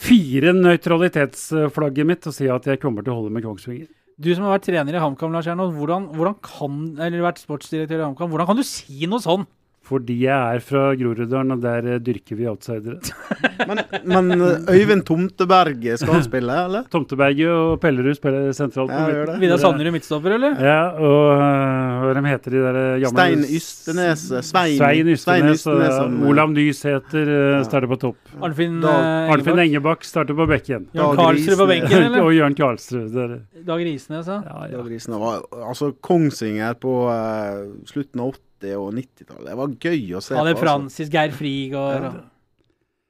fire 0.00 0.54
nøytralitetsflagget 0.56 2.08
mitt 2.08 2.26
og 2.28 2.34
si 2.36 2.48
at 2.50 2.66
jeg 2.68 2.80
kommer 2.82 3.04
til 3.04 3.14
å 3.14 3.20
holde 3.20 3.34
med 3.34 3.44
Kongsvinger. 3.46 3.88
Du 4.14 4.30
som 4.30 4.46
har 4.46 4.56
vært 4.56 4.68
trener 4.68 4.94
i 4.94 5.02
HamKam, 5.02 5.32
Lars 5.34 5.48
Ernst, 5.50 5.74
hvordan, 5.74 6.06
hvordan 6.14 6.36
kan, 6.44 6.80
eller 7.02 7.24
vært 7.24 7.42
sportsdirektør 7.42 7.98
i 7.98 8.06
HamKam, 8.06 8.30
hvordan 8.30 8.50
kan 8.50 8.58
du 8.60 8.66
si 8.66 9.08
noe 9.10 9.22
sånn? 9.22 9.46
Fordi 9.84 10.14
jeg 10.22 10.56
er 10.56 10.62
fra 10.64 10.82
Groruddalen, 10.96 11.52
og 11.52 11.60
der 11.60 11.88
eh, 11.94 11.98
dyrker 12.00 12.38
vi 12.38 12.46
outsidere. 12.48 13.00
Men, 13.68 13.80
men 14.04 14.32
eh, 14.44 14.66
Øyvind 14.74 15.04
Tomteberg, 15.06 15.84
skal 16.00 16.14
han 16.18 16.24
spille, 16.30 16.54
eller? 16.66 16.86
Tomteberget 16.92 17.48
og 17.52 17.78
Pellerud 17.82 18.16
spiller 18.16 18.50
sentralt. 18.56 18.92
Ja. 18.92 19.36
Vidar 19.40 19.60
Sanderud 19.60 19.92
midtstopper, 19.94 20.34
eller? 20.36 20.56
Ja, 20.60 20.78
og 20.96 21.30
uh, 21.38 22.04
hva 22.04 22.14
de 22.18 22.22
heter 22.28 22.56
de 22.56 22.62
der 22.64 22.78
eh, 22.82 23.06
Stein 23.08 23.44
Ystenes 23.44 24.24
eh, 24.32 24.44
Svein, 24.44 24.76
Svein 24.80 25.12
Ystenes 25.12 25.64
og 25.70 26.16
Olav 26.32 26.52
Nysæter 26.52 27.30
Ja. 27.34 27.60
starter 27.66 27.90
på 27.92 28.00
topp. 28.00 28.18
Arnfinn 28.40 28.80
Da- 28.84 28.94
eh, 28.94 29.32
Arnfinn 29.36 29.60
Engebakk. 29.64 30.04
Starter 30.04 30.36
på 30.36 30.48
bekken. 30.50 30.88
Jørn 30.96 31.16
Dag 31.16 31.24
Karlsrud 31.30 31.60
på 31.60 31.68
benken, 31.70 31.98
eller? 32.08 32.22
og 32.26 32.32
Jørn 32.36 32.56
Karlsrud. 32.58 33.20
Dag 33.64 33.84
Risnes, 33.86 34.28
ja. 34.32 34.40
Ja, 34.44 34.64
Dag 34.66 34.78
ja. 34.80 34.88
Risnes 34.88 35.28
altså 35.64 35.92
Kongsvinger 36.04 36.76
på 36.80 36.98
uh, 37.08 37.68
slutten 37.88 38.20
av 38.24 38.34
80- 38.34 38.42
og 38.78 38.92
90-tallet. 38.96 39.50
Det 39.50 39.56
var 39.60 39.74
gøy 39.84 40.14
å 40.16 40.22
se 40.24 40.34
på. 40.34 40.38
på. 40.40 40.46
altså. 40.46 40.62
Francis, 40.64 41.10
Geir 41.12 41.30
Frigård 41.36 42.06
og 42.12 42.22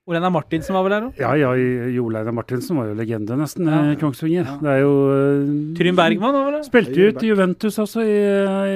Ole 0.05 0.19
Einar 0.21 0.29
Martinsen 0.35 0.75
var 0.77 0.83
vel 0.85 0.93
der 0.93 1.05
òg? 1.07 1.13
ja, 1.17 1.31
ja, 1.41 1.51
Ole 2.05 2.19
Einar 2.21 2.35
Martinsen 2.37 2.77
var 2.77 2.91
jo 2.91 2.97
legende, 2.99 3.39
nesten, 3.41 3.65
Ja. 3.73 3.79
i 3.89 3.97
Kongsvinger. 3.97 4.45
Ja. 4.45 4.57
Det 4.61 4.69
er 4.75 4.81
jo 4.83 4.91
uh, 5.09 5.53
Trym 5.79 5.97
Bergman 5.97 6.35
var 6.37 6.45
vel 6.45 6.53
der? 6.59 6.67
Spilte 6.67 6.93
jo 7.01 7.07
ut 7.09 7.23
i 7.25 7.31
Juventus 7.31 7.79
også, 7.81 8.05
i, 8.05 8.19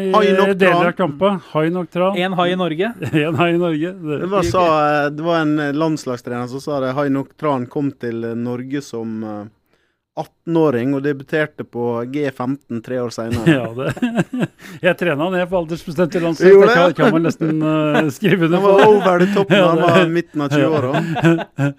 i 0.09 0.55
deler 0.57 0.89
av 0.89 0.95
kampen. 0.97 1.37
Hai 1.51 1.67
nok 1.75 1.91
tran. 1.93 2.17
Én 2.17 2.33
hai 2.39 2.49
i 2.55 2.57
Norge. 2.57 2.95
En 3.29 3.37
hai 3.43 3.51
i 3.53 3.61
Norge. 3.61 3.93
Det, 4.01 4.19
Det 4.25 4.31
var, 4.33 4.49
sa, 4.49 4.65
eh, 5.05 5.11
det 5.19 5.27
var 5.29 5.43
en 5.45 5.53
eh, 5.67 5.75
landslagstrener 5.77 6.49
som 6.49 6.65
sa 6.65 6.81
det. 6.81 6.95
Hai 6.97 7.11
nok 7.13 7.37
tran 7.37 7.67
kom 7.69 7.93
til 7.93 8.25
eh, 8.25 8.33
Norge 8.49 8.81
som 8.81 9.21
eh, 9.21 9.45
18-åring 10.19 10.95
og 10.97 11.03
debuterte 11.05 11.65
på 11.67 11.85
G15 12.13 12.83
tre 12.85 13.01
år 13.03 13.15
seinere. 13.15 13.55
ja, 13.59 13.67
det. 13.77 14.49
Jeg 14.87 14.99
trena 15.01 15.29
ned 15.33 15.47
på 15.51 15.61
aldersbestemte 15.63 16.23
landslag. 16.23 16.61
Det 16.63 16.75
kan, 16.75 16.95
kan 16.99 17.17
man 17.17 17.27
nesten 17.29 17.63
uh, 17.63 18.11
skrive 18.17 18.49
under 18.49 18.63
Han 18.63 18.67
var 18.69 18.87
over 18.89 19.25
the 19.25 19.31
top 19.35 19.53
da 19.53 19.65
han 19.71 19.83
var 19.83 20.13
midten 20.13 20.45
av 20.45 20.55
20-åra. 20.55 21.73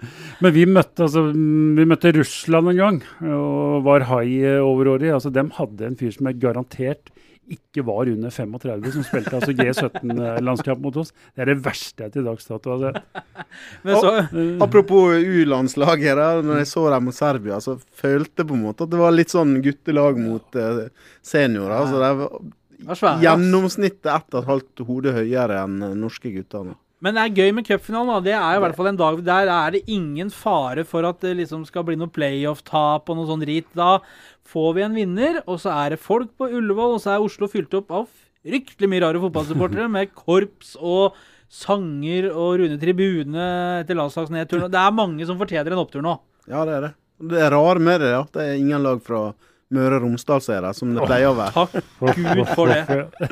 Men 0.43 0.56
vi 0.56 0.65
møtte, 0.69 1.08
altså, 1.08 1.25
vi 1.32 1.88
møtte 1.88 2.13
Russland 2.15 2.73
en 2.73 2.80
gang, 2.80 3.02
og 3.28 3.82
var 3.88 4.08
hai 4.10 4.39
eh, 4.41 4.60
over 4.63 4.95
året. 4.95 5.12
Altså, 5.17 5.32
de 5.34 5.45
hadde 5.60 5.88
en 5.88 5.97
fyr 5.99 6.13
som 6.15 6.30
er 6.30 6.39
garantert 6.39 7.12
ikke 7.58 7.84
var 7.88 8.12
under 8.12 8.34
35, 8.34 8.92
som 8.96 9.06
spilte 9.08 9.36
altså 9.40 9.56
G17-landskamp 9.58 10.84
mot 10.84 11.00
oss. 11.02 11.14
Det 11.34 11.46
er 11.46 11.54
det 11.54 11.60
verste 11.66 12.08
jeg 12.08 12.16
til 12.16 12.28
dags 12.30 12.50
dato 12.50 12.76
har 12.76 12.86
sett. 12.86 13.24
Men 13.88 14.02
så, 14.04 14.16
Eh, 14.34 14.58
Apropos 14.62 15.16
U-landslaget, 15.16 16.20
når 16.46 16.62
jeg 16.62 16.70
så 16.70 16.86
dem 16.94 17.08
mot 17.10 17.16
Serbia, 17.16 17.60
så 17.64 17.78
følte 18.02 18.44
jeg 18.44 18.50
på 18.50 18.58
en 18.58 18.66
måte 18.68 18.86
at 18.86 18.94
det 18.94 19.00
var 19.02 19.16
litt 19.16 19.34
sånn 19.34 19.58
guttelag 19.64 20.20
mot 20.22 20.60
uh, 20.60 20.86
seniorer. 21.26 21.76
Altså, 21.80 22.02
det 22.02 22.12
var 22.20 22.40
det 22.80 22.88
var 22.88 23.00
svære, 23.00 23.24
gjennomsnittet 23.26 24.12
ett 24.14 24.36
og 24.36 24.40
et 24.40 24.50
halvt 24.54 24.84
hode 24.88 25.16
høyere 25.18 25.64
enn 25.66 25.82
norske 26.00 26.32
guttene. 26.32 26.78
Men 27.00 27.16
det 27.16 27.24
er 27.24 27.38
gøy 27.38 27.54
med 27.56 27.68
cupfinalen. 27.68 28.24
Det 28.26 28.34
er 28.36 28.58
i 28.58 28.62
hvert 28.64 28.76
fall 28.76 28.90
en 28.92 29.00
dag 29.00 29.20
der 29.24 29.52
er 29.54 29.76
det 29.76 29.86
ingen 29.88 30.32
fare 30.36 30.84
for 30.88 31.08
at 31.08 31.22
det 31.24 31.38
liksom 31.40 31.64
skal 31.68 31.86
bli 31.88 31.96
noe 32.00 32.12
playoff-tap 32.12 33.08
og 33.08 33.20
noe 33.20 33.30
sånn 33.30 33.46
rit. 33.48 33.70
Da 33.78 34.02
får 34.50 34.74
vi 34.76 34.84
en 34.84 34.98
vinner, 34.98 35.42
og 35.46 35.62
så 35.64 35.72
er 35.78 35.96
det 35.96 36.04
folk 36.04 36.34
på 36.40 36.50
Ullevål, 36.50 36.98
og 36.98 37.04
så 37.04 37.16
er 37.16 37.24
Oslo 37.24 37.48
fylt 37.52 37.76
opp 37.80 37.94
av 37.96 38.08
fryktelig 38.44 38.90
mye 38.92 39.04
rare 39.04 39.22
fotballsupportere 39.24 39.88
med 39.96 40.12
korps 40.16 40.76
og 40.80 41.18
sanger 41.50 42.30
og 42.30 42.60
runde 42.62 42.78
Tribune 42.82 43.46
etter 43.82 43.98
landslagsnedturen. 43.98 44.70
Det 44.72 44.82
er 44.82 44.96
mange 44.96 45.26
som 45.28 45.40
fortjener 45.40 45.74
en 45.74 45.84
opptur 45.84 46.04
nå. 46.06 46.18
Ja, 46.50 46.66
det 46.68 46.76
er 46.76 46.88
det. 46.88 46.96
Det 47.30 47.40
er 47.44 47.52
rare 47.52 47.84
med 47.84 48.00
det, 48.04 48.12
ja. 48.14 48.22
det 48.32 48.44
er 48.44 48.60
ingen 48.60 48.84
lag 48.86 49.02
fra 49.04 49.30
Møre 49.69 49.99
og 49.99 50.05
Romsdal 50.08 50.41
som 50.41 50.55
er 50.55 50.63
der, 50.65 50.73
som 50.77 50.95
det 50.95 51.03
pleier 51.05 51.29
å 51.29 51.36
være. 51.38 51.65
Takk 51.99 52.21
Gud 52.39 52.47
for 52.58 52.71
det. 52.71 52.79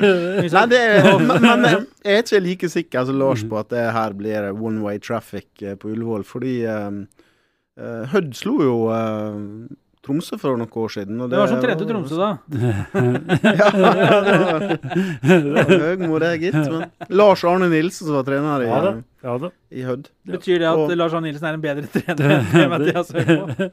Nei, 0.54 0.64
det 0.70 0.78
er, 0.78 1.08
men, 1.18 1.42
men 1.42 1.66
jeg 1.66 2.12
er 2.14 2.22
ikke 2.22 2.42
like 2.44 2.70
sikker 2.70 3.08
som 3.08 3.18
Lars 3.18 3.42
på 3.48 3.58
at 3.58 3.72
det 3.74 3.88
her 3.96 4.14
blir 4.14 4.52
one 4.54 4.84
way 4.84 5.00
traffic 5.02 5.48
eh, 5.66 5.74
på 5.80 5.90
Ullevål, 5.96 6.22
fordi 6.28 6.60
eh, 6.70 7.02
Hødd 8.12 8.32
slo 8.38 8.56
jo 8.62 8.76
uh, 8.90 9.66
Tromsø 10.02 10.38
for 10.40 10.56
noen 10.58 10.70
år 10.82 10.90
siden. 10.94 11.18
og 11.22 11.30
Det 11.30 11.38
var 11.38 11.50
som 11.50 11.60
tredje 11.62 11.86
Tromsø, 11.86 12.16
da. 12.18 12.30
Ja, 13.58 13.68
det 13.74 14.38
var, 14.42 14.64
det 15.68 16.08
var 16.08 16.24
det, 16.24 16.30
gitt. 16.42 16.58
Men 16.58 16.86
Lars 17.18 17.44
Arne 17.46 17.68
Nilsen 17.70 18.08
som 18.08 18.18
var 18.18 18.26
trener 18.26 18.64
i, 18.64 18.70
Ja 18.70 18.78
da. 18.86 18.94
Ja 19.26 19.34
da. 19.42 19.50
i 19.74 19.82
Hødd. 19.86 20.08
Betyr 20.30 20.62
det 20.62 20.70
at 20.70 20.84
Og- 20.86 20.94
Lars 20.98 21.14
Arne 21.18 21.28
Nilsen 21.30 21.50
er 21.50 21.58
en 21.58 21.66
bedre 21.66 21.90
trener 21.92 22.38
enn 22.62 22.72
Mathias 22.72 23.12
Høymo? 23.14 23.70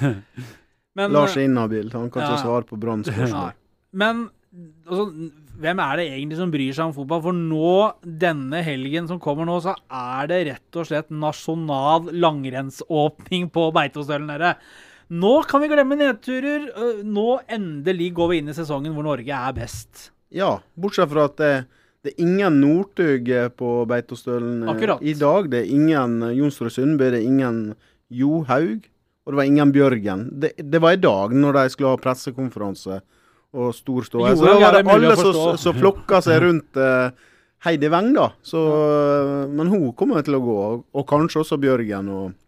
Men, 1.08 1.14
Lars 1.16 1.36
er 1.36 1.46
inhabil, 1.48 1.88
han 1.94 2.10
kan 2.10 2.22
Ja. 2.22 2.28
ikke 2.34 2.42
svare 2.44 2.66
på 2.68 2.78
Branns 2.80 3.08
spørsmål. 3.08 3.52
Men 3.92 4.28
altså, 4.86 5.06
hvem 5.60 5.78
er 5.84 5.96
det 6.00 6.06
egentlig 6.10 6.36
som 6.38 6.50
bryr 6.52 6.72
seg 6.76 6.84
om 6.90 6.94
fotball? 6.96 7.22
For 7.22 7.32
nå, 7.36 7.72
denne 8.20 8.62
helgen 8.66 9.08
som 9.10 9.20
kommer 9.22 9.44
nå, 9.48 9.58
så 9.64 9.74
er 9.90 10.26
det 10.30 10.40
rett 10.50 10.76
og 10.80 10.86
slett 10.88 11.10
nasjonal 11.10 12.10
langrennsåpning 12.12 13.50
på 13.54 13.68
Beitostølen, 13.74 14.28
dere. 14.30 14.54
Nå 15.10 15.32
kan 15.50 15.60
vi 15.64 15.68
glemme 15.72 15.96
nedturer. 15.98 16.68
Øh, 16.76 17.02
Nå 17.04 17.40
endelig 17.50 18.12
går 18.14 18.28
vi 18.30 18.38
inn 18.38 18.48
i 18.52 18.54
sesongen 18.54 18.94
hvor 18.94 19.02
Norge 19.08 19.26
er 19.34 19.52
best. 19.56 20.10
Ja, 20.30 20.58
bortsett 20.78 21.10
fra 21.10 21.24
at 21.26 21.36
det, 21.40 21.52
det 22.04 22.12
er 22.14 22.22
ingen 22.22 22.60
Northug 22.62 23.28
eh, 23.34 23.48
på 23.50 23.72
Beitostølen 23.90 24.62
eh, 24.62 24.70
Akkurat. 24.70 25.02
i 25.02 25.14
dag. 25.18 25.50
Det 25.50 25.64
er 25.64 25.72
ingen 25.74 26.22
eh, 26.22 26.36
Jonsrud 26.38 26.70
Sundby, 26.70 27.10
det 27.10 27.24
er 27.24 27.26
ingen 27.26 27.58
Johaug, 28.10 28.86
og 29.24 29.32
det 29.32 29.40
var 29.40 29.48
ingen 29.48 29.72
Bjørgen. 29.72 30.28
Det, 30.40 30.52
det 30.58 30.80
var 30.82 30.96
i 30.96 31.00
dag, 31.00 31.34
når 31.36 31.58
de 31.58 31.64
skulle 31.72 31.92
ha 31.92 32.00
pressekonferanse 32.00 33.00
og 33.50 33.74
stor 33.74 34.06
ståhei. 34.06 34.36
Så 34.38 34.46
da 34.46 34.58
var 34.62 34.78
det 34.78 34.84
alle 34.94 35.16
som 35.18 35.58
som 35.58 35.76
flokka 35.76 36.22
seg 36.24 36.40
rundt 36.46 36.78
eh, 36.80 37.10
Heidi 37.66 37.90
Weng, 37.92 38.12
da. 38.16 38.30
Så, 38.42 38.60
ja. 38.60 39.46
men 39.52 39.68
hun 39.68 39.90
kommer 39.98 40.24
til 40.24 40.38
å 40.38 40.44
gå, 40.44 40.60
og, 40.80 41.02
kanskje 41.08 41.42
også 41.44 41.58
Bjørgen. 41.60 42.08
og 42.08 42.38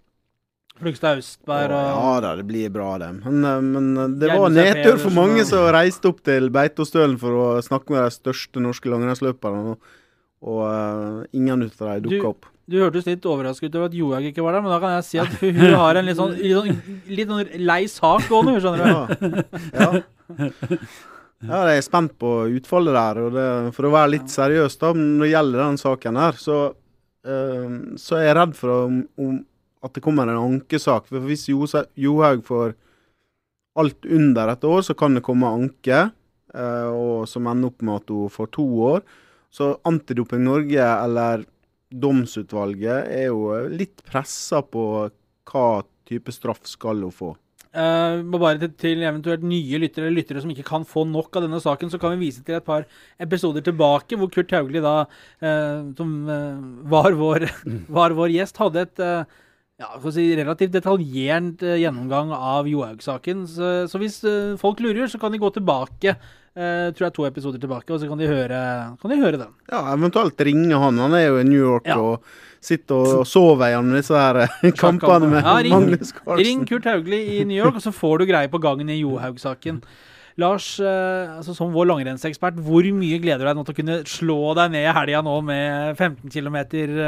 Flugstad 0.83 1.21
og 1.21 1.71
ja 1.71 2.13
da, 2.25 2.33
det 2.39 2.47
blir 2.49 2.71
bra, 2.73 2.95
det. 2.99 3.11
Men, 3.21 3.43
eh, 3.47 3.59
men 3.61 3.91
eh, 3.97 4.15
det 4.23 4.31
var 4.33 4.55
nedtur 4.55 5.03
for 5.03 5.15
mange 5.15 5.45
som 5.47 5.69
reiste 5.75 6.09
opp 6.11 6.23
til 6.27 6.49
Beitostølen 6.55 7.19
for 7.21 7.39
å 7.39 7.49
snakke 7.63 7.95
med 7.95 8.07
de 8.07 8.15
største 8.17 8.63
norske 8.63 8.91
langrennsløperne, 8.91 9.75
og, 9.75 10.01
og 10.43 10.65
uh, 10.67 11.21
ingen 11.37 11.69
av 11.69 11.69
dem 11.69 12.03
Du- 12.03 12.17
dukka 12.17 12.33
opp. 12.33 12.49
Du 12.71 12.79
hørtes 12.79 13.07
litt 13.09 13.25
overrasket 13.27 13.71
ut 13.71 13.79
over 13.79 13.89
at 13.91 13.97
Johaug 13.97 14.27
ikke 14.29 14.45
var 14.45 14.57
der, 14.57 14.65
men 14.65 14.73
da 14.73 14.79
kan 14.83 14.93
jeg 14.95 15.07
si 15.09 15.19
at 15.23 15.33
hun, 15.41 15.63
har 15.83 15.99
en 15.99 16.07
litt 16.07 16.19
sånn, 16.19 16.37
litt 16.39 16.59
sånn, 16.59 17.01
litt 17.11 17.33
sånn 17.33 17.65
lei 17.67 17.81
sak 17.91 18.29
gående, 18.31 18.61
skjønner 18.63 18.85
du. 18.85 19.41
Ja. 19.75 19.89
ja. 20.39 20.53
Ja, 21.43 21.65
jeg 21.67 21.81
er 21.81 21.83
spent 21.83 22.13
på 22.23 22.29
utfallet 22.55 22.95
der. 22.95 23.19
det, 23.35 23.47
For 23.75 23.89
å 23.89 23.95
være 23.97 24.13
litt 24.15 24.31
seriøs 24.31 24.79
da, 24.79 24.93
når 24.95 25.25
det 25.25 25.33
gjelder 25.33 25.63
den 25.65 25.81
saken 25.81 26.21
her, 26.21 26.39
så, 26.39 26.59
eh, 27.27 27.73
så 27.99 28.19
er 28.19 28.29
jeg 28.29 28.37
redd 28.39 28.55
for 28.59 28.75
om, 28.77 29.01
om 29.19 29.41
at 29.83 29.97
det 29.97 30.05
kommer 30.05 30.31
en 30.31 30.39
ankesak. 30.39 31.09
For 31.11 31.27
Hvis 31.27 31.49
Johaug 31.51 32.45
får 32.47 32.77
alt 33.83 34.07
under 34.07 34.53
et 34.53 34.69
år, 34.69 34.85
så 34.87 34.95
kan 34.95 35.19
det 35.19 35.25
komme 35.27 35.51
anke, 35.51 36.05
eh, 36.55 36.89
og 36.93 37.27
som 37.27 37.49
ender 37.51 37.73
opp 37.73 37.83
med 37.83 38.05
at 38.05 38.15
hun 38.15 38.31
får 38.31 38.53
to 38.55 38.69
år. 38.93 39.03
Så 39.53 39.75
Antidoping 39.89 40.45
Norge 40.47 40.79
eller 40.79 41.43
domsutvalget 41.93 43.11
er 43.13 43.31
jo 43.31 43.53
litt 43.73 44.03
pressa 44.09 44.63
på 44.65 44.85
hva 45.49 45.69
type 46.09 46.35
straff 46.35 46.65
skal 46.69 47.03
hun 47.05 47.15
få. 47.15 47.33
Uh, 47.73 48.21
bare 48.37 48.69
til, 48.77 49.01
eventuelt 49.01 49.45
nye 49.49 49.79
lyttere 49.81 50.05
eller 50.05 50.19
lyttere 50.19 50.43
som 50.45 50.51
ikke 50.53 50.67
kan 50.67 50.83
få 50.85 51.07
nok 51.09 51.39
av 51.39 51.47
denne 51.47 51.61
saken, 51.63 51.89
så 51.89 51.97
kan 52.01 52.13
vi 52.13 52.27
vise 52.27 52.43
til 52.45 52.59
et 52.59 52.67
par 52.67 52.85
episoder 53.23 53.65
tilbake 53.65 54.19
hvor 54.21 54.29
Kurt 54.33 54.53
Haugli, 54.53 54.83
da, 54.85 55.07
uh, 55.41 55.89
som 55.97 56.13
uh, 56.29 56.61
var, 56.93 57.17
vår, 57.17 57.49
var, 57.97 58.13
vår, 58.19 58.35
gjest, 58.35 58.61
hadde 58.61 58.85
et 58.85 59.03
ja, 59.81 59.89
si, 60.13 60.27
relativt 60.37 60.77
detaljert 60.77 61.65
gjennomgang 61.65 62.35
av 62.37 62.69
Johaug-saken. 62.69 63.47
Så, 63.49 63.73
så, 63.89 64.03
hvis 64.03 64.21
folk 64.61 64.85
lurer, 64.85 65.09
så 65.09 65.19
kan 65.19 65.33
de 65.33 65.41
gå 65.41 65.49
tilbake 65.57 66.19
Uh, 66.53 66.91
tror 66.93 67.07
jeg 67.07 67.15
to 67.17 67.25
episoder 67.25 67.61
tilbake, 67.63 67.89
og 67.95 68.01
så 68.01 68.09
kan 68.11 68.21
de 68.21 68.27
høre, 68.29 68.57
kan 69.01 69.13
de 69.13 69.17
høre 69.17 69.39
den. 69.41 69.53
Ja, 69.73 69.87
eventuelt 69.95 70.41
ringe 70.45 70.77
han. 70.77 70.99
Han 71.01 71.15
er 71.17 71.31
jo 71.31 71.39
i 71.41 71.47
New 71.49 71.57
York 71.61 71.89
ja. 71.89 71.97
og 71.97 72.27
sitter 72.63 73.23
og 73.23 73.27
sover 73.27 73.73
gjennom 73.73 73.97
disse 73.97 74.15
her 74.15 74.43
eh, 74.45 74.67
kampene 74.77 75.31
med 75.33 75.41
ja, 75.41 75.55
ring, 75.65 75.73
Magnus 75.73 76.13
Carlsen. 76.13 76.45
Ring 76.45 76.67
Kurt 76.69 76.87
Haugli 76.91 77.23
i 77.39 77.43
New 77.49 77.57
York, 77.57 77.81
og 77.81 77.87
så 77.87 77.95
får 77.97 78.21
du 78.21 78.27
greie 78.29 78.53
på 78.53 78.61
gangen 78.63 78.93
i 78.93 79.01
Johaug-saken. 79.01 79.81
Lars, 80.41 80.67
eh, 80.81 81.33
altså 81.37 81.55
som 81.57 81.73
vår 81.75 81.89
langrennsekspert, 81.91 82.61
hvor 82.65 82.87
mye 82.97 83.19
gleder 83.23 83.45
du 83.45 83.49
deg 83.51 83.59
nå 83.59 83.65
til 83.67 83.75
å 83.75 83.79
kunne 83.79 83.99
slå 84.09 84.39
deg 84.59 84.73
ned 84.75 84.87
i 84.87 84.95
helga 84.97 85.23
nå 85.25 85.35
med 85.45 85.99
15 85.99 86.33
km 86.33 86.59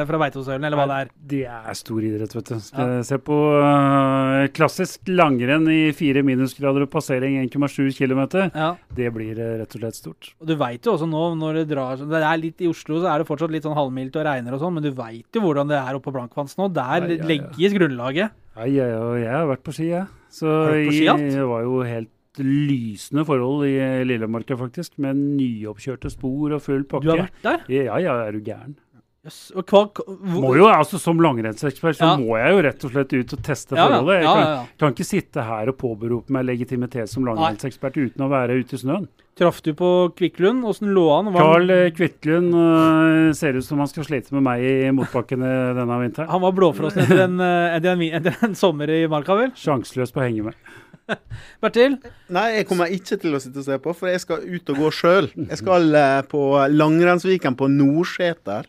fra 0.08 0.20
Beitostølen, 0.20 0.66
eller 0.68 0.80
hva 0.80 0.86
det 0.90 0.98
er? 0.98 1.12
Det 1.34 1.42
er 1.48 1.78
stor 1.78 2.04
idrett, 2.04 2.36
vet 2.36 2.52
du. 2.52 2.58
Skal 2.64 2.94
ja. 2.98 3.04
se 3.06 3.18
på 3.24 3.38
uh, 3.56 4.44
klassisk 4.54 5.08
langrenn 5.12 5.68
i 5.72 5.80
fire 5.96 6.24
minusgrader 6.26 6.86
og 6.86 6.92
passering 6.92 7.38
1,7 7.42 7.94
km. 7.96 8.22
Ja. 8.52 8.74
Det 8.94 9.10
blir 9.14 9.40
uh, 9.40 9.54
rett 9.62 9.78
og 9.78 9.84
slett 9.84 10.00
stort. 10.00 10.32
Og 10.40 10.50
Du 10.50 10.56
veit 10.60 10.84
jo 10.84 10.96
også 10.96 11.08
nå 11.08 11.24
når 11.38 11.62
det 11.62 11.66
drar 11.72 12.00
Det 12.00 12.20
er 12.20 12.40
litt 12.40 12.62
i 12.64 12.68
Oslo, 12.70 13.00
så 13.02 13.10
er 13.12 13.22
det 13.22 13.28
fortsatt 13.28 13.52
litt 13.54 13.66
sånn 13.66 13.76
halvmildt 13.78 14.20
og 14.20 14.26
regner 14.28 14.56
og 14.56 14.62
sånn, 14.62 14.76
men 14.76 14.84
du 14.84 14.92
veit 14.94 15.28
jo 15.34 15.44
hvordan 15.44 15.70
det 15.70 15.80
er 15.80 15.96
oppe 15.96 16.10
på 16.10 16.18
Blankvanns 16.18 16.58
nå. 16.60 16.68
Der 16.74 17.08
ja, 17.08 17.20
legges 17.28 17.76
grunnlaget. 17.76 18.34
Ja, 18.54 18.68
jeg, 18.70 19.30
har 19.32 19.48
vært 19.50 19.64
på 19.66 19.74
ski, 19.74 19.88
jeg. 19.90 20.06
Så 20.34 20.50
jeg 20.74 21.46
var 21.46 21.62
jo 21.62 21.80
helt 21.86 22.10
lysende 22.42 23.26
forhold 23.28 23.66
i 23.68 23.76
Lillemarka, 24.08 24.56
faktisk. 24.58 24.96
Med 25.02 25.20
nyoppkjørte 25.38 26.10
spor 26.12 26.56
og 26.56 26.64
full 26.64 26.86
pakke. 26.88 27.06
Du 27.06 27.12
har 27.14 27.26
vært 27.26 27.44
der? 27.44 27.68
Ja, 27.72 28.00
ja, 28.02 28.16
er 28.26 28.34
du 28.34 28.42
gæren. 28.44 28.78
Yes. 29.24 29.38
Hva, 29.56 29.86
må 30.20 30.50
jo, 30.52 30.66
altså 30.68 30.98
Som 31.00 31.22
langrennsekspert 31.24 31.96
så 31.96 32.10
ja. 32.10 32.16
må 32.20 32.34
jeg 32.36 32.52
jo 32.52 32.64
rett 32.66 32.82
og 32.84 32.90
slett 32.92 33.14
ut 33.14 33.30
og 33.32 33.44
teste 33.46 33.72
ja, 33.72 33.86
forholdet. 33.86 34.18
Jeg 34.20 34.26
kan, 34.28 34.66
kan, 34.82 34.92
ikke 34.92 35.06
sitte 35.08 35.44
her 35.46 35.70
og 35.72 35.78
påberope 35.80 36.34
meg 36.34 36.44
legitimitet 36.50 37.08
som 37.08 37.24
langrennsekspert 37.24 37.96
uten 37.96 38.26
å 38.26 38.28
være 38.32 38.58
ute 38.60 38.76
i 38.76 38.82
snøen. 38.82 39.08
Traff 39.34 39.62
du 39.64 39.72
på 39.74 39.88
Kvikklund? 40.14 40.62
Åssen 40.68 40.92
lå 40.94 41.06
han? 41.08 41.32
Carl 41.34 41.72
eh, 41.72 41.88
Kvikklund 41.96 42.52
uh, 42.54 43.32
ser 43.34 43.56
ut 43.56 43.66
som 43.66 43.80
han 43.82 43.88
skal 43.90 44.06
slite 44.06 44.36
med 44.36 44.44
meg 44.46 44.62
i 44.62 44.92
motbakkene 44.94 45.48
denne 45.80 45.98
vinteren. 46.04 46.30
Han 46.30 46.44
var 46.44 46.54
blåfrossen 46.54 47.02
etter 47.02 47.24
en, 47.24 47.40
en, 47.40 48.04
en, 48.20 48.30
en, 48.34 48.54
sommer 48.58 48.92
i 48.92 49.06
marka, 49.10 49.34
vel? 49.40 49.50
Sjanseløs 49.58 50.14
på 50.14 50.22
å 50.22 50.28
henge 50.28 50.50
med. 50.52 50.74
Bertil? 51.62 51.98
Nei, 52.32 52.46
jeg 52.58 52.68
kommer 52.68 52.92
ikke 52.92 53.18
til 53.20 53.36
å 53.36 53.42
sitte 53.42 53.60
og 53.62 53.66
se 53.66 53.80
på, 53.82 53.94
for 53.96 54.10
jeg 54.10 54.22
skal 54.24 54.46
ut 54.46 54.72
og 54.72 54.80
gå 54.84 54.94
sjøl. 54.94 55.28
Jeg 55.36 55.60
skal 55.60 55.90
uh, 55.92 56.22
på 56.28 56.46
Langrennsviken 56.72 57.58
på 57.58 57.68
Nordseter 57.72 58.68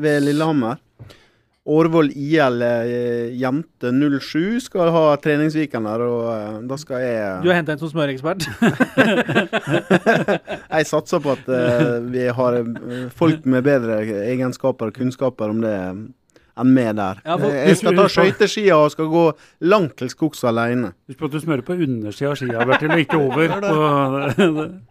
ved 0.00 0.24
Lillehammer. 0.26 0.80
Årvoll 1.64 2.10
IL 2.12 2.60
eh, 2.60 3.30
jente 3.40 3.88
07 3.88 4.58
skal 4.66 4.90
ha 4.92 5.04
treningsviken 5.16 5.86
der, 5.88 6.02
og 6.04 6.26
uh, 6.28 6.58
da 6.68 6.76
skal 6.76 7.00
jeg 7.00 7.38
Du 7.40 7.48
har 7.48 7.56
henta 7.56 7.72
en 7.72 7.80
som 7.80 7.88
smørekspert? 7.88 8.44
jeg 10.74 10.90
satser 10.90 11.22
på 11.24 11.32
at 11.32 11.48
vi 12.10 12.26
har 12.36 12.58
folk 13.16 13.48
med 13.48 13.64
bedre 13.64 14.02
egenskaper 14.26 14.92
og 14.92 15.00
kunnskaper 15.00 15.56
om 15.56 15.64
det 15.64 15.78
enn 16.60 16.72
meg 16.74 16.94
der. 16.98 17.20
Ja, 17.24 17.36
for, 17.40 17.50
jeg 17.54 17.76
skal 17.80 17.98
ta 17.98 18.08
skøyteskia 18.12 18.78
og 18.78 18.90
skal 18.94 19.10
gå 19.12 19.26
langt 19.66 19.96
til 20.00 20.10
skogs 20.12 20.44
alene. 20.46 20.94
Husk 21.10 21.20
på 21.20 21.30
at 21.30 21.36
du 21.36 21.42
smører 21.42 21.66
på 21.66 21.76
undersida 21.76 22.32
av 22.32 22.40
skia, 22.40 22.66
Bertil, 22.68 22.94
og 22.94 23.06
ikke 23.06 23.22
over. 23.22 24.74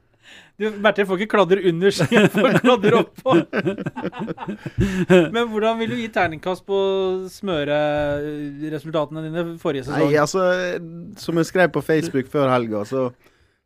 Du, 0.62 0.68
Bertil 0.86 1.08
får 1.10 1.18
ikke 1.24 1.32
kladder 1.32 1.64
under 1.66 1.94
skia, 1.98 2.28
får 2.30 2.60
kladder 2.62 2.96
oppå. 3.00 3.34
Men 5.34 5.48
hvordan 5.50 5.80
vil 5.80 5.90
du 5.90 5.96
gi 5.98 6.12
terningkast 6.14 6.62
på 6.68 6.78
smøreresultatene 7.34 9.24
dine 9.26 9.46
forrige 9.62 9.88
sesong? 9.88 10.06
Nei, 10.06 10.20
altså, 10.22 10.46
Som 11.18 11.42
jeg 11.42 11.50
skrev 11.50 11.74
på 11.74 11.82
Facebook 11.82 12.30
før 12.30 12.54
helga, 12.54 12.84
så 12.86 13.08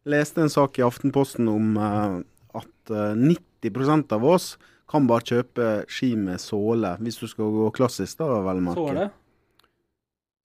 leste 0.07 0.39
jeg 0.39 0.47
en 0.47 0.55
sak 0.55 0.79
i 0.79 0.87
Aftenposten 0.87 1.51
om 1.51 1.75
uh, 1.75 2.23
at 2.55 2.95
uh, 2.95 3.11
eh, 3.11 3.35
90% 3.67 4.15
av 4.15 4.23
oss 4.23 4.53
kan 4.87 5.07
bare 5.09 5.25
kjøpe 5.27 5.71
ski 5.91 6.13
med 6.19 6.41
såle, 6.41 6.95
hvis 7.03 7.19
du 7.19 7.27
skal 7.27 7.51
gå 7.51 7.71
klassisk, 7.75 8.19
da, 8.21 8.29
vel 8.45 8.61
merke. 8.63 8.83
Såle? 8.83 9.07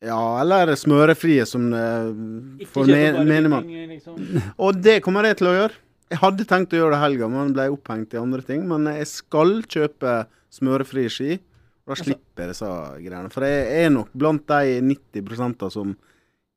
Ja, 0.02 0.18
eller 0.42 0.72
smørefrie, 0.74 1.44
som 1.46 1.68
det 1.70 2.66
får 2.72 2.90
mene 3.22 3.50
man. 3.52 3.68
Liksom. 3.92 4.18
Og 4.64 4.80
det 4.82 4.98
kommer 5.04 5.28
jeg 5.30 5.38
til 5.38 5.52
å 5.52 5.56
gjøre. 5.60 5.78
Jeg 6.12 6.20
hadde 6.20 6.46
tenkt 6.48 6.74
å 6.74 6.80
gjøre 6.80 6.96
det 6.96 7.04
helga, 7.04 7.28
men 7.30 7.54
ble 7.54 7.68
opphengt 7.72 8.12
i 8.12 8.20
andre 8.20 8.42
ting. 8.44 8.66
Men 8.68 8.90
jeg 8.90 9.06
skal 9.08 9.60
kjøpe 9.62 10.24
smørefrie 10.52 11.12
ski. 11.12 11.38
Da 11.82 11.94
altså- 11.94 12.10
slipper 12.10 12.44
jeg 12.44 12.52
disse 12.52 12.72
greiene. 13.04 13.30
For 13.32 13.46
jeg 13.46 13.84
er 13.86 13.94
nok 13.94 14.10
blant 14.12 14.44
de 14.50 14.80
90% 14.90 15.70
som 15.72 15.94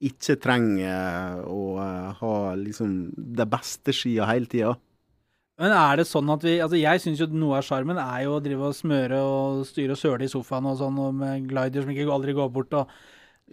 ikke 0.05 0.35
trenger 0.43 1.45
å 1.47 1.61
uh, 1.79 2.09
ha 2.19 2.33
liksom 2.59 3.13
de 3.15 3.45
beste 3.47 3.93
skia 3.95 4.27
hele 4.27 4.49
tida. 4.51 4.73
Men 5.61 5.71
er 5.71 6.01
det 6.01 6.07
sånn 6.09 6.27
at 6.33 6.43
vi 6.43 6.57
altså 6.59 6.75
Jeg 6.75 6.99
syns 6.99 7.21
jo 7.23 7.29
noe 7.31 7.61
av 7.61 7.67
sjarmen 7.67 7.99
er 8.01 8.25
jo 8.25 8.35
å 8.35 8.43
drive 8.43 8.71
og 8.71 8.75
smøre 8.75 9.21
og 9.23 9.61
styre 9.69 9.95
og 9.95 10.01
søle 10.01 10.27
i 10.27 10.31
sofaen 10.31 10.67
og 10.67 10.79
sånn, 10.81 10.97
og 10.99 11.13
med 11.15 11.45
glider 11.47 11.85
som 11.85 11.93
ikke 11.93 12.11
aldri 12.11 12.35
går 12.35 12.51
bort. 12.55 12.75
og 12.75 12.91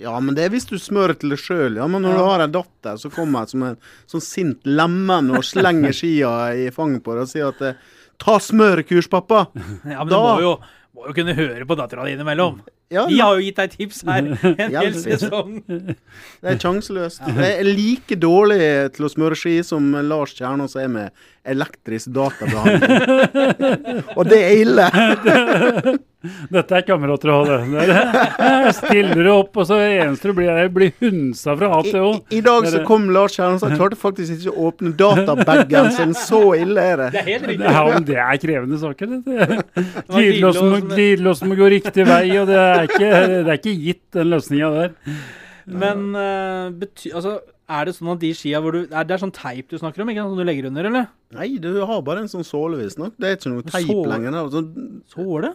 ja, 0.01 0.13
men 0.25 0.33
det 0.33 0.47
er 0.47 0.53
hvis 0.55 0.65
du 0.71 0.79
smører 0.81 1.19
til 1.21 1.35
deg 1.35 1.41
sjøl. 1.41 1.77
Ja. 1.77 1.87
Men 1.91 2.05
når 2.07 2.17
du 2.17 2.25
har 2.25 2.43
en 2.43 2.55
datter 2.55 3.01
som 3.01 3.13
kommer 3.13 3.49
som 3.51 3.65
en 3.67 3.81
sånn 4.09 4.25
sint 4.25 4.69
lemen 4.69 5.29
og 5.37 5.45
slenger 5.45 5.93
skia 5.97 6.31
i 6.57 6.71
fanget 6.73 7.05
på 7.05 7.17
deg 7.17 7.27
og 7.27 7.33
sier 7.33 7.51
at 7.53 7.61
eh, 7.69 7.91
'ta 8.17 8.39
smørekurs, 8.41 9.11
pappa', 9.13 9.49
ja, 9.95 10.01
men 10.01 10.13
da 10.13 10.17
du 10.17 10.25
må 10.25 10.39
jo, 10.41 10.53
må 10.97 11.11
jo 11.11 11.17
kunne 11.17 11.37
høre 11.37 11.69
på 11.69 11.77
dattera 11.77 12.07
di 12.09 12.17
innimellom. 12.17 12.63
Ja, 12.93 13.07
Vi 13.09 13.19
har 13.21 13.39
jo 13.39 13.45
gitt 13.47 13.59
deg 13.61 13.77
tips 13.77 14.03
her 14.09 14.31
en 14.53 14.77
hel 14.77 14.97
sesong. 15.01 15.53
Det 15.67 16.55
er 16.55 16.61
sjanseløst. 16.61 17.23
Jeg 17.27 17.59
er 17.59 17.69
like 17.69 18.19
dårlig 18.21 18.61
til 18.97 19.09
å 19.09 19.13
smøre 19.13 19.39
ski 19.39 19.59
som 19.67 19.93
Lars 20.09 20.37
Kjernås 20.37 20.77
er 20.81 20.91
med 20.93 21.25
elektrisk 21.45 22.13
databehandling. 22.15 24.03
Og 24.19 24.29
det 24.29 24.41
er 24.45 24.63
ille. 24.63 24.87
Dette 26.55 26.77
er 26.79 26.85
kamerater 26.87 27.33
å 27.33 27.39
ha, 27.41 27.57
det. 27.59 28.03
Stiller 28.77 29.25
du 29.27 29.31
opp, 29.33 29.57
og 29.59 29.65
så 29.67 29.81
eneste 29.83 30.31
du 30.31 30.37
blir, 30.37 30.69
blir 30.71 30.93
hunsa 31.01 31.57
fra 31.59 31.73
A 31.75 31.81
til 31.83 31.99
Å. 31.99 32.13
I, 32.31 32.39
dag 32.47 32.69
så 32.71 32.85
kom 32.87 33.09
Lars 33.11 33.35
Kjernås 33.35 33.65
og 33.67 33.75
klarte 33.75 33.99
faktisk 33.99 34.37
ikke 34.37 34.53
å 34.53 34.69
åpne 34.69 34.93
databagen 34.95 35.91
sin. 35.97 36.15
Så 36.15 36.55
ille 36.61 36.85
er 36.93 37.03
det. 37.03 37.09
Det 37.17 37.23
er 37.25 37.27
helt 37.27 37.49
riktig. 37.51 37.67
Ja, 37.67 37.83
men 37.89 38.07
det 38.07 38.21
er 38.23 38.39
krevende 38.45 38.79
saker. 38.79 39.17
Glidelåsen 40.95 41.51
må, 41.51 41.59
gå 41.59 41.73
riktig 41.75 42.07
vei, 42.07 42.23
og 42.39 42.47
det 42.53 42.61
er 42.69 42.82
ikke, 42.91 43.09
det 43.33 43.41
er 43.47 43.59
ikke 43.59 43.79
gitt, 43.87 44.05
den 44.17 44.31
løsninga 44.33 44.71
der. 44.77 45.17
Men 45.71 46.07
uh, 46.17 46.71
bety, 46.75 47.13
altså, 47.15 47.37
er 47.73 47.89
det 47.89 47.97
sånn 47.97 48.13
at 48.15 48.23
de 48.23 48.33
skia 48.35 48.61
hvor 48.63 48.75
du 48.75 48.81
er, 48.83 49.05
Det 49.07 49.15
er 49.15 49.21
sånn 49.23 49.35
teip 49.35 49.69
du 49.71 49.77
snakker 49.79 50.03
om, 50.03 50.11
ikke 50.11 50.25
som 50.27 50.41
du 50.41 50.47
legger 50.47 50.69
under, 50.71 50.89
eller? 50.91 51.11
Nei, 51.37 51.51
du 51.63 51.71
har 51.89 52.03
bare 52.07 52.25
en 52.25 52.33
sånn 52.33 52.47
såle, 52.47 52.81
visstnok. 52.81 53.15
Det 53.21 53.29
er 53.29 53.39
ikke 53.39 53.53
noe 53.53 53.67
teip 53.69 53.91
så, 53.91 54.01
lenger. 54.11 54.39
Altså, 54.43 54.65
såle? 55.13 55.53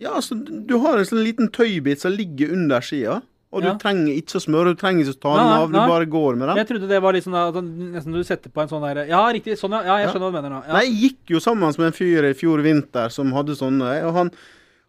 Ja, 0.00 0.14
altså, 0.16 0.38
du 0.40 0.78
har 0.80 0.96
en 0.96 1.08
sånn 1.08 1.24
liten 1.26 1.50
tøybit 1.52 2.02
som 2.02 2.16
ligger 2.16 2.54
under 2.56 2.84
skia. 2.84 3.20
Og 3.50 3.64
ja. 3.64 3.72
du 3.72 3.80
trenger 3.82 4.14
ikke 4.14 4.38
å 4.38 4.42
smøre, 4.44 4.72
du 4.76 4.78
trenger 4.78 5.02
ikke 5.02 5.16
å 5.16 5.22
ta 5.24 5.30
den 5.34 5.48
av, 5.56 5.72
du 5.72 5.78
bare 5.78 6.06
går 6.06 6.36
med 6.38 6.52
den. 6.52 6.60
Jeg 6.60 6.68
trodde 6.68 6.90
det 6.90 7.00
var 7.02 7.16
liksom 7.16 7.34
da, 7.34 7.62
nesten 7.96 8.14
du 8.14 8.22
setter 8.26 8.52
på 8.54 8.62
en 8.62 8.70
sånn 8.70 8.84
der 8.86 9.00
Ja, 9.10 9.24
riktig. 9.34 9.56
Sånn, 9.58 9.74
ja. 9.74 9.96
jeg 9.98 10.12
skjønner 10.12 10.28
hva 10.28 10.30
du 10.30 10.36
mener 10.38 10.54
nå. 10.54 10.60
Ja. 10.68 10.76
Nei, 10.76 10.84
jeg 10.86 11.00
gikk 11.00 11.34
jo 11.34 11.42
sammen 11.42 11.74
med 11.74 11.88
en 11.88 11.96
fyr 11.96 12.28
i 12.28 12.36
fjor 12.38 12.62
vinter 12.62 13.10
som 13.10 13.34
hadde 13.34 13.58
sånne, 13.58 13.96
og 14.06 14.14
han, 14.20 14.30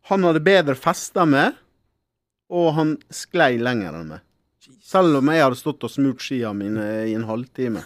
han 0.10 0.26
hadde 0.26 0.44
bedre 0.44 0.76
fester 0.78 1.28
med, 1.30 1.58
og 2.52 2.74
han 2.76 2.98
sklei 3.14 3.56
lenger 3.62 3.96
enn 4.00 4.14
meg. 4.16 4.28
Selv 4.82 5.22
om 5.22 5.30
jeg 5.32 5.44
hadde 5.44 5.60
stått 5.60 5.86
og 5.88 5.92
smurt 5.94 6.24
skia 6.24 6.52
mine 6.54 6.86
i 7.08 7.16
en 7.16 7.28
halvtime. 7.30 7.84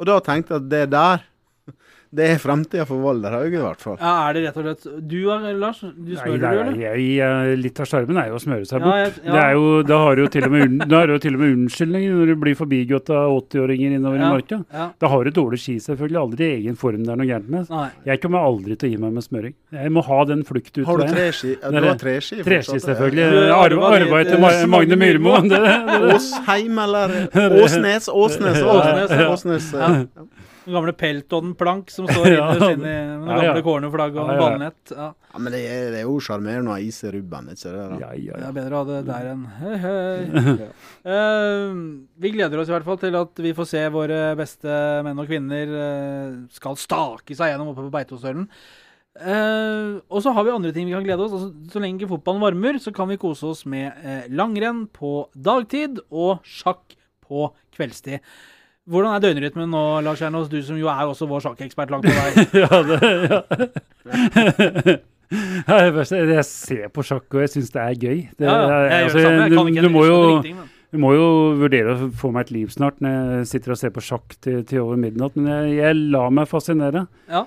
Og 0.00 0.08
da 0.08 0.18
tenkte 0.24 0.56
jeg 0.56 0.62
at 0.62 0.70
det 0.70 0.84
der 0.94 1.24
det 2.14 2.26
er 2.30 2.38
framtida 2.38 2.84
for 2.86 3.02
Valderhaug, 3.02 3.54
i 3.54 3.60
hvert 3.62 3.80
fall. 3.82 3.96
Ja, 3.98 4.28
Er 4.28 4.36
det 4.36 4.42
rett 4.44 4.58
og 4.60 4.66
slett 4.66 5.08
Du 5.10 5.16
Lars? 5.58 5.80
Du 5.80 6.12
smører 6.14 6.38
nei, 6.38 6.38
nei, 6.38 6.52
du, 6.54 6.90
eller? 6.94 7.56
litt 7.58 7.80
av 7.82 7.88
sjarmen 7.90 8.20
er 8.20 8.30
jo 8.30 8.38
å 8.38 8.42
smøre 8.42 8.68
seg 8.68 8.84
bort. 8.84 8.94
Ja, 8.94 9.08
jeg, 9.08 9.34
ja. 9.34 9.46
Jo, 9.56 9.82
da 9.86 9.98
har 10.04 10.16
du 10.16 10.24
jo 10.24 10.28
til 10.34 10.46
og 10.46 10.54
med, 10.54 10.84
til 11.24 11.36
og 11.36 11.42
med 11.42 11.54
unnskyldninger 11.56 12.14
når 12.20 12.32
du 12.32 12.34
blir 12.44 12.58
forbigått 12.58 13.10
av 13.14 13.34
80-åringer 13.40 13.96
innover 13.98 14.22
ja, 14.22 14.28
i 14.28 14.38
marka. 14.38 14.60
Ja. 14.70 14.86
Da 15.02 15.10
har 15.10 15.26
du 15.26 15.32
dårlig 15.34 15.60
ski, 15.64 15.76
selvfølgelig. 15.82 16.20
Aldri 16.22 16.46
i 16.46 16.56
egen 16.60 16.78
form 16.80 17.02
det 17.04 17.14
er 17.14 17.20
noe 17.20 17.28
gærent 17.28 17.50
med. 17.50 17.68
Nei. 17.74 17.88
Jeg 18.12 18.22
kommer 18.22 18.46
aldri 18.46 18.78
til 18.78 18.90
å 18.90 18.94
gi 18.94 19.02
meg 19.04 19.18
med 19.18 19.26
smøring. 19.26 19.56
Jeg 19.74 19.94
må 19.94 20.06
ha 20.06 20.22
den 20.30 20.46
fluktutveien. 20.46 20.90
Har 20.90 21.02
du 21.02 21.18
treski? 21.18 21.56
Ja, 21.58 21.74
du 21.74 21.90
har 21.90 22.00
treski? 22.00 22.40
Treski, 22.46 22.80
selvfølgelig. 22.84 23.50
Arva, 23.58 23.92
arva 23.98 24.22
etter 24.22 24.70
Magne 24.70 25.00
Myrmo. 25.00 25.36
Åsheim 26.14 26.82
eller 26.86 27.18
Åsnes? 27.64 28.10
Åsnes. 28.12 28.62
Åsnes. 28.62 29.16
Åsnes. 29.34 29.72
Den 30.64 30.72
gamle 30.78 30.92
Pelton-plank 30.96 31.90
som 31.92 32.06
står 32.08 32.26
innerst 32.30 32.62
inne 32.74 32.88
i 32.88 33.00
den 33.10 33.24
Ja, 33.28 33.34
ja. 33.36 33.42
gamle 33.50 33.62
cornerflagget 33.66 34.20
og 34.22 34.28
Ja, 34.30 34.34
ja. 34.34 34.40
ballnett. 34.40 34.92
Ja. 34.96 35.08
Ja, 35.34 35.40
Men 35.42 35.52
det 35.52 35.60
er, 35.68 35.88
det 35.92 35.98
er 36.00 36.06
jo 36.06 36.14
sjarmerende 36.24 36.72
å 36.72 36.78
ise 36.80 37.10
rubben, 37.12 37.50
ikke 37.52 37.72
det? 37.74 37.82
da? 37.90 37.98
Ja, 38.00 38.12
ja, 38.16 38.38
Det 38.40 38.48
er 38.48 38.56
bedre 38.60 38.78
å 38.78 38.80
ha 38.80 38.88
det 38.88 39.00
der 39.10 39.28
enn 39.32 39.42
hei, 39.58 39.74
hei. 39.84 40.70
uh, 41.08 41.82
vi 42.24 42.32
gleder 42.36 42.62
oss 42.62 42.70
i 42.70 42.74
hvert 42.76 42.86
fall 42.88 43.00
til 43.02 43.18
at 43.18 43.42
vi 43.44 43.52
får 43.58 43.68
se 43.74 43.82
våre 43.92 44.22
beste 44.38 44.78
menn 45.04 45.20
og 45.20 45.28
kvinner 45.28 45.74
uh, 45.74 46.40
skal 46.54 46.78
stake 46.80 47.36
seg 47.36 47.52
gjennom 47.52 47.72
oppe 47.74 47.84
på 47.88 47.92
Beitostølen. 47.98 48.48
Uh, 49.14 50.00
og 50.10 50.24
så 50.24 50.32
har 50.34 50.42
vi 50.48 50.50
andre 50.56 50.72
ting 50.74 50.88
vi 50.88 50.94
kan 50.96 51.04
glede 51.06 51.22
oss. 51.28 51.34
Altså, 51.36 51.52
så 51.70 51.82
lenge 51.82 52.00
ikke 52.00 52.14
fotballen 52.16 52.42
varmer, 52.42 52.80
så 52.82 52.90
kan 52.94 53.06
vi 53.12 53.18
kose 53.22 53.46
oss 53.52 53.62
med 53.70 53.94
langrenn 54.34 54.86
på 54.90 55.28
dagtid 55.36 56.00
og 56.10 56.40
sjakk 56.46 56.96
på 57.24 57.46
kveldstid. 57.76 58.18
Hvordan 58.84 59.14
er 59.16 59.22
døgnrytmen 59.24 59.70
nå, 59.72 59.82
Lars 60.04 60.20
Jernås, 60.20 60.50
du 60.52 60.58
som 60.64 60.76
jo 60.76 60.90
er 60.92 61.08
også 61.08 61.28
vår 61.28 61.40
sjakkekspert 61.46 61.92
langt 61.94 62.04
på 62.04 62.12
vei? 62.12 62.44
ja, 62.62 62.80
det, 62.90 62.98
ja. 63.30 63.40
Jeg 65.34 66.44
ser 66.46 66.90
på 66.94 67.02
sjakk, 67.02 67.24
og 67.32 67.40
jeg 67.42 67.50
syns 67.54 67.72
det 67.74 67.80
er 67.80 67.94
gøy. 67.96 68.18
Det, 68.36 68.44
Ja, 68.44 68.54
ja, 68.54 68.76
jeg 68.84 69.06
altså, 69.08 69.22
samme. 69.24 69.46
Jeg 69.48 69.50
du, 69.50 69.88
du, 69.88 69.88
må 69.90 70.04
jo, 70.06 70.18
du 70.94 71.00
må 71.00 71.14
jo 71.16 71.24
vurdere 71.58 71.94
å 71.96 72.10
få 72.20 72.30
meg 72.34 72.46
et 72.46 72.52
liv 72.54 72.70
snart 72.70 73.00
når 73.02 73.16
jeg 73.16 73.48
sitter 73.54 73.74
og 73.74 73.80
ser 73.80 73.94
på 73.96 74.04
sjakk 74.04 74.36
til, 74.44 74.60
til 74.68 74.84
over 74.84 75.00
midnatt, 75.00 75.34
men 75.34 75.48
jeg, 75.50 75.78
jeg 75.80 75.98
lar 76.14 76.30
meg 76.36 76.46
fascinere. 76.50 77.06
Ja. 77.32 77.46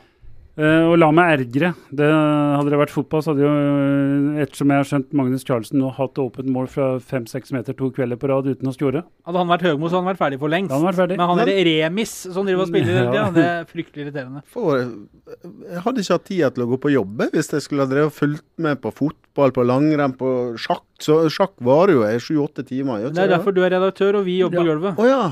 Eh, 0.58 0.84
og 0.90 0.96
la 0.98 1.12
meg 1.14 1.36
ergre. 1.36 1.70
Det, 1.94 2.06
hadde 2.10 2.72
det 2.74 2.80
vært 2.82 2.94
fotball, 2.94 3.22
så 3.22 3.30
hadde 3.34 3.44
jo, 3.44 3.50
eh, 3.54 4.40
ettersom 4.42 4.72
jeg 4.74 4.82
har 4.82 4.88
skjønt 4.90 5.12
Magnus 5.20 5.46
Carlsen 5.46 5.78
nå 5.78 5.92
hatt 5.94 6.18
åpent 6.18 6.50
mål 6.50 6.66
fra 6.74 6.88
fem-seks 6.98 7.54
meter 7.54 7.78
to 7.78 7.92
kvelder 7.94 8.18
på 8.18 8.32
rad 8.32 8.50
uten 8.50 8.72
å 8.72 8.74
skjore. 8.74 9.04
Hadde 9.28 9.44
han 9.44 9.52
vært 9.52 9.68
Høgmo, 9.68 9.86
så 9.86 10.00
hadde 10.00 10.02
han 10.02 10.10
vært 10.10 10.24
ferdig 10.24 10.40
for 10.42 10.54
lengst. 10.54 10.74
Han 10.74 10.88
vært 10.88 11.00
ferdig. 11.04 11.20
Men 11.22 11.30
han 11.30 11.44
er 11.44 11.54
Remis 11.70 12.16
som 12.26 12.50
driver 12.50 12.66
og 12.66 12.72
spiller, 12.72 12.98
Ja. 12.98 13.14
ja. 13.20 13.28
det 13.38 13.46
er 13.46 13.70
fryktelig 13.70 14.08
irriterende. 14.08 14.42
For, 14.50 14.82
jeg 14.82 15.86
hadde 15.86 16.02
ikke 16.02 16.18
hatt 16.18 16.28
tid 16.32 16.58
til 16.58 16.66
å 16.66 16.70
gå 16.74 16.82
på 16.88 16.94
jobb 16.96 17.26
hvis 17.38 17.54
jeg 17.54 17.68
skulle 17.68 17.86
ha 17.86 17.94
drevet 17.94 18.18
fulgt 18.18 18.48
med 18.58 18.82
på 18.82 18.96
fotball, 18.98 19.54
på 19.54 19.68
langrenn, 19.68 20.18
på 20.18 20.34
sjakk. 20.58 20.88
Så 20.98 21.22
sjakk 21.30 21.54
varer 21.62 22.00
jo 22.00 22.06
i 22.08 22.18
sju-åtte 22.18 22.66
timer. 22.66 23.06
Det 23.14 23.28
er 23.28 23.36
derfor 23.38 23.54
du 23.54 23.62
er 23.62 23.76
redaktør, 23.78 24.24
og 24.24 24.26
vi 24.26 24.40
jobber 24.42 24.64
på 24.64 24.72
gulvet. 24.72 24.98
Å 24.98 25.06
ja. 25.06 25.26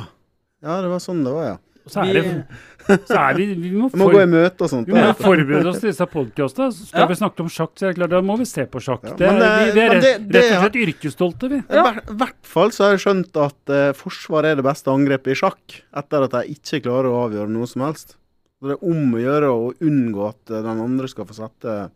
Ja, 0.66 0.82
det 0.82 0.90
var 0.94 1.02
sånn 1.02 1.26
det 1.26 1.34
var, 1.34 1.46
ja. 1.50 1.58
Og 1.86 1.92
så 1.94 2.02
er, 2.02 2.14
det, 2.18 3.00
så 3.06 3.18
er 3.20 3.36
vi, 3.38 3.46
vi 3.62 3.70
må, 3.78 3.88
for, 3.92 3.98
må 4.02 4.08
gå 4.10 4.22
i 4.24 4.30
møte 4.30 4.66
og 4.66 4.70
sånt. 4.72 4.88
vi 4.90 4.96
må 4.98 5.12
forberede 5.20 5.70
oss 5.70 5.80
til 5.84 5.92
disse 5.92 6.08
podkastene. 6.10 6.72
Skal 6.74 7.04
Ja. 7.04 7.08
vi 7.12 7.18
snakke 7.20 7.44
om 7.46 7.52
sjakk, 7.54 7.74
så 7.78 7.86
er 7.86 7.94
det 7.94 8.00
klart, 8.00 8.10
da 8.16 8.22
må 8.26 8.38
vi 8.42 8.46
se 8.50 8.66
på 8.66 8.82
sjakk. 8.82 9.06
Ja, 9.06 9.14
Det 9.20 9.28
men 9.30 9.40
det- 9.40 9.52
vi, 9.60 9.72
vi 9.76 9.82
er 9.84 9.90
men 9.94 10.02
rett, 10.02 10.04
det- 10.04 10.30
det 10.32 10.42
rett 10.42 10.56
og 10.58 10.64
slett 10.66 10.80
yrkesstolte, 10.88 11.50
vi. 11.50 11.58
I 11.62 11.82
hvert- 11.86 12.10
hvert 12.18 12.50
fall 12.56 12.70
så 12.74 12.84
har 12.88 12.92
jeg 12.98 13.04
skjønt 13.06 13.38
at 13.46 13.70
uh, 13.70 13.94
forsvar 13.94 14.46
er 14.50 14.56
det 14.56 14.66
beste 14.66 14.90
angrepet 14.90 15.28
i 15.32 15.38
sjakk, 15.38 15.82
etter 15.96 16.24
at 16.26 16.32
de 16.32 16.44
ikke 16.58 16.82
klarer 16.90 17.10
å 17.14 17.30
avgjøre 17.30 17.50
noe 17.54 17.68
som 17.70 17.82
helst. 17.86 18.16
Så 18.62 18.72
det 18.72 18.78
er 18.80 18.90
om 18.90 19.14
å 19.14 19.22
gjøre 19.22 19.50
å 19.54 19.74
unngå 19.86 20.28
at 20.30 20.50
eh, 20.50 20.62
den 20.64 20.82
andre 20.82 21.08
skal 21.08 21.26
få 21.30 21.36
sette 21.38 21.92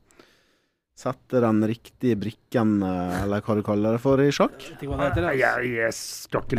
Sette 0.99 1.39
den 1.39 1.61
riktige 1.63 2.17
brikken, 2.19 2.71
eh, 2.83 3.21
eller 3.23 3.39
hva 3.45 3.53
du 3.55 3.61
kaller 3.63 3.95
det 3.95 4.01
for, 4.03 4.19
i 4.19 4.33
sjakk. 4.35 4.57
Jeg, 4.59 4.89
jeg, 4.91 5.93
skal 5.95 6.41
ikke 6.43 6.57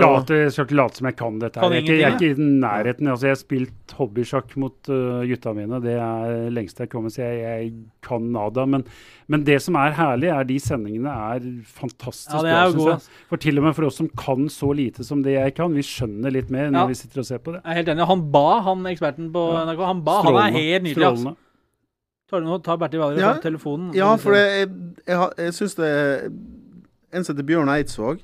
late, 0.00 0.38
jeg, 0.46 0.52
skal 0.54 0.64
ikke 0.64 0.86
som 0.96 1.08
jeg 1.10 1.16
kan 1.18 1.36
dette. 1.42 1.60
Her. 1.60 1.74
Jeg, 1.76 1.82
er 1.82 1.84
ikke- 1.84 1.98
jeg 1.98 2.06
er 2.08 2.16
ikke 2.16 2.30
i 2.30 2.46
nærheten. 2.62 3.10
Altså, 3.12 3.26
jeg 3.28 3.34
har 3.36 3.40
spilt 3.42 3.94
hobbysjakk 3.98 4.56
mot 4.56 4.88
uh, 4.88 5.20
gutta 5.28 5.52
mine. 5.52 5.80
Det 5.84 5.92
er 5.92 6.48
lengst 6.56 6.80
jeg 6.80 6.88
kommer, 6.88 7.12
så 7.12 7.20
jeg, 7.20 7.42
jeg 7.44 7.74
kan 8.00 8.32
nada. 8.32 8.64
Men, 8.64 8.86
men 9.28 9.44
det 9.44 9.60
som 9.60 9.76
er 9.76 9.92
herlig, 9.92 10.32
er 10.32 10.48
de 10.48 10.56
sendingene 10.58 11.12
er 11.36 11.44
fantastisk 11.68 12.40
Ja, 12.40 12.64
er 12.64 12.72
synes 12.72 12.88
jeg. 12.94 13.20
For 13.28 13.36
til 13.44 13.60
og 13.60 13.68
med 13.68 13.76
for 13.76 13.90
oss 13.90 14.00
som 14.00 14.08
kan 14.08 14.48
så 14.48 14.72
lite 14.72 15.04
som 15.04 15.20
det 15.22 15.36
jeg 15.36 15.54
kan, 15.60 15.76
vi 15.76 15.84
skjønner 15.84 16.32
litt 16.32 16.48
mer 16.48 16.72
når 16.72 16.80
Ja. 16.80 16.86
vi 16.94 16.94
sitter 17.02 17.20
og 17.20 17.28
ser 17.28 17.44
på 17.44 17.52
det. 17.52 17.60
Jeg 17.60 17.70
er 17.76 17.82
helt 17.82 17.92
enig. 17.92 18.08
Han 18.08 18.24
ba, 18.32 18.60
han 18.64 18.88
eksperten 18.88 19.28
på 19.36 19.46
NRK, 19.68 19.84
han 19.92 20.00
ba. 20.08 20.22
Han 20.24 20.42
er 20.48 20.56
helt 20.56 20.88
nydelig. 20.88 21.08
Altså. 21.12 21.36
Tar 22.30 22.40
nå 22.46 22.58
tar 22.62 22.76
Bertil 22.78 23.00
Hvaler 23.02 23.18
Ja. 23.18 23.32
telefonen? 23.42 23.92
Ja, 23.96 24.12
for 24.22 24.36
jeg, 24.38 24.68
jeg, 25.06 25.30
jeg 25.36 25.54
syns 25.56 25.74
det 25.78 25.88
er 25.90 26.28
En 27.12 27.24
som 27.26 27.34
heter 27.34 27.46
Bjørn 27.48 27.68
Eidsvåg. 27.74 28.20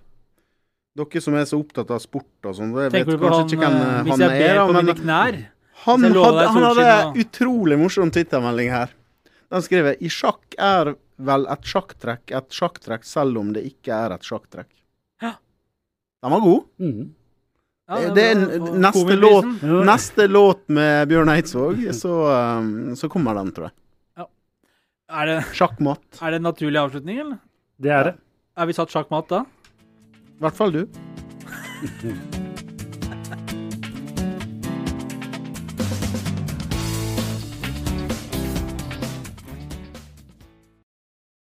Dere 0.97 1.21
som 1.21 1.35
er 1.37 1.45
så 1.51 1.59
opptatt 1.61 1.91
av 1.91 1.99
sport 2.01 2.47
og 2.47 2.55
sånn, 2.57 2.71
vet 2.73 2.93
du 2.95 3.17
kanskje 3.19 3.33
han, 3.35 3.49
ikke 3.51 3.59
hvem 3.61 3.75
han 3.75 3.89
er. 3.91 4.05
hvis 4.07 4.13
han 4.15 4.23
jeg 4.31 4.45
er. 4.47 4.55
ber 4.55 4.61
på 4.71 4.77
mine 4.79 4.95
knær? 5.01 5.41
Han 5.87 6.07
hadde, 6.07 6.47
han 6.55 6.63
hadde 6.71 7.25
utrolig 7.25 7.77
morsom 7.83 8.13
Twitter-melding 8.15 8.71
her. 8.73 8.95
Den 9.53 9.63
skrev 9.67 9.91
I 10.01 10.09
sjakk 10.09 10.57
er 10.59 10.95
vel 11.19 11.45
et 11.53 11.67
sjakktrekk 11.69 12.33
et 12.39 12.49
sjakktrekk 12.57 13.05
selv 13.07 13.39
om 13.43 13.53
det 13.53 13.65
ikke 13.69 13.93
er 14.07 14.15
et 14.17 14.25
sjakktrekk. 14.27 14.71
Ja. 15.23 15.35
Den 16.25 16.33
var 16.37 16.41
god. 16.47 16.65
Mm. 16.81 17.05
Ja, 17.87 18.01
det 18.17 18.23
er 18.25 18.31
en- 18.39 18.63
Og 18.63 18.79
neste 18.87 19.17
låt, 19.21 19.51
Neste 19.87 20.27
låt 20.31 20.63
med 20.69 21.09
Bjørn 21.09 21.29
Eidsvåg, 21.37 21.85
så, 21.95 22.15
um, 22.59 22.95
så 22.97 23.09
kommer 23.09 23.35
den, 23.35 23.53
tror 23.53 23.69
jeg. 23.69 23.77
Er 25.09 25.27
det, 25.31 25.37
Sjakkmatt. 25.55 26.03
er 26.21 26.31
det 26.35 26.41
en 26.41 26.49
naturlig 26.49 26.81
avslutning, 26.81 27.21
eller? 27.23 27.39
Det 27.79 27.93
er 27.95 28.05
det. 28.09 28.15
Er 28.57 28.67
vi 28.67 28.73
satt 28.75 28.91
sjakkmatt 28.91 29.29
da? 29.31 29.45
I 30.37 30.43
hvert 30.43 30.57
fall 30.59 30.73
du. 30.75 30.83